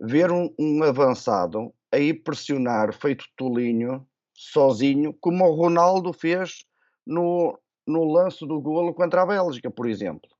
ver 0.00 0.30
um, 0.30 0.52
um, 0.58 0.82
avançado 0.82 1.72
aí 1.92 2.14
pressionar 2.14 2.92
feito 2.92 3.24
tolinho, 3.36 4.06
sozinho, 4.32 5.12
como 5.20 5.44
o 5.44 5.54
Ronaldo 5.54 6.12
fez 6.12 6.64
no, 7.06 7.58
no 7.86 8.04
lance 8.04 8.46
do 8.46 8.60
golo 8.60 8.94
contra 8.94 9.22
a 9.22 9.26
Bélgica, 9.26 9.70
por 9.70 9.88
exemplo. 9.88 10.30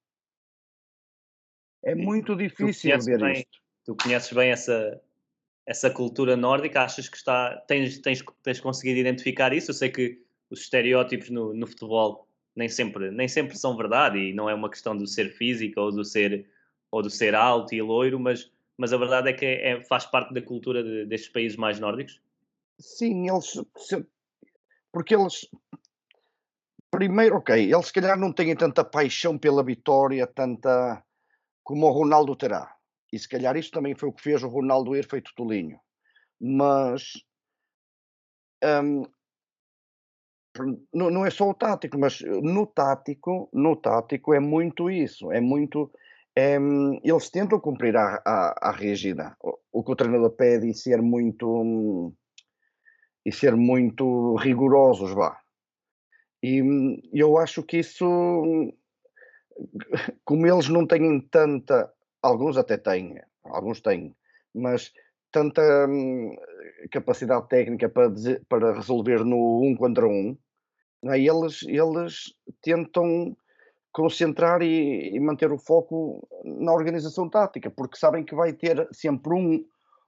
É 1.83 1.95
muito 1.95 2.37
difícil 2.37 2.99
ver 3.01 3.18
bem, 3.18 3.33
isto. 3.33 3.61
Tu 3.85 3.97
conheces 3.97 4.33
bem 4.33 4.51
essa, 4.51 5.01
essa 5.66 5.91
cultura 5.91 6.37
nórdica? 6.37 6.83
Achas 6.83 7.09
que 7.09 7.16
está, 7.16 7.57
tens, 7.66 7.99
tens, 7.99 8.22
tens 8.43 8.61
conseguido 8.61 9.01
identificar 9.01 9.53
isso? 9.53 9.70
Eu 9.70 9.74
sei 9.74 9.91
que 9.91 10.22
os 10.51 10.61
estereótipos 10.62 11.30
no, 11.30 11.55
no 11.55 11.66
futebol 11.66 12.28
nem 12.55 12.68
sempre, 12.68 13.11
nem 13.11 13.28
sempre 13.28 13.57
são 13.57 13.76
verdade 13.76 14.18
e 14.18 14.34
não 14.34 14.51
é 14.51 14.55
uma 14.55 14.68
questão 14.68 14.96
do 14.96 15.07
ser 15.07 15.30
físico 15.30 15.80
ou 15.80 15.92
do 15.92 16.05
ser, 16.05 16.46
ou 16.90 17.03
do 17.03 17.09
ser 17.09 17.34
alto 17.34 17.74
e 17.74 17.80
loiro, 17.80 18.18
mas, 18.18 18.53
mas 18.76 18.92
a 18.92 18.98
verdade 18.98 19.30
é 19.30 19.32
que 19.32 19.46
é, 19.46 19.70
é 19.70 19.84
faz 19.84 20.05
parte 20.05 20.34
da 20.34 20.42
cultura 20.42 20.82
de, 20.82 21.07
destes 21.07 21.30
países 21.30 21.57
mais 21.57 21.78
nórdicos? 21.78 22.20
Sim, 22.78 23.28
eles. 23.28 23.62
Porque 24.92 25.14
eles. 25.14 25.48
Primeiro, 26.90 27.36
ok, 27.36 27.72
eles 27.72 27.86
se 27.86 27.92
calhar 27.92 28.18
não 28.18 28.32
têm 28.32 28.57
tanta 28.57 28.84
paixão 28.84 29.38
pela 29.38 29.62
vitória, 29.62 30.26
tanta. 30.26 31.03
como 31.62 31.86
o 31.86 31.90
Ronaldo 31.90 32.34
terá. 32.34 32.74
E 33.12 33.18
se 33.18 33.28
calhar 33.28 33.57
isso 33.57 33.70
também 33.70 33.94
foi 33.94 34.09
o 34.09 34.12
que 34.12 34.22
fez 34.22 34.42
o 34.42 34.48
Ronaldo 34.48 34.96
ir 34.96 35.09
feito 35.09 35.32
tolinho. 35.36 35.78
Mas. 36.40 37.12
Um, 38.62 39.05
não, 40.93 41.11
não 41.11 41.27
é 41.27 41.31
só 41.31 41.49
o 41.49 41.55
tático, 41.55 41.99
mas 41.99 42.21
no 42.21 42.67
tático, 42.67 43.49
no 43.53 43.77
tático 43.77 44.35
é 44.35 44.41
muito 44.41 44.91
isso, 44.91 45.31
é 45.33 45.41
muito 45.41 45.91
é, 46.35 46.57
eles 47.03 47.29
tentam 47.31 47.59
cumprir 47.59 47.97
a, 47.97 48.23
a, 48.25 48.69
a 48.69 48.71
rígida 48.71 49.37
o, 49.43 49.59
o, 49.73 49.85
que 49.85 49.93
o 49.93 49.97
treinador 49.97 50.31
pede 50.31 50.71
e 50.71 50.75
ser 50.75 51.03
muito 51.03 52.15
e 53.25 53.33
ser 53.33 53.55
muito 53.57 54.35
rigorosos, 54.37 55.13
vá. 55.13 55.39
E 56.43 56.63
eu 57.13 57.37
acho 57.37 57.63
que 57.63 57.79
isso, 57.79 58.07
como 60.25 60.47
eles 60.47 60.69
não 60.69 60.87
têm 60.87 61.21
tanta, 61.21 61.93
alguns 62.23 62.57
até 62.57 62.79
têm, 62.79 63.21
alguns 63.45 63.81
têm, 63.81 64.17
mas 64.55 64.93
tanta 65.31 65.87
hum, 65.87 66.35
capacidade 66.91 67.49
técnica 67.49 67.89
para, 67.89 68.09
dizer, 68.09 68.43
para 68.49 68.73
resolver 68.73 69.25
no 69.25 69.63
um 69.63 69.77
contra 69.77 70.07
um, 70.07 70.37
é? 71.05 71.18
eles, 71.18 71.62
eles 71.62 72.34
tentam 72.62 73.36
concentrar 73.92 74.62
e, 74.62 75.14
e, 75.14 75.20
manter 75.20 75.51
o 75.51 75.59
foco 75.59 76.26
na 76.44 76.72
organização 76.72 77.28
tática, 77.28 77.70
porque 77.70 77.96
sabem 77.96 78.24
que 78.24 78.34
vai 78.34 78.53
ter 78.53 78.88
sempre 78.92 79.34
um, 79.34 79.64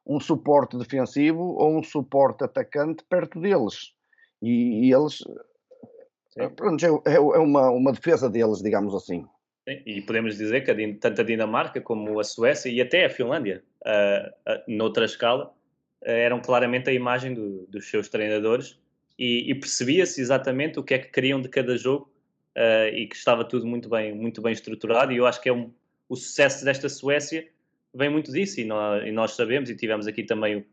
um 0.07 0.21
suporte 0.21 0.79
defensivo 0.79 1.43
ou 1.43 1.79
um 1.79 1.83
suporte 1.83 2.45
atacante 2.45 3.05
perto 3.09 3.41
deles. 3.41 3.93
E, 4.41 4.87
e 4.87 4.93
eles. 4.93 5.19
Pronto, 6.57 6.85
é, 6.85 7.13
é, 7.13 7.15
é 7.17 7.39
uma, 7.39 7.71
uma 7.71 7.93
defesa 7.93 8.31
deles, 8.31 8.63
digamos 8.63 8.95
assim. 8.95 9.27
Sim, 9.69 9.81
e 9.87 10.01
podemos 10.01 10.37
dizer 10.37 10.65
que 10.65 10.95
tanto 10.95 11.21
a 11.21 11.25
Dinamarca 11.25 11.81
como 11.81 12.19
a 12.19 12.25
Suécia 12.25 12.69
e 12.69 12.81
até 12.81 13.05
a 13.05 13.11
Finlândia, 13.11 13.63
uh, 13.85 14.51
uh, 14.51 14.63
noutra 14.67 15.05
escala, 15.05 15.47
uh, 16.03 16.09
eram 16.09 16.41
claramente 16.41 16.91
a 16.91 16.93
imagem 16.93 17.35
do, 17.35 17.67
dos 17.69 17.89
seus 17.89 18.09
treinadores 18.09 18.81
e, 19.19 19.51
e 19.51 19.55
percebia-se 19.55 20.21
exatamente 20.21 20.79
o 20.79 20.83
que 20.83 20.95
é 20.95 20.99
que 20.99 21.11
queriam 21.11 21.41
de 21.41 21.49
cada 21.49 21.77
jogo 21.77 22.13
uh, 22.57 22.95
e 22.95 23.07
que 23.07 23.17
estava 23.17 23.45
tudo 23.45 23.67
muito 23.67 23.89
bem, 23.89 24.15
muito 24.15 24.41
bem 24.41 24.53
estruturado. 24.53 25.13
E 25.13 25.17
eu 25.17 25.27
acho 25.27 25.41
que 25.41 25.49
é 25.49 25.53
um, 25.53 25.73
o 26.09 26.17
sucesso 26.17 26.65
desta 26.65 26.89
Suécia 26.89 27.49
vem 27.95 28.11
muito 28.11 28.33
disso. 28.33 28.61
E 28.61 28.65
nós, 28.65 29.07
e 29.07 29.13
nós 29.13 29.33
sabemos, 29.33 29.71
e 29.71 29.77
tivemos 29.77 30.07
aqui 30.07 30.23
também 30.23 30.57
o, 30.57 30.65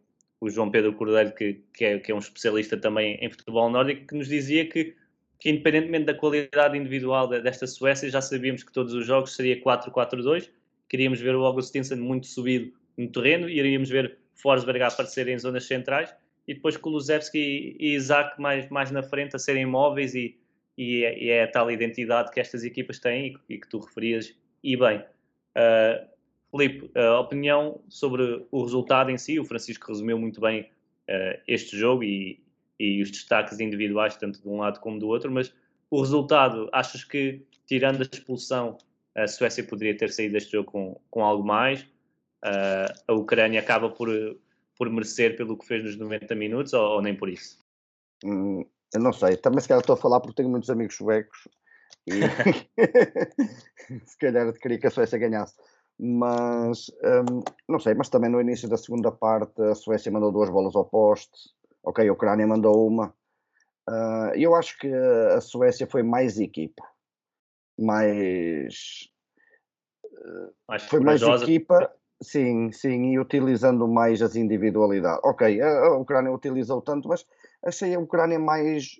o 0.41 0.49
João 0.49 0.71
Pedro 0.71 0.93
Cordeiro, 0.93 1.33
que, 1.33 1.61
que, 1.73 1.85
é, 1.85 1.99
que 1.99 2.11
é 2.11 2.15
um 2.15 2.19
especialista 2.19 2.77
também 2.77 3.17
em 3.21 3.29
futebol 3.29 3.69
nórdico, 3.69 4.07
que 4.07 4.15
nos 4.15 4.27
dizia 4.27 4.65
que 4.65 4.95
que 5.39 5.49
independentemente 5.49 6.05
da 6.05 6.13
qualidade 6.13 6.77
individual 6.77 7.27
desta 7.27 7.65
Suécia, 7.65 8.09
já 8.09 8.21
sabíamos 8.21 8.61
que 8.61 8.73
todos 8.73 8.93
os 8.93 9.05
jogos 9.05 9.33
seria 9.35 9.59
4-4-2, 9.61 10.49
queríamos 10.89 11.21
ver 11.21 11.33
o 11.33 11.45
Augustinsson 11.45 11.95
muito 11.95 12.27
subido 12.27 12.73
no 12.97 13.07
terreno, 13.09 13.49
iríamos 13.49 13.89
ver 13.89 14.17
Forsberg 14.35 14.81
a 14.81 14.87
aparecer 14.87 15.29
em 15.29 15.39
zonas 15.39 15.65
centrais, 15.65 16.13
e 16.49 16.55
depois 16.55 16.75
Kulusevski 16.75 17.77
e 17.79 17.93
Isaac 17.93 18.41
mais, 18.41 18.67
mais 18.69 18.89
na 18.89 19.03
frente 19.03 19.35
a 19.35 19.39
serem 19.39 19.67
móveis 19.67 20.15
e, 20.15 20.35
e, 20.75 21.05
é, 21.05 21.23
e 21.23 21.29
é 21.29 21.43
a 21.43 21.47
tal 21.47 21.69
identidade 21.69 22.31
que 22.31 22.39
estas 22.39 22.63
equipas 22.63 22.97
têm 22.97 23.37
e, 23.47 23.53
e 23.53 23.59
que 23.59 23.69
tu 23.69 23.77
referias, 23.77 24.35
e 24.63 24.75
bem. 24.75 24.97
Uh, 25.55 26.09
Filipe, 26.49 26.89
a 26.97 27.19
opinião 27.19 27.79
sobre 27.87 28.47
o 28.49 28.63
resultado 28.63 29.11
em 29.11 29.17
si, 29.17 29.39
o 29.39 29.45
Francisco 29.45 29.89
resumiu 29.89 30.17
muito 30.17 30.41
bem 30.41 30.61
uh, 30.61 31.39
este 31.47 31.77
jogo 31.77 32.03
e, 32.03 32.41
e 32.79 32.99
os 33.03 33.11
destaques 33.11 33.59
individuais, 33.59 34.17
tanto 34.17 34.41
de 34.41 34.49
um 34.49 34.57
lado 34.57 34.79
como 34.79 34.97
do 34.97 35.07
outro, 35.07 35.31
mas 35.31 35.53
o 35.91 36.01
resultado, 36.01 36.67
achas 36.73 37.03
que, 37.03 37.43
tirando 37.67 38.01
a 38.01 38.05
expulsão, 38.11 38.79
a 39.13 39.27
Suécia 39.27 39.63
poderia 39.63 39.95
ter 39.95 40.11
saído 40.11 40.33
deste 40.33 40.53
jogo 40.53 40.71
com, 40.71 40.99
com 41.11 41.23
algo 41.23 41.45
mais? 41.45 41.83
Uh, 42.43 42.91
a 43.07 43.13
Ucrânia 43.13 43.59
acaba 43.59 43.87
por, 43.91 44.09
por 44.79 44.89
merecer 44.89 45.35
pelo 45.35 45.57
que 45.57 45.67
fez 45.67 45.83
nos 45.83 45.97
90 45.97 46.33
minutos 46.35 46.71
ou, 46.71 46.81
ou 46.81 47.01
nem 47.01 47.13
por 47.13 47.27
isso? 47.27 47.59
Hum, 48.23 48.65
eu 48.93 49.01
não 49.01 49.11
sei, 49.11 49.35
também 49.35 49.59
se 49.59 49.67
calhar 49.67 49.81
estou 49.81 49.93
a 49.93 49.97
falar 49.97 50.21
porque 50.21 50.37
tenho 50.37 50.49
muitos 50.49 50.69
amigos 50.69 50.95
suecos 50.95 51.49
e 52.07 52.21
se 54.07 54.17
calhar 54.17 54.51
queria 54.53 54.79
que 54.79 54.87
a 54.87 54.89
Suécia 54.89 55.19
ganhasse. 55.19 55.55
Mas 55.99 56.89
hum, 57.03 57.43
não 57.67 57.77
sei, 57.77 57.93
mas 57.93 58.07
também 58.07 58.31
no 58.31 58.39
início 58.39 58.69
da 58.69 58.77
segunda 58.77 59.11
parte 59.11 59.61
a 59.61 59.75
Suécia 59.75 60.09
mandou 60.09 60.31
duas 60.31 60.49
bolas 60.49 60.73
ao 60.73 60.85
poste, 60.85 61.37
ok, 61.83 62.07
a 62.07 62.13
Ucrânia 62.13 62.47
mandou 62.47 62.87
uma. 62.87 63.13
Uh, 63.89 64.31
eu 64.35 64.55
acho 64.55 64.77
que 64.77 64.87
a 64.87 65.41
Suécia 65.41 65.87
foi 65.87 66.03
mais 66.03 66.39
equipa, 66.39 66.87
mais, 67.77 69.09
mais 70.67 70.83
foi 70.83 70.99
mais 71.01 71.21
equipa, 71.21 71.91
sim, 72.21 72.71
sim, 72.71 73.13
e 73.13 73.19
utilizando 73.19 73.87
mais 73.87 74.21
as 74.21 74.35
individualidades. 74.35 75.21
Ok, 75.23 75.61
a, 75.61 75.67
a 75.67 75.97
Ucrânia 75.97 76.31
utilizou 76.31 76.81
tanto, 76.81 77.07
mas 77.07 77.25
achei 77.63 77.95
a 77.95 77.99
Ucrânia 77.99 78.39
mais 78.39 78.99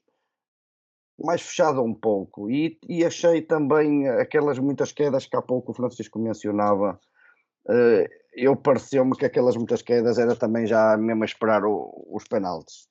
mais 1.22 1.41
fechada 1.41 1.82
um 1.82 1.93
pouco 1.93 2.49
e, 2.49 2.80
e 2.88 3.03
achei 3.03 3.41
também 3.41 4.07
aquelas 4.07 4.57
muitas 4.57 4.93
quedas 4.93 5.26
que 5.26 5.36
há 5.36 5.41
pouco 5.41 5.72
o 5.72 5.76
Francisco 5.76 6.17
mencionava 6.17 6.97
uh, 7.67 8.20
eu 8.34 8.55
pareceu-me 8.55 9.15
que 9.17 9.26
aquelas 9.26 9.55
muitas 9.55 9.82
quedas 9.82 10.17
era 10.17 10.36
também 10.36 10.65
já 10.65 10.95
mesmo 10.97 11.24
a 11.24 11.26
esperar 11.26 11.65
o, 11.65 12.07
os 12.09 12.24
penaltis. 12.24 12.88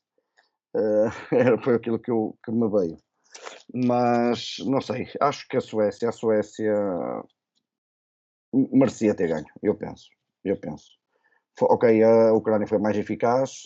Uh, 0.74 1.10
era, 1.34 1.60
foi 1.62 1.74
aquilo 1.74 1.98
que, 1.98 2.10
eu, 2.10 2.36
que 2.44 2.52
me 2.52 2.68
veio. 2.68 2.98
Mas 3.72 4.56
não 4.66 4.80
sei, 4.80 5.08
acho 5.20 5.46
que 5.48 5.56
a 5.56 5.60
Suécia, 5.60 6.08
a 6.08 6.12
Suécia 6.12 6.74
merecia 8.52 9.14
ter 9.14 9.28
ganho, 9.28 9.46
eu 9.62 9.74
penso. 9.74 10.08
Eu 10.44 10.58
penso. 10.58 10.98
Ok, 11.60 12.02
a 12.02 12.32
Ucrânia 12.32 12.66
foi 12.66 12.78
mais 12.78 12.96
eficaz. 12.96 13.62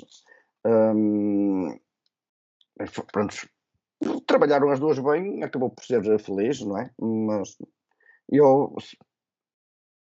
Um, 0.65 1.79
pronto, 3.13 3.37
trabalharam 4.27 4.71
as 4.71 4.81
duas 4.81 4.99
bem, 4.99 5.43
acabou 5.43 5.71
por 5.71 5.85
ser 5.85 6.03
feliz, 6.19 6.61
não 6.61 6.79
é? 6.79 6.91
Mas 6.99 7.57
eu 8.31 8.75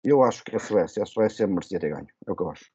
eu 0.04 0.24
acho 0.24 0.44
que 0.44 0.56
a 0.56 0.60
Suécia, 0.60 1.04
a 1.04 1.06
Suécia 1.06 1.48
merecia 1.48 1.80
ter 1.80 1.90
ganho, 1.90 2.08
é 2.26 2.32
o 2.32 2.36
que 2.36 2.44
eu 2.44 2.50
acho. 2.50 2.66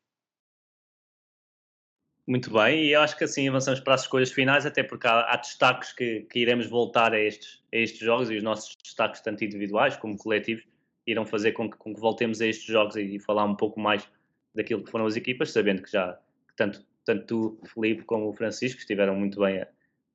Muito 2.26 2.52
bem, 2.52 2.84
e 2.84 2.92
eu 2.92 3.00
acho 3.00 3.16
que 3.16 3.24
assim 3.24 3.48
avançamos 3.48 3.80
para 3.80 3.94
as 3.94 4.02
escolhas 4.02 4.30
finais, 4.30 4.64
até 4.64 4.82
porque 4.82 5.06
há, 5.06 5.32
há 5.32 5.36
destaques 5.36 5.92
que, 5.92 6.20
que, 6.30 6.38
iremos 6.38 6.66
voltar 6.66 7.12
a 7.12 7.18
estes, 7.18 7.64
a 7.72 7.76
estes 7.78 8.00
jogos 8.00 8.30
e 8.30 8.36
os 8.36 8.42
nossos 8.42 8.76
destaques, 8.82 9.20
tanto 9.22 9.44
individuais 9.44 9.96
como 9.96 10.16
coletivos, 10.16 10.64
irão 11.06 11.24
fazer 11.24 11.52
com 11.52 11.70
que, 11.70 11.76
com 11.76 11.94
que 11.94 12.00
voltemos 12.00 12.40
a 12.40 12.46
estes 12.46 12.66
jogos 12.66 12.96
e, 12.96 13.16
e, 13.16 13.20
falar 13.20 13.44
um 13.44 13.56
pouco 13.56 13.80
mais 13.80 14.08
daquilo 14.54 14.84
que 14.84 14.90
foram 14.90 15.06
as 15.06 15.16
equipas, 15.16 15.50
sabendo 15.50 15.82
que 15.82 15.90
já 15.90 16.18
tanto, 16.56 16.84
tanto 17.04 17.26
tu, 17.26 17.60
Felipe, 17.66 18.04
como 18.04 18.28
o 18.28 18.32
Francisco 18.32 18.80
estiveram 18.80 19.16
muito 19.16 19.40
bem 19.40 19.60
a, 19.60 19.68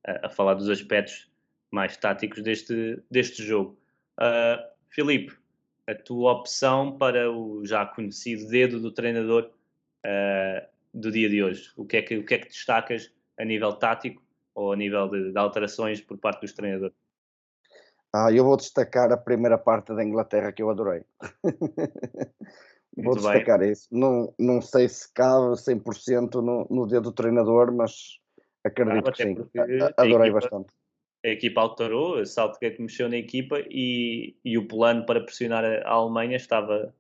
a, 0.06 0.28
a 0.28 0.30
falar 0.30 0.54
dos 0.54 0.70
aspectos 0.70 1.30
mais 1.72 1.98
táticos 1.98 2.42
deste, 2.42 3.02
deste 3.10 3.44
jogo. 3.44 3.78
Uh, 4.20 4.64
Filipe, 4.90 5.36
a 5.88 5.96
tua 5.96 6.34
opção 6.34 6.98
para 6.98 7.32
o 7.32 7.66
já 7.66 7.86
conhecido 7.86 8.48
dedo 8.48 8.80
do 8.80 8.92
treinador 8.92 9.52
uh, 10.06 10.68
do 10.94 11.12
dia 11.12 11.30
de 11.30 11.44
hoje? 11.44 11.72
O 11.76 11.86
que, 11.86 11.98
é 11.98 12.02
que, 12.02 12.18
o 12.18 12.26
que 12.26 12.34
é 12.36 12.38
que 12.40 12.48
destacas 12.48 13.12
a 13.38 13.46
nível 13.46 13.74
tático 13.74 14.22
ou 14.56 14.74
a 14.74 14.76
nível 14.76 15.08
de, 15.10 15.32
de 15.32 15.38
alterações 15.38 16.02
por 16.02 16.18
parte 16.18 16.42
dos 16.42 16.54
treinadores? 16.54 16.96
Ah, 18.14 18.32
eu 18.32 18.44
vou 18.44 18.58
destacar 18.58 19.12
a 19.12 19.18
primeira 19.18 19.58
parte 19.58 19.94
da 19.94 20.04
Inglaterra 20.04 20.52
que 20.52 20.62
eu 20.62 20.70
adorei. 20.70 21.04
vou 22.98 23.16
destacar 23.16 23.60
bem. 23.60 23.72
isso. 23.72 23.88
Não, 23.92 24.34
não 24.40 24.62
sei 24.62 24.88
se 24.88 25.12
cabe 25.14 25.56
100% 25.56 26.36
no, 26.36 26.68
no 26.70 26.88
dedo 26.88 27.04
do 27.04 27.12
treinador, 27.12 27.72
mas 27.72 28.20
acredito 28.64 29.10
ah, 29.10 29.12
que 29.12 29.24
sim. 29.24 29.36
Adorei 29.98 30.30
equipa, 30.30 30.40
bastante. 30.40 30.74
A 31.24 31.30
equipa 31.30 31.62
alterou, 31.62 32.20
a 32.20 32.26
Southgate 32.26 32.82
mexeu 32.82 33.10
na 33.10 33.18
equipa 33.18 33.60
e, 33.70 34.36
e 34.44 34.58
o 34.58 34.68
plano 34.68 35.06
para 35.06 35.22
pressionar 35.22 35.66
a 35.66 35.90
Alemanha 35.90 36.38
estava, 36.38 36.94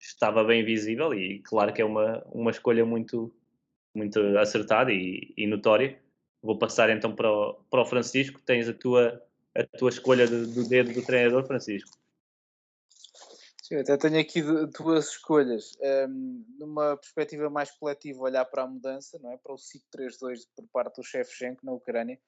estava 0.00 0.44
bem 0.44 0.64
visível 0.64 1.12
e 1.12 1.40
claro 1.40 1.72
que 1.72 1.82
é 1.82 1.84
uma, 1.84 2.24
uma 2.32 2.50
escolha 2.50 2.84
muito, 2.84 3.32
muito 3.94 4.20
acertada 4.38 4.92
e, 4.92 5.34
e 5.36 5.46
notória. 5.46 5.98
Vou 6.42 6.56
passar 6.56 6.88
então 6.88 7.14
para 7.14 7.30
o, 7.30 7.54
para 7.68 7.82
o 7.82 7.84
Francisco, 7.84 8.40
tens 8.40 8.68
a 8.68 8.72
tua, 8.72 9.22
a 9.58 9.78
tua 9.78 9.90
escolha 9.90 10.26
do, 10.26 10.46
do 10.46 10.68
dedo 10.68 10.92
do 10.92 11.04
treinador, 11.04 11.46
Francisco. 11.46 11.90
Sim, 13.62 13.76
até 13.76 13.96
tenho 13.98 14.18
aqui 14.18 14.42
duas 14.78 15.08
escolhas. 15.08 15.76
Um, 16.08 16.44
numa 16.58 16.96
perspectiva 16.96 17.50
mais 17.50 17.70
coletiva, 17.70 18.22
olhar 18.22 18.44
para 18.46 18.62
a 18.62 18.66
mudança, 18.66 19.18
não 19.22 19.32
é? 19.32 19.36
Para 19.36 19.52
o 19.52 19.56
5-3-2 19.56 20.46
por 20.56 20.66
parte 20.72 20.96
do 20.96 21.04
Shevchenko 21.04 21.66
na 21.66 21.72
Ucrânia. 21.72 22.18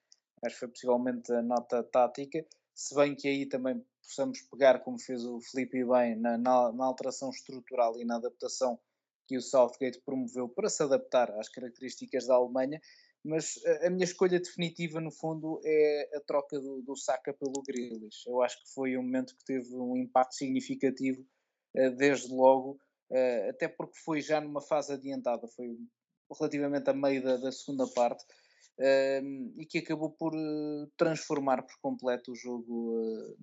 Acho 0.43 0.55
que 0.55 0.59
foi 0.59 0.67
possivelmente 0.67 1.31
a 1.33 1.41
nota 1.41 1.83
tática. 1.83 2.45
Se 2.75 2.93
bem 2.93 3.15
que 3.15 3.27
aí 3.27 3.47
também 3.47 3.83
possamos 4.03 4.41
pegar, 4.41 4.79
como 4.79 4.99
fez 4.99 5.25
o 5.25 5.39
Felipe 5.41 5.83
bem, 5.83 6.15
na, 6.15 6.37
na, 6.37 6.71
na 6.71 6.85
alteração 6.85 7.29
estrutural 7.29 7.99
e 7.99 8.05
na 8.05 8.17
adaptação 8.17 8.79
que 9.27 9.37
o 9.37 9.41
Southgate 9.41 10.01
promoveu 10.05 10.49
para 10.49 10.69
se 10.69 10.83
adaptar 10.83 11.31
às 11.39 11.47
características 11.47 12.27
da 12.27 12.35
Alemanha, 12.35 12.81
mas 13.23 13.59
a, 13.83 13.89
minha 13.89 14.03
escolha 14.03 14.39
definitiva, 14.39 14.99
no 14.99 15.11
fundo, 15.11 15.61
é 15.63 16.17
a 16.17 16.21
troca 16.21 16.59
do, 16.59 16.81
do 16.81 16.95
Saka 16.95 17.33
pelo 17.33 17.61
Grealish. 17.61 18.25
Eu 18.27 18.41
acho 18.41 18.61
que 18.63 18.73
foi 18.73 18.97
um 18.97 19.03
momento 19.03 19.35
que 19.37 19.45
teve 19.45 19.75
um 19.75 19.95
impacto 19.95 20.35
significativo 20.35 21.25
uh, 21.75 21.91
desde 21.95 22.33
logo, 22.33 22.79
uh, 23.11 23.49
até 23.49 23.67
porque 23.67 23.97
foi 24.03 24.21
já 24.21 24.41
numa 24.41 24.61
fase 24.61 24.93
adiantada, 24.93 25.47
foi 25.47 25.77
relativamente 26.39 26.89
a 26.89 26.93
meio 26.93 27.23
da, 27.23 27.37
da 27.37 27.51
segunda 27.51 27.87
parte, 27.87 28.23
uh, 28.79 29.53
e 29.59 29.65
que 29.65 29.79
acabou 29.79 30.11
por 30.11 30.33
eh, 30.33 30.87
transformar 30.97 31.61
por 31.63 31.75
completo 31.81 32.31
o 32.31 32.35
jogo 32.35 33.35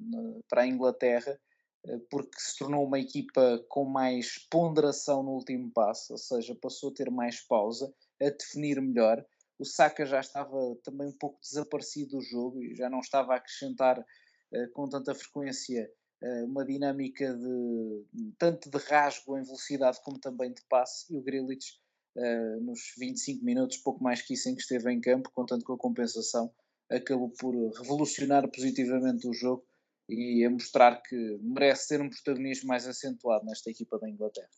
para 0.49 0.63
a 0.63 0.67
Inglaterra 0.67 1.39
eh, 1.87 1.99
porque 2.11 2.39
se 2.39 2.59
tornou 2.59 2.85
uma 2.85 2.99
equipa 2.99 3.65
com 3.69 3.85
mais 3.85 4.39
ponderação 4.51 5.23
no 5.23 5.33
último 5.33 5.71
passo, 5.71 6.13
ou 6.13 6.19
seja, 6.19 6.55
passou 6.61 6.91
a 6.91 6.95
ter 6.95 7.11
mais 7.11 7.41
pausa, 7.41 7.93
a 8.21 8.31
definir 8.31 8.81
melhor. 8.81 9.25
O 9.59 9.65
Saka 9.65 10.07
já 10.07 10.21
estava 10.21 10.57
também 10.85 11.09
um 11.09 11.19
pouco 11.19 11.41
desaparecido 11.41 12.19
do 12.19 12.23
jogo 12.23 12.63
e 12.63 12.77
já 12.77 12.89
não 12.89 13.01
estava 13.01 13.33
a 13.33 13.37
acrescentar 13.37 13.99
uh, 13.99 14.71
com 14.73 14.89
tanta 14.89 15.15
frequência 15.15 15.91
uh, 16.23 16.45
uma 16.45 16.65
dinâmica 16.65 17.35
de 17.35 18.33
tanto 18.39 18.71
de 18.71 18.79
rasgo 18.79 19.37
em 19.37 19.43
velocidade 19.43 20.01
como 20.05 20.19
também 20.21 20.53
de 20.53 20.63
passe. 20.69 21.13
E 21.13 21.19
o 21.19 21.23
Grealish, 21.23 21.77
uh, 22.17 22.61
nos 22.61 22.95
25 22.97 23.45
minutos, 23.45 23.79
pouco 23.79 24.03
mais 24.03 24.23
que 24.23 24.35
isso 24.35 24.49
em 24.49 24.55
que 24.55 24.63
esteve 24.63 24.93
em 24.93 25.01
campo, 25.01 25.31
contando 25.35 25.65
com 25.65 25.73
a 25.73 25.79
compensação, 25.79 26.55
acabou 26.89 27.31
por 27.31 27.55
revolucionar 27.77 28.49
positivamente 28.49 29.29
o 29.29 29.33
jogo 29.33 29.67
e 30.09 30.45
a 30.45 30.51
mostrar 30.51 31.03
que 31.03 31.17
merece 31.43 31.89
ter 31.89 32.01
um 32.01 32.09
protagonismo 32.09 32.69
mais 32.69 32.87
acentuado 32.87 33.45
nesta 33.45 33.71
equipa 33.71 33.99
da 33.99 34.09
Inglaterra. 34.09 34.49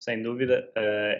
Sem 0.00 0.22
dúvida, 0.22 0.70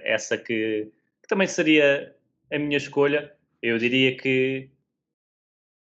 essa 0.05 0.37
que, 0.37 0.93
que, 1.25 1.29
também 1.29 1.47
seria 1.47 2.15
a 2.53 2.59
minha 2.59 2.77
escolha. 2.77 3.35
Eu 3.63 3.79
diria 3.79 4.17
que, 4.17 4.71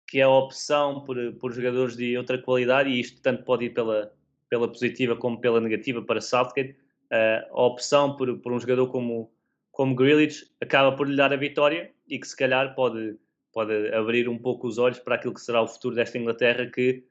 que 0.07 0.19
é 0.19 0.23
a 0.23 0.29
opção 0.29 1.03
por, 1.03 1.17
por 1.33 1.51
jogadores 1.51 1.97
de 1.97 2.15
outra 2.15 2.37
qualidade, 2.37 2.89
e 2.89 2.99
isto 2.99 3.21
tanto 3.21 3.43
pode 3.43 3.65
ir 3.65 3.71
pela, 3.71 4.13
pela 4.47 4.67
positiva 4.67 5.15
como 5.15 5.41
pela 5.41 5.59
negativa 5.59 6.01
para 6.01 6.21
Southgate. 6.21 6.75
Uh, 7.11 7.57
a 7.57 7.63
opção 7.63 8.15
por, 8.15 8.37
por 8.39 8.53
um 8.53 8.59
jogador 8.59 8.87
como, 8.87 9.33
como 9.71 9.95
Grealish 9.95 10.49
acaba 10.61 10.95
por 10.95 11.09
lhe 11.09 11.17
dar 11.17 11.33
a 11.33 11.35
vitória 11.35 11.91
e 12.07 12.17
que 12.17 12.27
se 12.27 12.37
calhar 12.37 12.73
pode 12.73 13.17
pode 13.51 13.93
abrir 13.93 14.29
um 14.29 14.37
pouco 14.37 14.67
os 14.67 14.77
olhos 14.77 14.99
para 14.99 15.15
aquilo 15.15 15.33
que 15.33 15.41
será 15.41 15.61
o 15.61 15.67
futuro 15.67 15.95
desta 15.95 16.17
Inglaterra, 16.17 16.65
que 16.67 17.03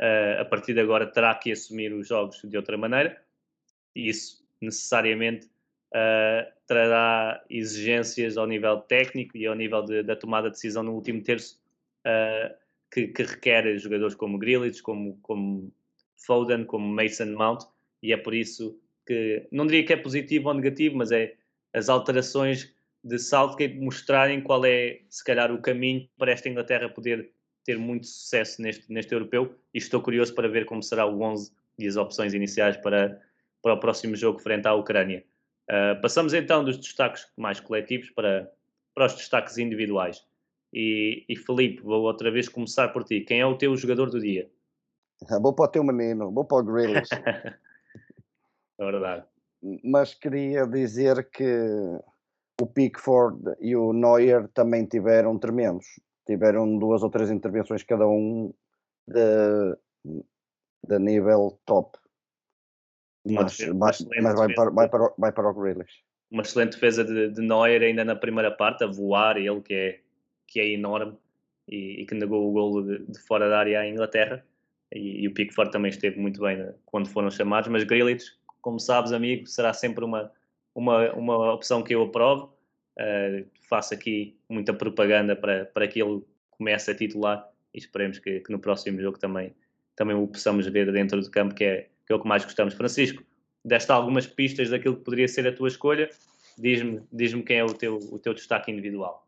uh, 0.00 0.40
a 0.40 0.44
partir 0.44 0.74
de 0.74 0.80
agora 0.80 1.06
terá 1.06 1.34
que 1.34 1.52
assumir 1.52 1.92
os 1.92 2.08
jogos 2.08 2.40
de 2.42 2.56
outra 2.56 2.76
maneira, 2.76 3.22
e 3.94 4.08
isso 4.08 4.42
necessariamente 4.60 5.50
uh, 5.92 6.52
trará 6.66 7.42
exigências 7.48 8.36
ao 8.36 8.46
nível 8.46 8.78
técnico 8.80 9.36
e 9.36 9.46
ao 9.46 9.54
nível 9.54 9.84
de, 9.84 10.02
da 10.02 10.16
tomada 10.16 10.48
de 10.48 10.54
decisão 10.54 10.82
no 10.82 10.92
último 10.94 11.22
terço, 11.22 11.60
uh, 12.06 12.54
que, 12.90 13.08
que, 13.08 13.22
requer 13.22 13.78
jogadores 13.78 14.14
como 14.14 14.38
Grealish, 14.38 14.82
como, 14.82 15.18
como 15.22 15.72
Foden, 16.16 16.64
como 16.64 16.86
Mason 16.86 17.32
Mount, 17.32 17.64
e 18.02 18.12
é 18.12 18.16
por 18.16 18.34
isso 18.34 18.78
que, 19.06 19.46
não 19.50 19.66
diria 19.66 19.84
que 19.84 19.92
é 19.92 19.96
positivo 19.96 20.48
ou 20.48 20.54
negativo, 20.54 20.96
mas 20.96 21.12
é 21.12 21.34
as 21.72 21.88
alterações 21.88 22.74
de 23.04 23.18
Southgate 23.18 23.78
mostrarem 23.78 24.40
qual 24.40 24.64
é, 24.64 25.00
se 25.08 25.24
calhar, 25.24 25.52
o 25.52 25.60
caminho 25.60 26.08
para 26.18 26.32
esta 26.32 26.48
Inglaterra 26.48 26.88
poder 26.88 27.30
ter 27.64 27.78
muito 27.78 28.06
sucesso 28.06 28.60
neste, 28.60 28.92
neste 28.92 29.12
europeu 29.12 29.56
e 29.72 29.78
estou 29.78 30.00
curioso 30.00 30.34
para 30.34 30.48
ver 30.48 30.66
como 30.66 30.82
será 30.82 31.06
o 31.06 31.20
11 31.20 31.52
e 31.78 31.86
as 31.86 31.96
opções 31.96 32.34
iniciais 32.34 32.76
para, 32.76 33.20
para 33.62 33.74
o 33.74 33.80
próximo 33.80 34.16
jogo 34.16 34.38
frente 34.38 34.66
à 34.66 34.74
Ucrânia. 34.74 35.24
Uh, 35.72 35.98
passamos 36.02 36.34
então 36.34 36.62
dos 36.62 36.76
destaques 36.76 37.26
mais 37.34 37.58
coletivos 37.58 38.10
para, 38.10 38.46
para 38.94 39.06
os 39.06 39.14
destaques 39.14 39.56
individuais. 39.56 40.22
E, 40.70 41.24
e 41.26 41.34
Felipe, 41.34 41.82
vou 41.82 42.02
outra 42.02 42.30
vez 42.30 42.46
começar 42.46 42.88
por 42.88 43.04
ti. 43.04 43.22
Quem 43.22 43.40
é 43.40 43.46
o 43.46 43.56
teu 43.56 43.74
jogador 43.74 44.10
do 44.10 44.20
dia? 44.20 44.50
Vou 45.40 45.54
para 45.54 45.64
o 45.64 45.68
teu 45.68 45.82
menino, 45.82 46.30
vou 46.30 46.44
para 46.44 46.58
o 46.58 46.62
Grealish. 46.62 47.08
é 48.78 48.84
verdade. 48.84 49.24
Mas 49.82 50.12
queria 50.12 50.66
dizer 50.66 51.30
que 51.30 51.44
o 52.60 52.66
Pickford 52.66 53.56
e 53.60 53.74
o 53.74 53.94
Neuer 53.94 54.48
também 54.48 54.84
tiveram 54.84 55.38
tremendos. 55.38 55.86
Tiveram 56.26 56.78
duas 56.78 57.02
ou 57.02 57.08
três 57.08 57.30
intervenções 57.30 57.82
cada 57.82 58.06
um 58.06 58.52
de, 59.06 59.76
de 60.86 60.98
nível 60.98 61.58
top. 61.64 61.98
Mas, 63.24 63.58
mas, 63.74 64.06
mas 64.22 64.34
vai, 64.34 64.52
para, 64.52 64.70
vai, 64.70 64.88
para, 64.88 65.12
vai 65.16 65.32
para 65.32 65.48
o 65.48 65.54
Grealish. 65.54 66.02
Uma 66.30 66.42
excelente 66.42 66.72
defesa 66.72 67.04
de, 67.04 67.30
de 67.30 67.40
Neuer 67.40 67.82
ainda 67.82 68.04
na 68.04 68.16
primeira 68.16 68.50
parte, 68.50 68.82
a 68.82 68.86
voar, 68.86 69.36
ele 69.36 69.60
que 69.60 69.74
é, 69.74 70.00
que 70.46 70.60
é 70.60 70.68
enorme 70.70 71.16
e, 71.68 72.02
e 72.02 72.06
que 72.06 72.14
negou 72.14 72.48
o 72.48 72.52
golo 72.52 72.82
de, 72.82 73.06
de, 73.06 73.18
fora 73.20 73.48
da 73.48 73.58
área 73.58 73.80
à 73.80 73.88
Inglaterra. 73.88 74.44
E, 74.92 75.22
e, 75.22 75.28
o 75.28 75.34
Pickford 75.34 75.70
também 75.70 75.90
esteve 75.90 76.18
muito 76.18 76.40
bem 76.40 76.56
né, 76.56 76.74
quando 76.84 77.08
foram 77.08 77.30
chamados, 77.30 77.68
mas 77.68 77.84
Grealish, 77.84 78.36
como 78.60 78.78
sabes, 78.78 79.12
amigo, 79.12 79.46
será 79.46 79.72
sempre 79.72 80.04
uma, 80.04 80.30
uma, 80.74 81.12
uma 81.12 81.54
opção 81.54 81.82
que 81.82 81.94
eu 81.94 82.02
aprovo. 82.02 82.52
Uh, 82.98 83.46
faço 83.68 83.94
aqui 83.94 84.36
muita 84.48 84.74
propaganda 84.74 85.34
para, 85.34 85.64
para 85.64 85.88
que 85.88 86.02
ele 86.02 86.22
comece 86.50 86.90
a 86.90 86.94
titular 86.94 87.48
e 87.72 87.78
esperemos 87.78 88.18
que, 88.18 88.40
que, 88.40 88.52
no 88.52 88.58
próximo 88.58 89.00
jogo 89.00 89.18
também, 89.18 89.54
também 89.96 90.14
o 90.14 90.26
possamos 90.28 90.66
ver 90.66 90.92
dentro 90.92 91.20
do 91.20 91.30
campo, 91.30 91.54
que 91.54 91.64
é, 91.64 91.88
que 92.06 92.12
é 92.12 92.16
o 92.16 92.20
que 92.20 92.28
mais 92.28 92.44
gostamos. 92.44 92.74
Francisco, 92.74 93.22
deste 93.64 93.90
algumas 93.92 94.26
pistas 94.26 94.70
daquilo 94.70 94.96
que 94.96 95.04
poderia 95.04 95.28
ser 95.28 95.46
a 95.46 95.54
tua 95.54 95.68
escolha. 95.68 96.10
Diz-me 96.58 97.02
diz 97.12 97.32
quem 97.44 97.58
é 97.58 97.64
o 97.64 97.72
teu, 97.72 97.96
o 97.96 98.18
teu 98.18 98.34
destaque 98.34 98.70
individual. 98.70 99.26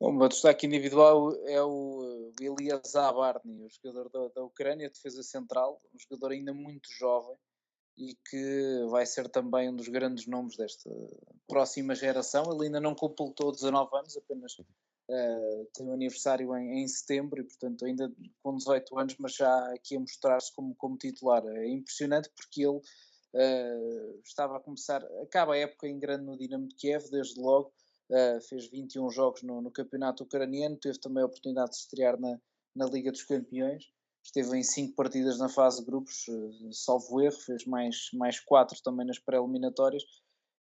Bom, 0.00 0.10
o 0.10 0.12
meu 0.12 0.28
destaque 0.28 0.64
individual 0.64 1.34
é 1.46 1.60
o 1.60 2.32
Elias 2.40 2.92
Barney, 2.92 3.64
o 3.64 3.68
jogador 3.68 4.08
da, 4.08 4.28
da 4.28 4.44
Ucrânia, 4.44 4.88
defesa 4.88 5.24
central, 5.24 5.80
um 5.92 5.98
jogador 5.98 6.30
ainda 6.32 6.54
muito 6.54 6.88
jovem, 6.92 7.36
e 7.96 8.16
que 8.30 8.86
vai 8.90 9.04
ser 9.04 9.28
também 9.28 9.68
um 9.68 9.74
dos 9.74 9.88
grandes 9.88 10.28
nomes 10.28 10.56
desta 10.56 10.88
próxima 11.48 11.96
geração. 11.96 12.44
Ele 12.52 12.66
ainda 12.66 12.80
não 12.80 12.94
completou 12.94 13.50
19 13.50 13.96
anos, 13.96 14.16
apenas 14.16 14.56
uh, 15.08 15.68
tem 15.74 15.86
o 15.86 15.90
um 15.90 15.92
aniversário 15.94 16.56
em, 16.56 16.82
em, 16.82 16.88
setembro 16.88 17.40
e, 17.40 17.44
portanto, 17.44 17.84
ainda 17.84 18.12
com 18.42 18.56
18 18.56 18.98
anos, 18.98 19.16
mas 19.18 19.34
já 19.34 19.72
aqui 19.72 19.96
a 19.96 20.00
mostrar-se 20.00 20.54
como, 20.54 20.74
como 20.76 20.96
titular. 20.96 21.44
É 21.46 21.68
impressionante 21.68 22.30
porque 22.36 22.62
ele 22.62 22.78
uh, 22.78 24.20
estava 24.24 24.56
a 24.56 24.60
começar, 24.60 25.02
acaba 25.22 25.54
a 25.54 25.58
época 25.58 25.88
em 25.88 25.98
grande 25.98 26.24
no 26.24 26.36
Dinamo 26.36 26.68
de 26.68 26.74
Kiev, 26.76 27.10
desde 27.10 27.40
logo. 27.40 27.72
Uh, 28.10 28.40
fez 28.48 28.66
21 28.70 29.10
jogos 29.10 29.42
no, 29.42 29.60
no 29.60 29.70
campeonato 29.70 30.24
ucraniano, 30.24 30.78
teve 30.78 30.98
também 30.98 31.22
a 31.22 31.26
oportunidade 31.26 31.72
de 31.72 31.76
estrear 31.76 32.18
na, 32.18 32.40
na 32.74 32.86
Liga 32.86 33.12
dos 33.12 33.22
Campeões 33.22 33.84
esteve 34.24 34.58
em 34.58 34.62
cinco 34.62 34.94
partidas 34.94 35.38
na 35.38 35.48
fase 35.48 35.80
de 35.80 35.86
grupos, 35.86 36.26
salvo 36.72 37.20
erro, 37.20 37.36
fez 37.36 37.64
mais, 37.64 38.10
mais 38.12 38.38
quatro 38.40 38.78
também 38.82 39.06
nas 39.06 39.18
pré-eliminatórias 39.18 40.02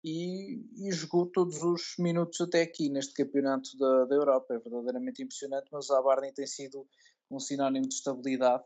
e, 0.08 0.62
e, 0.78 0.92
jogou 0.92 1.26
todos 1.26 1.64
os 1.64 1.96
minutos 1.98 2.40
até 2.40 2.62
aqui 2.62 2.90
neste 2.90 3.12
campeonato 3.16 3.76
da, 3.76 4.06
da 4.06 4.16
Europa. 4.16 4.54
É 4.54 4.60
verdadeiramente 4.60 5.24
impressionante, 5.24 5.68
mas 5.72 5.90
a 5.90 6.00
Barney 6.00 6.32
tem 6.32 6.46
sido 6.46 6.88
um 7.32 7.40
sinónimo 7.40 7.88
de 7.88 7.96
estabilidade 7.96 8.64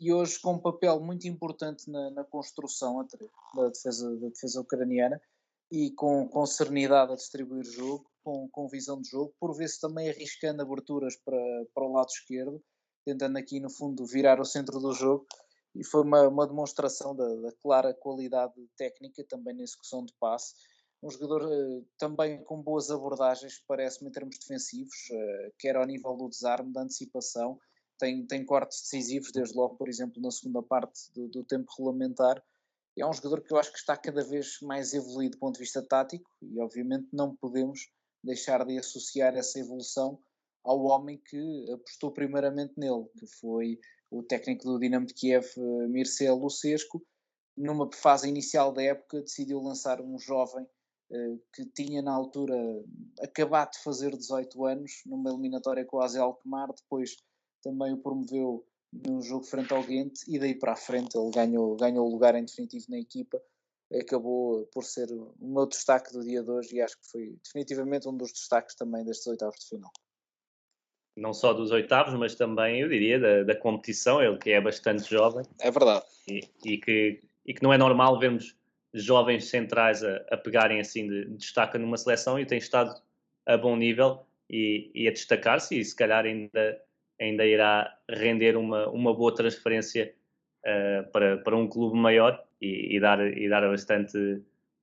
e 0.00 0.12
hoje 0.12 0.38
com 0.40 0.52
um 0.54 0.58
papel 0.58 1.00
muito 1.00 1.26
importante 1.26 1.90
na, 1.90 2.10
na 2.10 2.24
construção 2.24 3.04
da 3.56 3.68
defesa, 3.68 4.16
da 4.16 4.28
defesa 4.28 4.60
ucraniana. 4.60 5.20
e 5.72 5.90
com, 5.92 6.28
com 6.28 6.46
serenidade 6.46 7.12
a 7.12 7.16
distribuir 7.16 7.64
jogo, 7.64 8.08
com, 8.22 8.48
com 8.50 8.68
visão 8.68 9.00
de 9.00 9.08
jogo, 9.08 9.34
por 9.40 9.56
vezes 9.56 9.78
também 9.78 10.08
arriscando 10.08 10.62
aberturas 10.62 11.16
para, 11.16 11.36
para 11.74 11.84
o 11.84 11.92
lado 11.92 12.10
esquerdo, 12.10 12.62
tentando 13.04 13.38
aqui 13.38 13.58
no 13.58 13.70
fundo 13.70 14.04
virar 14.06 14.40
o 14.40 14.44
centro 14.44 14.78
do 14.78 14.92
jogo 14.92 15.26
e 15.74 15.84
foi 15.84 16.02
uma, 16.02 16.26
uma 16.28 16.46
demonstração 16.46 17.14
da, 17.14 17.26
da, 17.36 17.52
clara 17.52 17.94
qualidade 17.94 18.54
técnica 18.76 19.24
também 19.24 19.54
na 19.54 19.62
execução 19.62 20.04
de 20.04 20.12
passe. 20.18 20.54
Um 21.02 21.10
jogador 21.10 21.42
uh, 21.44 21.86
também 21.96 22.42
com 22.44 22.60
boas 22.60 22.90
abordagens, 22.90 23.62
parece-me, 23.66 24.10
em 24.10 24.12
termos 24.12 24.38
defensivos, 24.38 24.94
uh, 25.10 25.52
quer 25.58 25.76
ao 25.76 25.86
nível 25.86 26.16
do 26.16 26.28
desarme, 26.28 26.72
da 26.72 26.82
antecipação, 26.82 27.58
tem, 27.98 28.26
tem 28.26 28.44
cortes 28.44 28.80
decisivos, 28.82 29.30
desde 29.32 29.56
logo, 29.56 29.76
por 29.76 29.88
exemplo, 29.88 30.20
na 30.20 30.30
segunda 30.30 30.62
parte 30.62 31.12
do, 31.14 31.28
do 31.28 31.44
tempo 31.44 31.70
regulamentar. 31.76 32.42
É 32.98 33.06
um 33.06 33.12
jogador 33.12 33.42
que 33.42 33.52
eu 33.52 33.58
acho 33.58 33.72
que 33.72 33.78
está 33.78 33.96
cada 33.96 34.24
vez 34.24 34.58
mais 34.62 34.92
evoluído 34.92 35.36
do 35.36 35.40
ponto 35.40 35.54
de 35.54 35.60
vista 35.60 35.82
tático 35.82 36.28
e, 36.42 36.58
obviamente, 36.60 37.08
não 37.12 37.36
podemos 37.36 37.90
deixar 38.22 38.64
de 38.66 38.78
associar 38.78 39.34
essa 39.36 39.58
evolução 39.58 40.18
ao 40.64 40.82
homem 40.84 41.18
que 41.18 41.72
apostou 41.72 42.10
primeiramente 42.10 42.74
nele, 42.76 43.06
que 43.18 43.26
foi 43.26 43.78
o 44.10 44.22
técnico 44.22 44.64
do 44.64 44.78
Dinamo 44.78 45.06
de 45.06 45.14
Kiev, 45.14 45.46
eh, 45.56 45.86
Mircea 45.88 46.34
Lucescu, 46.34 47.02
numa 47.56 47.88
fase 47.92 48.28
inicial 48.28 48.72
da 48.72 48.82
época 48.82 49.22
decidiu 49.22 49.60
lançar 49.60 50.00
um 50.00 50.18
jovem 50.18 50.66
eh, 51.12 51.36
que 51.54 51.64
tinha 51.66 52.02
na 52.02 52.12
altura 52.12 52.56
acabado 53.20 53.72
de 53.72 53.82
fazer 53.82 54.16
18 54.16 54.64
anos 54.66 55.02
numa 55.06 55.30
eliminatória 55.30 55.84
com 55.84 55.98
o 55.98 56.00
Azel 56.00 56.24
Alkmaar, 56.24 56.68
depois 56.74 57.16
também 57.62 57.92
o 57.92 57.98
promoveu 57.98 58.66
num 58.92 59.22
jogo 59.22 59.44
frente 59.44 59.72
ao 59.72 59.84
Ghent 59.84 60.22
e 60.26 60.38
daí 60.38 60.54
para 60.54 60.72
a 60.72 60.76
frente 60.76 61.16
ele 61.16 61.30
ganhou, 61.30 61.76
ganhou 61.76 62.06
o 62.06 62.10
lugar 62.10 62.34
em 62.34 62.44
definitivo 62.44 62.86
na 62.88 62.98
equipa. 62.98 63.40
Acabou 63.92 64.66
por 64.66 64.84
ser 64.84 65.10
o 65.12 65.34
meu 65.40 65.66
destaque 65.66 66.12
do 66.12 66.22
dia 66.24 66.42
de 66.42 66.50
hoje 66.50 66.76
e 66.76 66.80
acho 66.80 66.96
que 67.00 67.08
foi 67.08 67.38
definitivamente 67.44 68.08
um 68.08 68.16
dos 68.16 68.32
destaques 68.32 68.74
também 68.74 69.04
destes 69.04 69.26
oitavos 69.26 69.58
de 69.60 69.68
final 69.68 69.90
não 71.16 71.32
só 71.32 71.52
dos 71.52 71.70
oitavos, 71.70 72.14
mas 72.14 72.34
também, 72.34 72.80
eu 72.80 72.88
diria, 72.88 73.18
da, 73.18 73.42
da 73.42 73.54
competição, 73.54 74.22
ele 74.22 74.38
que 74.38 74.50
é 74.50 74.60
bastante 74.60 75.08
jovem. 75.10 75.44
É 75.60 75.70
verdade. 75.70 76.04
E, 76.28 76.40
e, 76.64 76.78
que, 76.78 77.20
e 77.46 77.54
que 77.54 77.62
não 77.62 77.72
é 77.72 77.78
normal 77.78 78.18
vermos 78.18 78.56
jovens 78.92 79.46
centrais 79.46 80.02
a, 80.02 80.16
a 80.30 80.36
pegarem 80.36 80.80
assim 80.80 81.08
de, 81.08 81.24
de 81.26 81.36
destaca 81.36 81.78
numa 81.78 81.96
seleção 81.96 82.38
e 82.38 82.46
tem 82.46 82.58
estado 82.58 82.94
a 83.46 83.56
bom 83.56 83.76
nível 83.76 84.24
e, 84.48 84.90
e 84.94 85.08
a 85.08 85.12
destacar-se 85.12 85.78
e 85.78 85.84
se 85.84 85.94
calhar 85.94 86.24
ainda, 86.24 86.80
ainda 87.20 87.46
irá 87.46 87.96
render 88.08 88.56
uma, 88.56 88.88
uma 88.88 89.14
boa 89.14 89.34
transferência 89.34 90.12
uh, 90.64 91.10
para, 91.10 91.38
para 91.38 91.56
um 91.56 91.68
clube 91.68 91.96
maior 91.96 92.42
e, 92.60 92.96
e, 92.96 93.00
dar, 93.00 93.20
e 93.20 93.48
dar 93.48 93.62
bastante, 93.68 94.42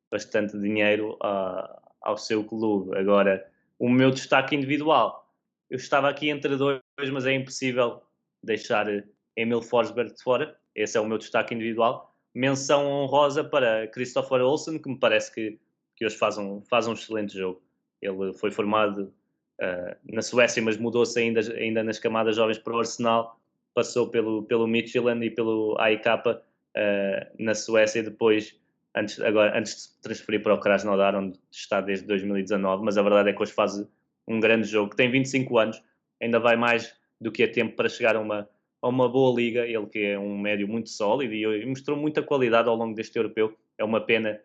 bastante 0.09 0.57
dinheiro 0.57 1.17
a, 1.21 1.81
ao 2.01 2.17
seu 2.17 2.43
clube. 2.43 2.97
Agora, 2.97 3.45
o 3.77 3.89
meu 3.89 4.11
destaque 4.11 4.55
individual 4.55 5.26
eu 5.69 5.77
estava 5.77 6.09
aqui 6.09 6.29
entre 6.29 6.55
dois, 6.55 6.81
mas 7.11 7.25
é 7.25 7.33
impossível 7.33 8.01
deixar 8.41 8.89
eh, 8.89 9.03
Emil 9.35 9.61
Forsberg 9.61 10.13
de 10.13 10.21
fora. 10.21 10.57
Esse 10.73 10.97
é 10.97 11.01
o 11.01 11.05
meu 11.05 11.17
destaque 11.17 11.53
individual. 11.53 12.15
Menção 12.33 12.85
honrosa 12.85 13.43
para 13.43 13.87
Christopher 13.87 14.41
Olsen, 14.41 14.79
que 14.79 14.89
me 14.89 14.97
parece 14.97 15.33
que, 15.33 15.59
que 15.95 16.05
hoje 16.05 16.15
faz 16.15 16.37
um, 16.37 16.61
faz 16.61 16.87
um 16.87 16.93
excelente 16.93 17.37
jogo. 17.37 17.61
Ele 18.01 18.33
foi 18.33 18.51
formado 18.51 19.13
uh, 19.59 19.95
na 20.13 20.21
Suécia, 20.21 20.61
mas 20.61 20.77
mudou-se 20.77 21.19
ainda, 21.19 21.41
ainda 21.55 21.83
nas 21.83 21.99
camadas 21.99 22.35
jovens 22.35 22.59
para 22.59 22.73
o 22.73 22.79
Arsenal. 22.79 23.39
Passou 23.73 24.09
pelo, 24.09 24.43
pelo 24.43 24.67
Midtjylland 24.67 25.25
e 25.25 25.31
pelo 25.31 25.75
AIK 25.79 26.05
uh, 26.05 26.41
eh, 26.75 27.31
na 27.39 27.55
Suécia 27.55 27.99
e 27.99 28.03
depois, 28.03 28.59
antes, 28.95 29.19
agora, 29.19 29.57
antes 29.57 29.75
de 29.75 29.81
se 29.81 30.01
transferir 30.01 30.43
para 30.43 30.53
o 30.53 30.59
Krasnodar, 30.59 31.15
onde 31.15 31.39
está 31.51 31.81
desde 31.81 32.05
2019. 32.05 32.83
Mas 32.83 32.97
a 32.97 33.01
verdade 33.01 33.29
é 33.29 33.33
que 33.33 33.41
hoje 33.41 33.51
faz 33.51 33.83
um 34.27 34.39
grande 34.39 34.67
jogo, 34.67 34.95
tem 34.95 35.09
25 35.09 35.57
anos, 35.57 35.81
ainda 36.21 36.39
vai 36.39 36.55
mais 36.55 36.95
do 37.19 37.31
que 37.31 37.43
a 37.43 37.51
tempo 37.51 37.75
para 37.75 37.89
chegar 37.89 38.15
a 38.15 38.19
uma, 38.19 38.47
a 38.81 38.87
uma 38.87 39.09
boa 39.09 39.35
liga, 39.35 39.65
ele 39.65 39.85
que 39.87 39.99
é 39.99 40.19
um 40.19 40.37
médio 40.37 40.67
muito 40.67 40.89
sólido 40.89 41.33
e, 41.33 41.65
mostrou 41.65 41.97
muita 41.97 42.21
qualidade 42.21 42.67
ao 42.67 42.75
longo 42.75 42.95
deste 42.95 43.17
europeu. 43.17 43.57
É 43.77 43.83
uma 43.83 44.01
pena, 44.01 44.39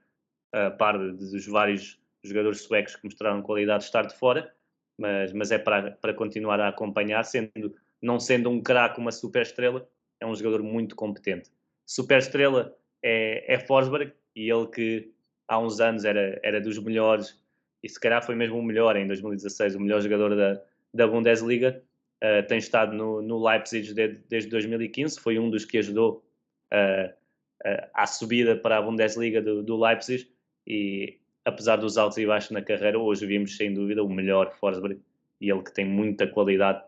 a 0.53 0.71
par 0.71 0.99
dos 0.99 1.47
vários 1.47 1.99
jogadores 2.25 2.63
suecos 2.63 2.97
que 2.97 3.05
mostraram 3.05 3.43
qualidade, 3.43 3.85
estar 3.85 4.07
de 4.07 4.15
fora, 4.17 4.55
mas, 4.99 5.33
mas 5.33 5.51
é 5.51 5.59
para, 5.59 5.93
para 5.93 6.15
continuar 6.15 6.61
a 6.61 6.69
acompanhar, 6.69 7.25
sendo, 7.25 7.75
não 8.01 8.21
sendo 8.21 8.49
um 8.49 8.63
craque, 8.63 9.01
uma 9.01 9.11
super 9.11 9.43
estrela, 9.43 9.89
é 10.21 10.27
um 10.27 10.35
jogador 10.35 10.63
muito 10.63 10.95
competente. 10.95 11.51
Super 11.85 12.19
estrela 12.19 12.77
é, 13.03 13.55
é 13.55 13.59
Forsberg, 13.59 14.13
e 14.37 14.51
ele 14.51 14.67
que 14.69 15.13
há 15.49 15.59
uns 15.59 15.81
anos 15.81 16.05
era, 16.05 16.41
era 16.43 16.61
dos 16.61 16.79
melhores 16.79 17.42
e 17.83 17.89
se 17.89 17.99
calhar 17.99 18.25
foi 18.25 18.35
mesmo 18.35 18.59
o 18.59 18.63
melhor 18.63 18.97
em 18.97 19.07
2016, 19.07 19.75
o 19.75 19.81
melhor 19.81 20.01
jogador 20.01 20.37
da, 20.37 20.63
da 20.95 21.07
Bundesliga. 21.07 21.83
Uh, 22.23 22.47
tem 22.47 22.59
estado 22.59 22.95
no, 22.95 23.21
no 23.21 23.45
Leipzig 23.45 23.93
de, 23.93 24.09
desde 24.29 24.49
2015, 24.51 25.19
foi 25.19 25.39
um 25.39 25.51
dos 25.51 25.65
que 25.65 25.79
ajudou 25.79 26.25
uh, 26.73 27.11
uh, 27.11 27.89
à 27.93 28.07
subida 28.07 28.55
para 28.55 28.79
a 28.79 28.83
Bundesliga 28.83 29.43
do, 29.43 29.61
do, 29.63 29.77
Leipzig 29.77 30.31
e 30.65 31.19
apesar 31.45 31.77
dos 31.77 31.99
altos 31.99 32.19
e 32.19 32.27
baixos 32.27 32.53
na 32.53 32.63
carreira, 32.63 32.97
hoje 32.97 33.27
vimos 33.27 33.57
sem 33.57 33.75
dúvida 33.75 34.05
o 34.05 34.09
melhor 34.09 34.53
Forsberg 34.53 35.01
e 35.41 35.51
ele 35.51 35.63
que 35.63 35.75
tem 35.75 35.85
muita 35.85 36.29
qualidade 36.29 36.85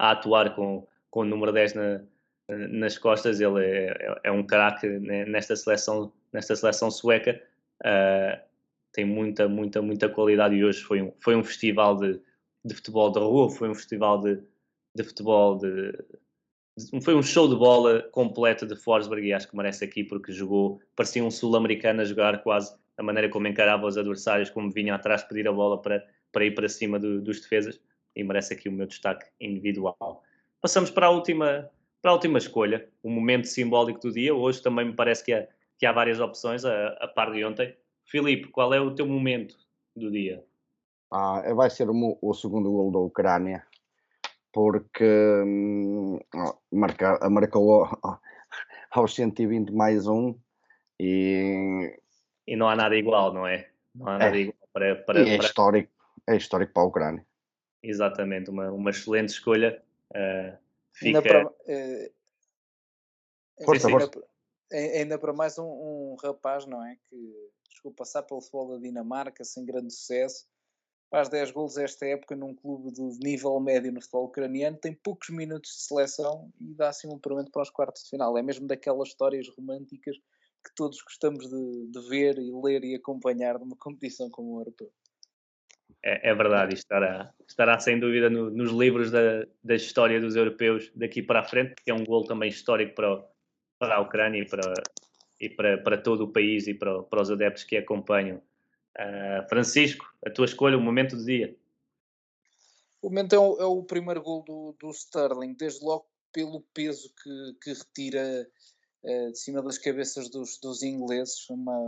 a 0.00 0.10
atuar 0.10 0.56
com, 0.56 0.84
com 1.10 1.20
o 1.20 1.24
número 1.24 1.52
10 1.52 1.74
na, 1.74 2.00
nas 2.48 2.98
costas, 2.98 3.40
ele 3.40 3.64
é, 3.64 3.86
é, 3.86 4.20
é 4.24 4.32
um 4.32 4.42
craque 4.42 4.88
nesta 4.88 5.54
seleção, 5.54 6.12
nesta 6.32 6.56
seleção 6.56 6.90
sueca. 6.90 7.40
Uh, 7.80 8.53
tem 8.94 9.04
muita, 9.04 9.48
muita, 9.48 9.82
muita 9.82 10.08
qualidade 10.08 10.54
e 10.54 10.64
hoje 10.64 10.80
foi 10.80 11.02
um, 11.02 11.12
foi 11.18 11.34
um 11.34 11.42
festival 11.42 11.96
de, 11.96 12.20
de 12.64 12.74
futebol 12.74 13.10
de 13.10 13.18
rua, 13.18 13.50
foi 13.50 13.68
um 13.68 13.74
festival 13.74 14.20
de, 14.20 14.40
de 14.94 15.02
futebol 15.02 15.58
de, 15.58 15.92
de, 16.78 17.02
Foi 17.02 17.14
um 17.14 17.22
show 17.22 17.48
de 17.48 17.56
bola 17.56 18.02
completo 18.12 18.64
de 18.66 18.76
Forsberg 18.76 19.26
e 19.26 19.32
acho 19.32 19.50
que 19.50 19.56
merece 19.56 19.84
aqui 19.84 20.04
porque 20.04 20.32
jogou, 20.32 20.80
parecia 20.94 21.24
um 21.24 21.30
sul-americano 21.30 22.02
a 22.02 22.04
jogar 22.04 22.40
quase 22.42 22.74
a 22.96 23.02
maneira 23.02 23.28
como 23.28 23.48
encarava 23.48 23.84
os 23.86 23.98
adversários, 23.98 24.48
como 24.48 24.70
vinha 24.70 24.94
atrás 24.94 25.24
pedir 25.24 25.48
a 25.48 25.52
bola 25.52 25.82
para, 25.82 26.06
para 26.30 26.44
ir 26.44 26.54
para 26.54 26.68
cima 26.68 26.96
do, 26.96 27.20
dos 27.20 27.40
defesas 27.40 27.80
e 28.14 28.22
merece 28.22 28.54
aqui 28.54 28.68
o 28.68 28.72
meu 28.72 28.86
destaque 28.86 29.26
individual. 29.40 30.22
Passamos 30.60 30.88
para 30.88 31.06
a 31.06 31.10
última, 31.10 31.68
para 32.00 32.12
a 32.12 32.14
última 32.14 32.38
escolha, 32.38 32.88
o 33.02 33.10
momento 33.10 33.48
simbólico 33.48 33.98
do 33.98 34.12
dia. 34.12 34.32
Hoje 34.32 34.62
também 34.62 34.86
me 34.86 34.94
parece 34.94 35.24
que 35.24 35.32
há, 35.32 35.48
que 35.76 35.84
há 35.84 35.90
várias 35.90 36.20
opções, 36.20 36.64
a, 36.64 36.88
a 37.00 37.08
par 37.08 37.32
de 37.32 37.44
ontem. 37.44 37.76
Filipe, 38.06 38.48
qual 38.48 38.72
é 38.72 38.80
o 38.80 38.94
teu 38.94 39.06
momento 39.06 39.56
do 39.96 40.10
dia? 40.10 40.44
Ah, 41.10 41.42
vai 41.54 41.70
ser 41.70 41.88
o, 41.88 42.18
o 42.20 42.34
segundo 42.34 42.70
gol 42.70 42.90
da 42.90 42.98
Ucrânia, 42.98 43.64
porque 44.52 45.04
hum, 45.44 46.18
marca, 46.72 47.18
marcou 47.30 47.88
aos 48.90 49.14
120 49.14 49.70
mais 49.72 50.06
um 50.06 50.34
e... 50.98 51.98
E 52.46 52.56
não 52.56 52.68
há 52.68 52.76
nada 52.76 52.96
igual, 52.96 53.32
não 53.32 53.46
é? 53.46 53.68
Não 53.94 54.08
há 54.08 54.18
nada 54.18 54.36
é. 54.36 54.40
igual 54.40 54.56
para... 54.72 54.96
para, 54.96 55.20
é, 55.20 55.36
para... 55.36 55.46
Histórico, 55.46 55.92
é 56.26 56.36
histórico 56.36 56.72
para 56.72 56.82
a 56.82 56.86
Ucrânia. 56.86 57.26
Exatamente, 57.82 58.50
uma, 58.50 58.70
uma 58.70 58.90
excelente 58.90 59.28
escolha. 59.30 59.82
Uh, 60.10 60.56
fica... 60.92 61.18
Ainda 61.18 61.22
para, 61.22 61.46
uh, 61.46 62.12
força, 63.64 63.88
força. 63.88 64.10
Ainda, 64.74 65.16
para 65.18 65.32
mais 65.32 65.56
um, 65.56 65.64
um 65.64 66.16
rapaz, 66.20 66.66
não 66.66 66.84
é? 66.84 66.96
Que 67.08 67.50
chegou 67.70 67.92
a 67.92 67.94
passar 67.94 68.24
pelo 68.24 68.40
futebol 68.40 68.72
da 68.72 68.78
Dinamarca 68.78 69.44
sem 69.44 69.64
grande 69.64 69.94
sucesso, 69.94 70.46
faz 71.10 71.28
10 71.28 71.52
gols 71.52 71.76
esta 71.76 72.04
época 72.06 72.34
num 72.34 72.54
clube 72.54 72.90
de 72.90 73.02
nível 73.20 73.60
médio 73.60 73.92
no 73.92 74.00
futebol 74.00 74.24
ucraniano, 74.24 74.76
tem 74.76 74.92
poucos 74.92 75.30
minutos 75.30 75.70
de 75.70 75.82
seleção 75.82 76.50
e 76.60 76.74
dá 76.74 76.88
assim 76.88 77.08
um 77.08 77.18
provento 77.18 77.52
para 77.52 77.62
os 77.62 77.70
quartos 77.70 78.02
de 78.02 78.10
final. 78.10 78.36
É 78.36 78.42
mesmo 78.42 78.66
daquelas 78.66 79.10
histórias 79.10 79.48
românticas 79.56 80.16
que 80.16 80.74
todos 80.74 81.00
gostamos 81.02 81.48
de, 81.48 81.86
de 81.92 82.08
ver 82.08 82.38
e 82.38 82.50
ler 82.50 82.82
e 82.82 82.96
acompanhar 82.96 83.58
numa 83.60 83.76
competição 83.76 84.28
como 84.28 84.56
o 84.56 84.60
Europeu. 84.60 84.90
É, 86.02 86.30
é, 86.30 86.34
verdade, 86.34 86.74
estará, 86.74 87.32
estará 87.48 87.78
sem 87.78 88.00
dúvida 88.00 88.28
no, 88.28 88.50
nos 88.50 88.72
livros 88.72 89.10
da, 89.10 89.46
da 89.62 89.74
história 89.74 90.20
dos 90.20 90.36
europeus 90.36 90.90
daqui 90.94 91.22
para 91.22 91.40
a 91.40 91.44
frente, 91.44 91.74
porque 91.74 91.90
é 91.90 91.94
um 91.94 92.04
gol 92.04 92.24
também 92.24 92.48
histórico 92.48 92.94
para, 92.94 93.14
o, 93.14 93.24
para 93.78 93.96
a 93.96 94.00
Ucrânia 94.00 94.40
e 94.40 94.48
para, 94.48 94.74
e 95.40 95.48
para, 95.48 95.78
para 95.78 95.98
todo 95.98 96.24
o 96.24 96.32
país 96.32 96.66
e 96.66 96.74
para, 96.74 97.02
para 97.02 97.22
os 97.22 97.30
adeptos 97.30 97.64
que 97.64 97.76
acompanham. 97.76 98.40
Uh, 98.96 99.48
Francisco, 99.48 100.06
a 100.24 100.30
tua 100.30 100.44
escolha, 100.44 100.78
o 100.78 100.80
momento 100.80 101.16
do 101.16 101.24
dia. 101.24 101.56
O 103.02 103.08
momento 103.08 103.34
é 103.34 103.38
o, 103.38 103.60
é 103.60 103.64
o 103.64 103.82
primeiro 103.82 104.22
gol 104.22 104.42
do, 104.44 104.76
do 104.78 104.90
Sterling, 104.90 105.54
desde 105.54 105.84
logo 105.84 106.06
pelo 106.32 106.62
peso 106.72 107.12
que, 107.22 107.56
que 107.62 107.72
retira 107.72 108.48
uh, 109.02 109.32
de 109.32 109.38
cima 109.38 109.62
das 109.62 109.78
cabeças 109.78 110.28
dos, 110.30 110.58
dos 110.58 110.82
ingleses, 110.82 111.48
uma, 111.50 111.78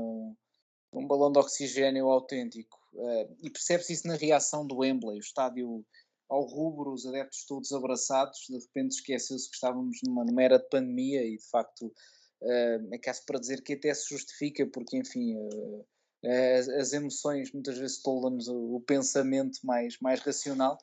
um 0.92 1.06
balão 1.06 1.30
de 1.30 1.38
oxigênio 1.38 2.08
autêntico. 2.08 2.78
Uh, 2.92 3.36
e 3.42 3.50
percebe-se 3.50 3.92
isso 3.92 4.08
na 4.08 4.16
reação 4.16 4.66
do 4.66 4.78
Wembley, 4.78 5.18
o 5.18 5.20
estádio 5.20 5.84
ao 6.28 6.42
rubro, 6.44 6.92
os 6.92 7.06
adeptos 7.06 7.44
todos 7.44 7.72
abraçados, 7.72 8.46
de 8.48 8.58
repente 8.58 8.92
esqueceu-se 8.92 9.48
que 9.48 9.54
estávamos 9.54 9.98
numa, 10.04 10.42
era 10.42 10.58
de 10.58 10.68
pandemia 10.68 11.24
e 11.24 11.36
de 11.36 11.48
facto 11.48 11.86
uh, 11.86 12.94
é 12.94 12.98
caso 12.98 13.22
para 13.26 13.38
dizer 13.38 13.62
que 13.62 13.74
até 13.74 13.92
se 13.94 14.08
justifica, 14.08 14.66
porque 14.66 14.96
enfim, 14.96 15.36
uh, 15.36 15.86
as, 16.58 16.68
as 16.68 16.92
emoções 16.92 17.52
muitas 17.52 17.78
vezes 17.78 18.02
tolam-nos 18.02 18.48
o, 18.48 18.80
pensamento 18.80 19.58
mais, 19.64 19.98
mais 20.00 20.20
racional 20.20 20.76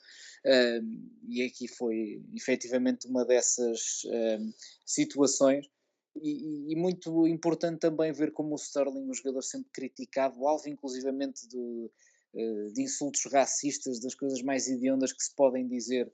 e 1.26 1.42
aqui 1.42 1.70
foi 1.70 2.22
efetivamente 2.34 3.08
uma 3.08 3.24
dessas 3.26 4.02
situações. 4.86 5.66
E, 6.22 6.74
e, 6.74 6.76
muito 6.76 7.26
importante 7.28 7.80
também 7.80 8.12
ver 8.12 8.34
como 8.34 8.52
o 8.52 8.56
Sterling, 8.56 9.10
um 9.10 9.14
jogador 9.14 9.42
sempre 9.42 9.72
criticado, 9.72 10.46
alvo 10.46 10.68
inclusivamente 10.70 11.48
de, 11.48 11.90
de 12.34 12.82
insultos 12.82 13.26
racistas, 13.32 14.00
das 14.00 14.16
coisas 14.16 14.42
mais 14.42 14.68
hediondas 14.68 15.14
que 15.14 15.24
se 15.24 15.36
podem 15.36 15.68
dizer 15.68 16.12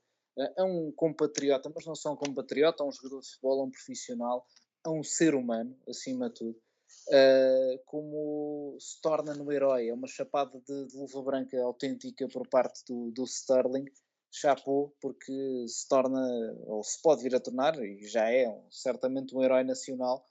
a 0.56 0.64
um 0.64 0.92
compatriota, 0.92 1.70
mas 1.74 1.84
não 1.86 1.94
só 1.94 2.12
um 2.12 2.16
compatriota, 2.16 2.82
a 2.82 2.86
um 2.86 2.92
jogador 2.92 3.20
de 3.20 3.28
futebol, 3.28 3.60
a 3.60 3.64
um 3.64 3.70
profissional, 3.70 4.46
a 4.84 4.90
um 4.90 5.02
ser 5.02 5.34
humano, 5.34 5.76
acima 5.88 6.28
de 6.28 6.34
tudo, 6.36 6.62
uh, 7.08 7.82
como 7.86 8.76
se 8.78 9.00
torna 9.00 9.34
no 9.34 9.50
herói. 9.52 9.88
É 9.88 9.94
uma 9.94 10.06
chapada 10.06 10.60
de, 10.60 10.86
de 10.86 10.96
luva 10.96 11.22
branca 11.22 11.60
autêntica 11.62 12.28
por 12.28 12.46
parte 12.48 12.84
do, 12.86 13.10
do 13.10 13.24
Sterling, 13.24 13.86
chapou, 14.32 14.94
porque 15.00 15.66
se 15.66 15.88
torna, 15.88 16.20
ou 16.66 16.82
se 16.84 17.00
pode 17.02 17.22
vir 17.22 17.34
a 17.34 17.40
tornar, 17.40 17.82
e 17.82 18.06
já 18.06 18.30
é 18.30 18.46
certamente 18.70 19.34
um 19.34 19.42
herói 19.42 19.64
nacional, 19.64 20.24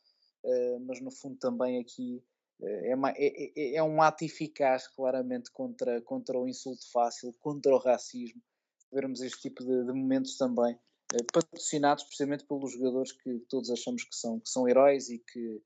mas 0.88 1.02
no 1.02 1.12
fundo 1.12 1.38
também 1.38 1.82
aqui 1.82 2.24
é, 2.62 2.96
uma, 2.96 3.12
é, 3.12 3.52
é, 3.56 3.76
é, 3.76 3.84
um 3.84 4.02
ato 4.02 4.24
eficaz, 4.26 4.88
claramente, 4.88 5.52
contra, 5.52 6.02
contra 6.02 6.38
o 6.38 6.48
insulto 6.48 6.90
fácil, 6.92 7.34
contra 7.40 7.74
o 7.74 7.78
racismo, 7.78 8.42
vermos 8.92 9.22
este 9.22 9.42
tipo 9.42 9.64
de, 9.64 9.86
de 9.86 9.94
momentos 9.94 10.38
também, 10.38 10.74
uh, 10.74 11.26
patrocinados 11.32 12.04
precisamente 12.04 12.46
pelos 12.46 12.74
jogadores 12.74 13.12
que 13.12 13.40
todos 13.50 13.70
achamos 13.70 14.04
que 14.04 14.16
são, 14.16 14.40
que 14.40 14.50
são 14.50 14.68
heróis 14.68 15.10
e 15.10 15.20
que, 15.20 15.62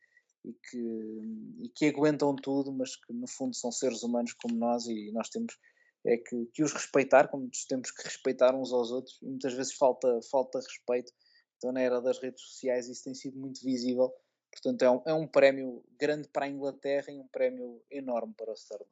e 0.45 0.53
que, 0.53 1.63
e 1.63 1.69
que 1.69 1.85
aguentam 1.87 2.35
tudo, 2.35 2.71
mas 2.71 2.95
que 2.95 3.11
no 3.13 3.27
fundo 3.27 3.55
são 3.55 3.71
seres 3.71 4.03
humanos 4.03 4.33
como 4.33 4.55
nós 4.55 4.85
e 4.85 5.11
nós 5.11 5.29
temos 5.29 5.57
é 6.05 6.17
que, 6.17 6.45
que 6.53 6.63
os 6.63 6.73
respeitar, 6.73 7.29
como 7.29 7.49
temos 7.67 7.89
que 7.91 8.03
respeitar 8.03 8.53
uns 8.53 8.73
aos 8.73 8.91
outros, 8.91 9.17
e 9.21 9.25
muitas 9.25 9.53
vezes 9.53 9.73
falta, 9.73 10.19
falta 10.29 10.59
respeito. 10.59 11.13
Então, 11.55 11.71
na 11.71 11.79
era 11.79 12.01
das 12.01 12.19
redes 12.19 12.41
sociais, 12.41 12.89
isso 12.89 13.05
tem 13.05 13.15
sido 13.15 13.39
muito 13.39 13.63
visível. 13.63 14.13
Portanto, 14.53 14.83
é 14.83 14.91
um, 14.91 15.01
é 15.07 15.13
um 15.13 15.27
prémio 15.27 15.83
grande 15.99 16.27
para 16.29 16.45
a 16.45 16.47
Inglaterra 16.47 17.11
e 17.11 17.19
um 17.19 17.27
prémio 17.27 17.81
enorme 17.89 18.33
para 18.37 18.51
o 18.51 18.53
Sterling. 18.53 18.85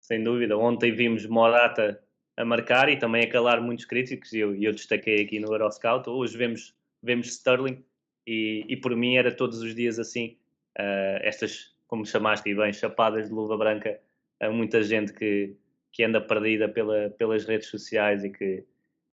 Sem 0.00 0.22
dúvida. 0.22 0.56
Ontem 0.56 0.94
vimos 0.94 1.26
Morata 1.26 2.00
a 2.36 2.44
marcar 2.44 2.88
e 2.88 2.96
também 2.96 3.24
a 3.24 3.30
calar 3.30 3.60
muitos 3.60 3.84
críticos, 3.84 4.32
e 4.32 4.38
eu, 4.38 4.54
eu 4.54 4.72
destaquei 4.72 5.22
aqui 5.22 5.40
no 5.40 5.52
Euroscout. 5.52 6.08
Hoje 6.08 6.38
vemos, 6.38 6.74
vemos 7.02 7.26
Sterling, 7.26 7.84
e, 8.26 8.64
e 8.68 8.76
por 8.76 8.94
mim 8.94 9.16
era 9.16 9.34
todos 9.34 9.60
os 9.60 9.74
dias 9.74 9.98
assim. 9.98 10.36
Uh, 10.78 11.18
estas, 11.22 11.74
como 11.88 12.06
chamaste 12.06 12.48
e 12.48 12.54
bem, 12.54 12.72
chapadas 12.72 13.28
de 13.28 13.34
luva 13.34 13.56
branca 13.56 14.00
a 14.40 14.50
muita 14.50 14.82
gente 14.82 15.12
que, 15.12 15.56
que 15.90 16.04
anda 16.04 16.20
perdida 16.20 16.68
pela, 16.68 17.10
pelas 17.10 17.44
redes 17.44 17.68
sociais 17.68 18.22
e 18.22 18.30
que, 18.30 18.64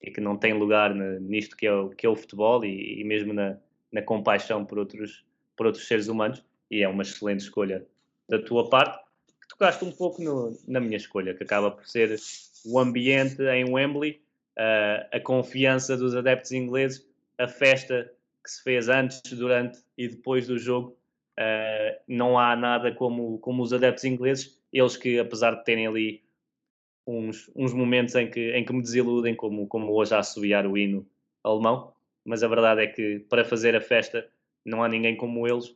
e 0.03 0.11
que 0.11 0.21
não 0.21 0.37
tem 0.37 0.53
lugar 0.53 0.95
nisto 0.95 1.57
que 1.57 1.67
é 1.67 1.73
o, 1.73 1.91
que 1.91 2.07
é 2.07 2.09
o 2.09 2.15
futebol 2.15 2.65
e, 2.65 3.01
e, 3.01 3.05
mesmo 3.05 3.33
na, 3.33 3.59
na 3.91 4.03
compaixão 4.03 4.65
por 4.65 4.79
outros, 4.79 5.25
por 5.59 5.67
outros 5.67 5.87
seres 5.87 6.09
humanos. 6.09 6.43
E 6.71 6.83
é 6.83 6.89
uma 6.89 7.03
excelente 7.03 7.41
escolha 7.41 7.85
da 8.29 8.39
tua 8.39 8.71
parte. 8.71 8.99
Que 9.43 9.49
tocaste 9.49 9.85
um 9.85 9.93
pouco 9.93 10.23
no, 10.23 10.57
na 10.67 10.81
minha 10.81 10.97
escolha, 10.97 11.35
que 11.35 11.43
acaba 11.43 11.71
por 11.71 11.87
ser 11.87 12.17
o 12.65 12.79
ambiente 12.79 13.43
em 13.43 13.71
Wembley, 13.71 14.23
uh, 14.57 15.09
a 15.13 15.21
confiança 15.21 15.97
dos 15.97 16.15
adeptos 16.15 16.53
ingleses, 16.53 17.07
a 17.37 17.49
festa 17.49 18.11
que 18.43 18.51
se 18.51 18.63
fez 18.63 18.89
antes, 18.89 19.21
durante 19.33 19.81
e 19.97 20.09
depois 20.09 20.47
do 20.47 20.59
jogo. 20.59 20.97
Uh, 21.39 22.01
não 22.07 22.39
há 22.39 22.57
nada 22.57 22.93
como, 22.93 23.39
como 23.39 23.63
os 23.63 23.73
adeptos 23.73 24.05
ingleses, 24.05 24.59
eles 24.73 24.97
que, 24.97 25.19
apesar 25.19 25.55
de 25.55 25.65
terem 25.65 25.87
ali 25.87 26.23
uns, 27.07 27.51
uns 27.57 27.73
momentos 27.73 28.15
em 28.15 28.31
que, 28.31 28.53
em 28.53 28.65
que 28.65 28.73
me 28.73 28.83
desiludem, 28.83 29.35
como, 29.35 29.67
como 29.67 29.93
hoje 29.93 30.15
a 30.15 30.19
assobiar 30.19 30.67
o 30.67 30.77
hino 30.77 31.07
alemão, 31.43 31.93
mas 32.25 32.43
a 32.43 32.49
verdade 32.49 32.83
é 32.83 32.87
que 32.87 33.21
para 33.21 33.45
fazer 33.45 33.75
a 33.75 33.81
festa 33.81 34.29
não 34.69 34.83
há 34.83 34.89
ninguém 34.89 35.16
como 35.16 35.47
eles 35.47 35.75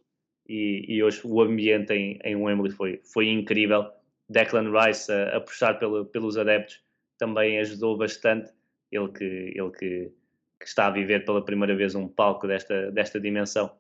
e, 0.49 0.85
e 0.89 1.03
hoje 1.03 1.21
o 1.25 1.41
ambiente 1.41 1.93
em, 1.93 2.19
em 2.25 2.37
Wembley 2.37 2.73
foi, 2.73 3.01
foi 3.05 3.29
incrível. 3.29 3.91
Declan 4.29 4.71
Rice 4.71 5.11
a, 5.13 5.37
a 5.37 5.41
puxar 5.41 5.79
pelo, 5.79 6.05
pelos 6.07 6.37
adeptos 6.37 6.81
também 7.19 7.59
ajudou 7.59 7.97
bastante. 7.97 8.53
Ele 8.91 9.09
que, 9.09 9.25
ele 9.25 9.71
que, 9.71 10.13
que, 10.61 10.67
está 10.67 10.87
a 10.87 10.91
viver 10.91 11.25
pela 11.25 11.45
primeira 11.45 11.75
vez 11.75 11.95
um 11.95 12.07
palco 12.07 12.47
desta, 12.47 12.91
desta 12.91 13.19
dimensão 13.19 13.71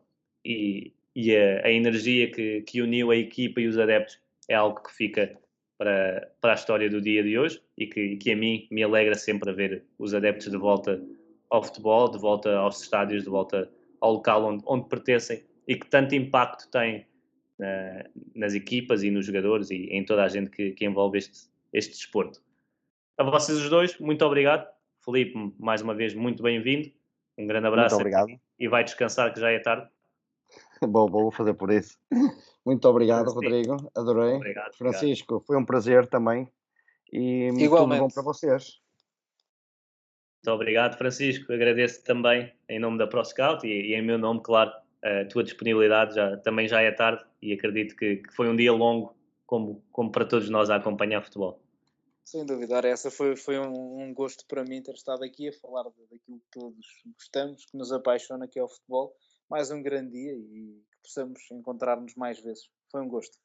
e, 0.44 0.92
e 1.14 1.36
a, 1.36 1.66
a 1.66 1.70
energia 1.70 2.30
que, 2.30 2.62
que 2.62 2.80
uniu 2.80 3.10
a 3.10 3.16
equipa 3.16 3.60
e 3.60 3.66
os 3.66 3.78
adeptos 3.78 4.18
é 4.48 4.54
algo 4.54 4.82
que 4.82 4.92
fica 4.92 5.36
para, 5.76 6.30
para 6.40 6.52
a 6.52 6.54
história 6.54 6.88
do 6.88 7.00
dia 7.00 7.22
de 7.22 7.38
hoje 7.38 7.60
e 7.76 7.86
que, 7.86 8.16
que 8.16 8.32
a 8.32 8.36
mim 8.36 8.66
me 8.70 8.82
alegra 8.82 9.14
sempre 9.14 9.52
ver 9.52 9.84
os 9.98 10.14
adeptos 10.14 10.50
de 10.50 10.56
volta 10.56 11.02
ao 11.50 11.62
futebol, 11.62 12.10
de 12.10 12.18
volta 12.18 12.56
aos 12.56 12.80
estádios, 12.80 13.24
de 13.24 13.28
volta 13.28 13.70
ao 14.02 14.14
local 14.14 14.44
onde, 14.44 14.64
onde 14.66 14.88
pertencem 14.88 15.44
e 15.66 15.76
que 15.76 15.86
tanto 15.86 16.14
impacto 16.14 16.68
tem 16.70 17.06
na, 17.58 18.04
nas 18.34 18.52
equipas 18.52 19.04
e 19.04 19.10
nos 19.10 19.24
jogadores 19.24 19.70
e 19.70 19.86
em 19.90 20.04
toda 20.04 20.24
a 20.24 20.28
gente 20.28 20.50
que, 20.50 20.72
que 20.72 20.84
envolve 20.84 21.18
este, 21.18 21.48
este 21.72 21.92
desporto. 21.92 22.42
A 23.16 23.22
vocês 23.22 23.56
os 23.56 23.70
dois, 23.70 23.96
muito 23.98 24.24
obrigado. 24.24 24.68
Felipe, 25.04 25.54
mais 25.58 25.82
uma 25.82 25.94
vez, 25.94 26.14
muito 26.14 26.42
bem-vindo. 26.42 26.90
Um 27.38 27.46
grande 27.46 27.68
abraço. 27.68 27.94
Muito 27.94 28.08
obrigado. 28.08 28.40
E 28.58 28.68
vai 28.68 28.82
descansar 28.82 29.32
que 29.32 29.40
já 29.40 29.50
é 29.50 29.60
tarde. 29.60 29.88
Bom, 30.82 31.06
vou 31.06 31.30
fazer 31.30 31.54
por 31.54 31.70
isso. 31.70 31.96
Muito 32.64 32.86
obrigado, 32.88 33.32
Rodrigo. 33.32 33.90
Adorei. 33.92 34.34
Obrigado, 34.34 34.76
Francisco, 34.76 35.34
obrigado. 35.34 35.46
foi 35.46 35.56
um 35.56 35.64
prazer 35.64 36.06
também. 36.06 36.48
E 37.12 37.48
Igualmente. 37.48 37.98
tudo 38.00 38.08
bom 38.08 38.08
para 38.08 38.22
vocês. 38.22 38.81
Muito 40.44 40.56
obrigado, 40.56 40.98
Francisco. 40.98 41.52
Agradeço 41.52 42.02
também, 42.02 42.52
em 42.68 42.80
nome 42.80 42.98
da 42.98 43.06
ProScout 43.06 43.64
e, 43.64 43.92
e 43.92 43.94
em 43.94 44.02
meu 44.02 44.18
nome, 44.18 44.40
claro, 44.42 44.72
a 45.00 45.24
tua 45.26 45.44
disponibilidade. 45.44 46.16
Já, 46.16 46.36
também 46.38 46.66
já 46.66 46.80
é 46.80 46.90
tarde 46.90 47.24
e 47.40 47.52
acredito 47.52 47.94
que, 47.94 48.16
que 48.16 48.34
foi 48.34 48.48
um 48.48 48.56
dia 48.56 48.72
longo, 48.72 49.14
como, 49.46 49.80
como 49.92 50.10
para 50.10 50.24
todos 50.24 50.50
nós, 50.50 50.68
a 50.68 50.76
acompanhar 50.76 51.22
futebol. 51.22 51.62
Sem 52.24 52.44
dúvida, 52.44 52.80
essa 52.80 53.08
foi, 53.08 53.36
foi 53.36 53.56
um, 53.60 54.02
um, 54.02 54.12
gosto 54.12 54.44
para 54.48 54.64
mim 54.64 54.82
ter 54.82 54.94
estado 54.94 55.22
aqui 55.22 55.48
a 55.48 55.52
falar 55.52 55.84
daquilo 55.84 56.40
que 56.40 56.50
todos 56.50 56.86
gostamos, 57.14 57.64
que 57.64 57.76
nos 57.76 57.92
apaixona, 57.92 58.48
que 58.48 58.58
é 58.58 58.64
o 58.64 58.68
futebol. 58.68 59.14
Mais 59.48 59.70
um 59.70 59.80
grande 59.80 60.10
dia 60.10 60.32
e 60.32 60.82
possamos 61.04 61.38
encontrar-nos 61.52 62.16
mais 62.16 62.40
vezes. 62.40 62.68
Foi 62.90 63.00
um 63.00 63.08
gosto. 63.08 63.38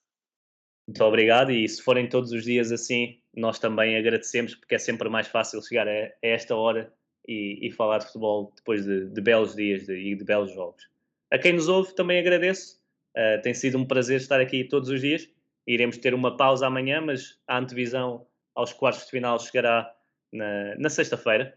Muito 0.88 1.04
obrigado 1.04 1.52
e 1.52 1.68
se 1.68 1.82
forem 1.82 2.08
todos 2.08 2.32
os 2.32 2.46
dias 2.46 2.72
assim, 2.72 3.20
nós 3.36 3.60
também 3.60 3.98
agradecemos 3.98 4.56
porque 4.56 4.76
é 4.76 4.78
sempre 4.80 5.10
mais 5.10 5.28
fácil 5.28 5.62
chegar 5.62 5.86
a, 5.86 5.92
a 5.92 6.12
esta 6.22 6.56
hora 6.56 6.94
e, 7.28 7.60
e, 7.68 7.72
falar 7.72 7.98
de 7.98 8.06
futebol 8.06 8.54
depois 8.56 8.86
de, 8.86 9.10
de 9.10 9.22
belos 9.22 9.54
dias 9.54 9.86
de, 9.86 9.94
e 9.94 10.16
de 10.16 10.24
belos 10.24 10.54
jogos. 10.54 10.90
A 11.30 11.38
quem 11.38 11.52
nos 11.52 11.68
ouve 11.68 11.94
também 11.94 12.18
agradeço. 12.18 12.80
Uh, 13.18 13.42
tem 13.42 13.54
sido 13.54 13.78
um 13.78 13.86
prazer 13.86 14.16
estar 14.16 14.40
aqui 14.40 14.64
todos 14.64 14.88
os 14.90 15.02
dias. 15.02 15.30
Iremos 15.68 15.98
ter 15.98 16.14
uma 16.14 16.38
pausa 16.38 16.68
amanhã, 16.68 17.02
mas 17.02 17.38
a 17.46 17.58
antevisão 17.58 18.26
aos 18.56 18.72
quartos 18.72 19.04
de 19.04 19.12
final 19.12 19.38
chegará 19.40 19.94
na, 20.32 20.76
na 20.78 20.90
sexta-feira. 20.90 21.54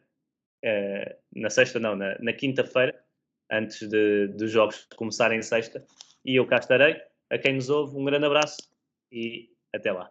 Uh, 0.65 1.15
na 1.37 1.51
sexta, 1.51 1.79
não, 1.79 1.95
na, 1.95 2.19
na 2.19 2.33
quinta-feira 2.33 3.01
antes 3.49 3.89
de, 3.89 4.27
dos 4.27 4.51
jogos 4.51 4.89
começarem 4.97 5.41
sexta. 5.41 5.87
E 6.25 6.35
eu 6.35 6.47
cá 6.47 6.57
estarei. 6.57 7.01
A 7.31 7.39
quem 7.39 7.55
nos 7.55 7.71
ouve, 7.71 7.97
um 7.97 8.05
grande 8.05 8.27
abraço 8.27 8.71
e 9.13 9.51
até 9.75 9.93
lá. 9.93 10.11